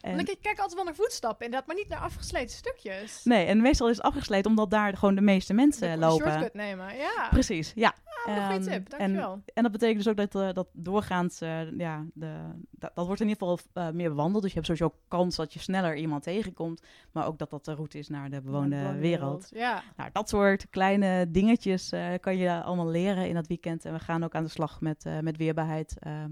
[0.03, 3.25] En- Want ik kijk altijd wel naar voetstappen, inderdaad, maar niet naar afgesleten stukjes.
[3.25, 6.31] Nee, en meestal is het afgesleten omdat daar gewoon de meeste mensen lopen.
[6.31, 7.29] shortcut nemen, ja.
[7.31, 7.95] Precies, ja.
[8.27, 9.33] Ah, wat een goede Ehm, tip, dankjewel.
[9.33, 12.35] En, en dat betekent dus ook dat, eh, dat doorgaans, eh, ja, de,
[12.71, 14.43] dat, dat wordt in ieder geval eh, meer bewandeld.
[14.43, 16.83] Dus je hebt sowieso kans dat je sneller iemand tegenkomt.
[17.13, 19.49] Maar ook dat dat de route is naar de bewoonde wereld.
[19.55, 19.83] Ja.
[19.97, 23.85] Nou, dat soort kleine dingetjes kan je allemaal leren in dat weekend.
[23.85, 25.97] En we gaan ook aan de slag met, met weerbaarheid.
[25.99, 26.31] Ehm,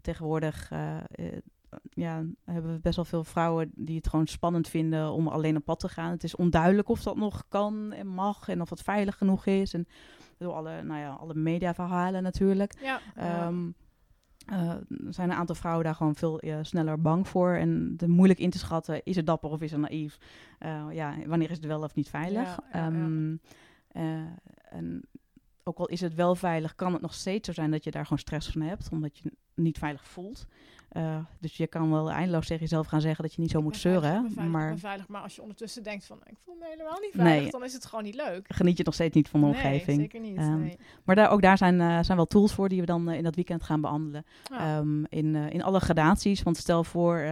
[0.00, 0.70] tegenwoordig
[1.90, 5.64] ja, hebben we best wel veel vrouwen die het gewoon spannend vinden om alleen op
[5.64, 6.10] pad te gaan.
[6.10, 9.74] Het is onduidelijk of dat nog kan en mag en of het veilig genoeg is.
[9.74, 9.86] En
[10.38, 12.74] door alle, nou ja, alle mediaverhalen natuurlijk.
[12.82, 13.00] Ja.
[13.14, 13.70] Ehm,
[14.46, 14.74] eh,
[15.08, 17.52] zijn een aantal vrouwen daar gewoon veel eh, sneller bang voor.
[17.52, 20.18] En de moeilijk in te schatten, is het dapper of is het naïef?
[20.58, 22.42] Eh, ja, wanneer is het wel of niet veilig?
[22.42, 22.62] Ja.
[22.72, 23.36] Ehm,
[23.88, 24.26] eh,
[24.68, 25.02] en
[25.64, 28.02] ook al is het wel veilig, kan het nog steeds zo zijn dat je daar
[28.02, 28.88] gewoon stress van hebt.
[28.90, 30.46] Omdat je niet veilig voelt.
[30.92, 33.76] Eh, dus je kan wel eindeloos tegen jezelf gaan zeggen dat je niet zo moet
[33.76, 34.24] veilig, zeuren.
[34.26, 35.08] ik veilig, maar veilig.
[35.08, 37.50] Maar als je ondertussen denkt van, ik voel me helemaal niet veilig, Nee.
[37.50, 38.46] dan is het gewoon niet leuk.
[38.54, 40.00] geniet je nog steeds niet van de Nee, omgeving.
[40.00, 40.36] zeker niet.
[40.36, 40.78] Ehm, nee.
[41.04, 43.22] Maar daar, ook daar zijn, eh, zijn wel tools voor die we dan eh, in
[43.22, 44.24] dat weekend gaan behandelen.
[44.50, 46.42] Ehm, in, in alle gradaties.
[46.42, 47.24] Want stel voor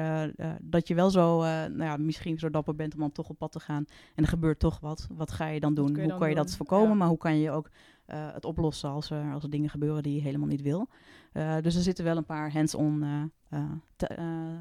[0.60, 3.52] dat je wel zo, nou ja, misschien zo dapper bent om dan toch op pad
[3.52, 3.84] te gaan.
[4.14, 5.06] En er gebeurt toch wat.
[5.12, 5.88] Wat ga je dan doen?
[5.94, 6.88] je hoe dan kan je dat voorkomen?
[6.88, 6.94] Ja.
[6.94, 7.70] Maar hoe kan je ook
[8.06, 10.88] het oplossen als er, als er dingen gebeuren die je helemaal niet wil?
[11.32, 14.18] Eh, dus er zitten wel een paar hands-on eh, eh, te-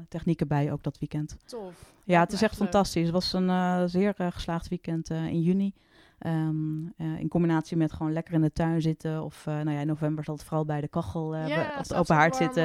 [0.08, 1.36] technieken bij ook dat weekend.
[1.44, 1.92] Tof.
[2.04, 2.60] Ja, het is echt leuk.
[2.62, 3.02] fantastisch.
[3.04, 5.74] Het was een zeer geslaagd weekend in juni.
[6.18, 9.22] Ehm, eh, in combinatie met gewoon lekker in de tuin zitten.
[9.24, 12.14] Of nou ja, in november zal het vooral bij de kachel ja, op de open
[12.14, 12.64] haard zitten.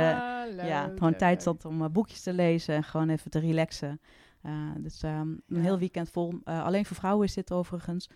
[0.56, 4.00] Leuk, ja, gewoon leuk, tijd zat om boekjes te lezen en gewoon even te relaxen.
[4.78, 5.60] Dus um, een Ja.
[5.60, 6.34] heel weekend vol.
[6.44, 8.10] Alleen voor vrouwen is dit overigens.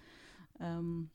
[0.61, 1.09] Um,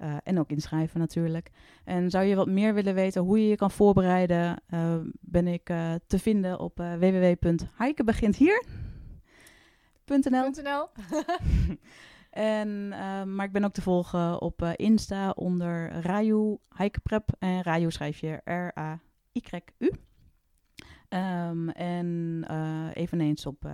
[0.00, 1.50] uh, en ook inschrijven natuurlijk.
[1.84, 5.70] En zou je wat meer willen weten hoe je je kan voorbereiden, uh, ben ik
[5.70, 6.92] uh, te vinden op uh.
[12.30, 12.88] En,
[13.34, 17.28] maar ik ben ook te volgen op Insta onder Raju Hikeprep.
[17.38, 19.90] En Raju schrijf je R-A-Y-U.
[21.08, 22.44] Um, en
[22.94, 23.68] eveneens op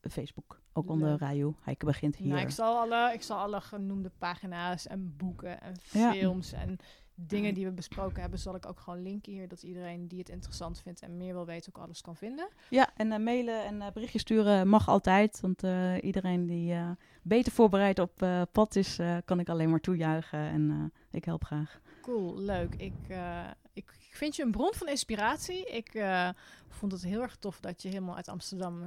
[0.00, 0.61] Facebook.
[0.72, 1.18] Ook onder.
[1.18, 2.28] Raju Hiken begint hier.
[2.28, 6.12] Nou, ik, zal alle, ik zal alle genoemde pagina's en boeken en Ja.
[6.12, 6.78] films en
[7.14, 9.48] dingen die we besproken hebben, zal ik ook gewoon linken hier.
[9.48, 12.48] Dat iedereen die het interessant vindt en meer wil weten ook alles kan vinden.
[12.70, 15.40] Ja, en uh, mailen en uh, berichtjes sturen mag altijd.
[15.40, 16.74] Want uh, iedereen die
[17.22, 20.38] beter voorbereid op pad is, kan ik alleen maar toejuichen.
[20.38, 21.80] En ik help graag.
[22.02, 22.74] Cool, leuk.
[22.74, 22.92] Ik,
[23.72, 25.64] ik vind je een bron van inspiratie.
[25.64, 26.04] Ik
[26.68, 28.82] vond het heel erg tof dat je helemaal uit Amsterdam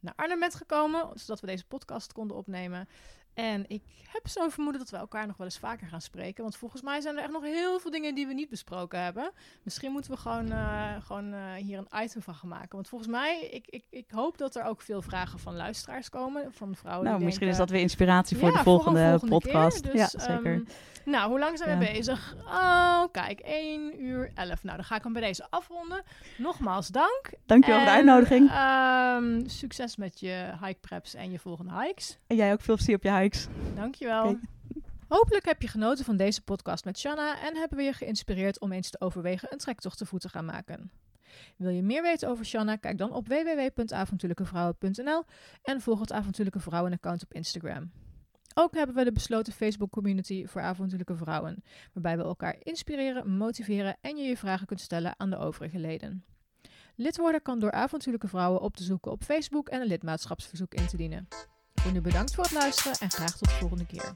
[0.00, 2.88] naar Arnhem bent gekomen, zodat we deze podcast konden opnemen.
[3.34, 3.82] En ik
[4.12, 6.42] heb zo'n vermoeden dat we elkaar nog wel eens vaker gaan spreken.
[6.42, 9.30] Want volgens mij zijn er echt nog heel veel dingen die we niet besproken hebben.
[9.62, 12.68] Misschien moeten we gewoon, uh, gewoon uh, hier een item van gaan maken.
[12.70, 16.52] Want volgens mij, ik, ik, ik hoop dat er ook veel vragen van luisteraars komen.
[16.52, 19.08] Van vrouwen nou, die misschien denken, is dat weer inspiratie voor ja, de volgende, voor
[19.08, 19.80] volgende podcast.
[19.80, 19.92] Keer.
[19.92, 20.52] Dus, ja, zeker.
[20.52, 20.62] ehm,
[21.04, 21.92] nou, hoe lang zijn we Ja.
[21.92, 22.34] bezig?
[22.46, 24.62] Oh, kijk, 1 uur 11.
[24.62, 26.02] Nou, dan ga ik hem bij deze afronden.
[26.38, 27.30] Nogmaals dank.
[27.46, 28.50] Dankjewel voor de uitnodiging.
[28.50, 32.18] ehm, succes met je hike preps en je volgende hikes.
[32.26, 33.46] En jij ook veel plezier op je hikes.
[33.74, 34.28] Dankjewel.
[34.28, 34.38] Oké.
[35.08, 38.72] Hopelijk heb je genoten van deze podcast met Shanna en hebben we je geïnspireerd om
[38.72, 40.90] eens te overwegen een trektocht te voet te gaan maken.
[41.56, 42.76] Wil je meer weten over Shanna?
[42.76, 45.24] Kijk dan op www.avontuurlijkevrouwen.nl
[45.62, 47.90] en volg het Avontuurlijke Vrouwen account op Instagram.
[48.54, 53.96] Ook hebben we de besloten Facebook community voor avontuurlijke vrouwen, waarbij we elkaar inspireren, motiveren
[54.00, 56.24] en je je vragen kunt stellen aan de overige leden.
[56.94, 60.86] Lid worden kan door avontuurlijke vrouwen op te zoeken op Facebook en een lidmaatschapsverzoek in
[60.86, 61.28] te dienen.
[61.82, 64.14] Voor nu bedankt voor het luisteren en graag tot de volgende keer.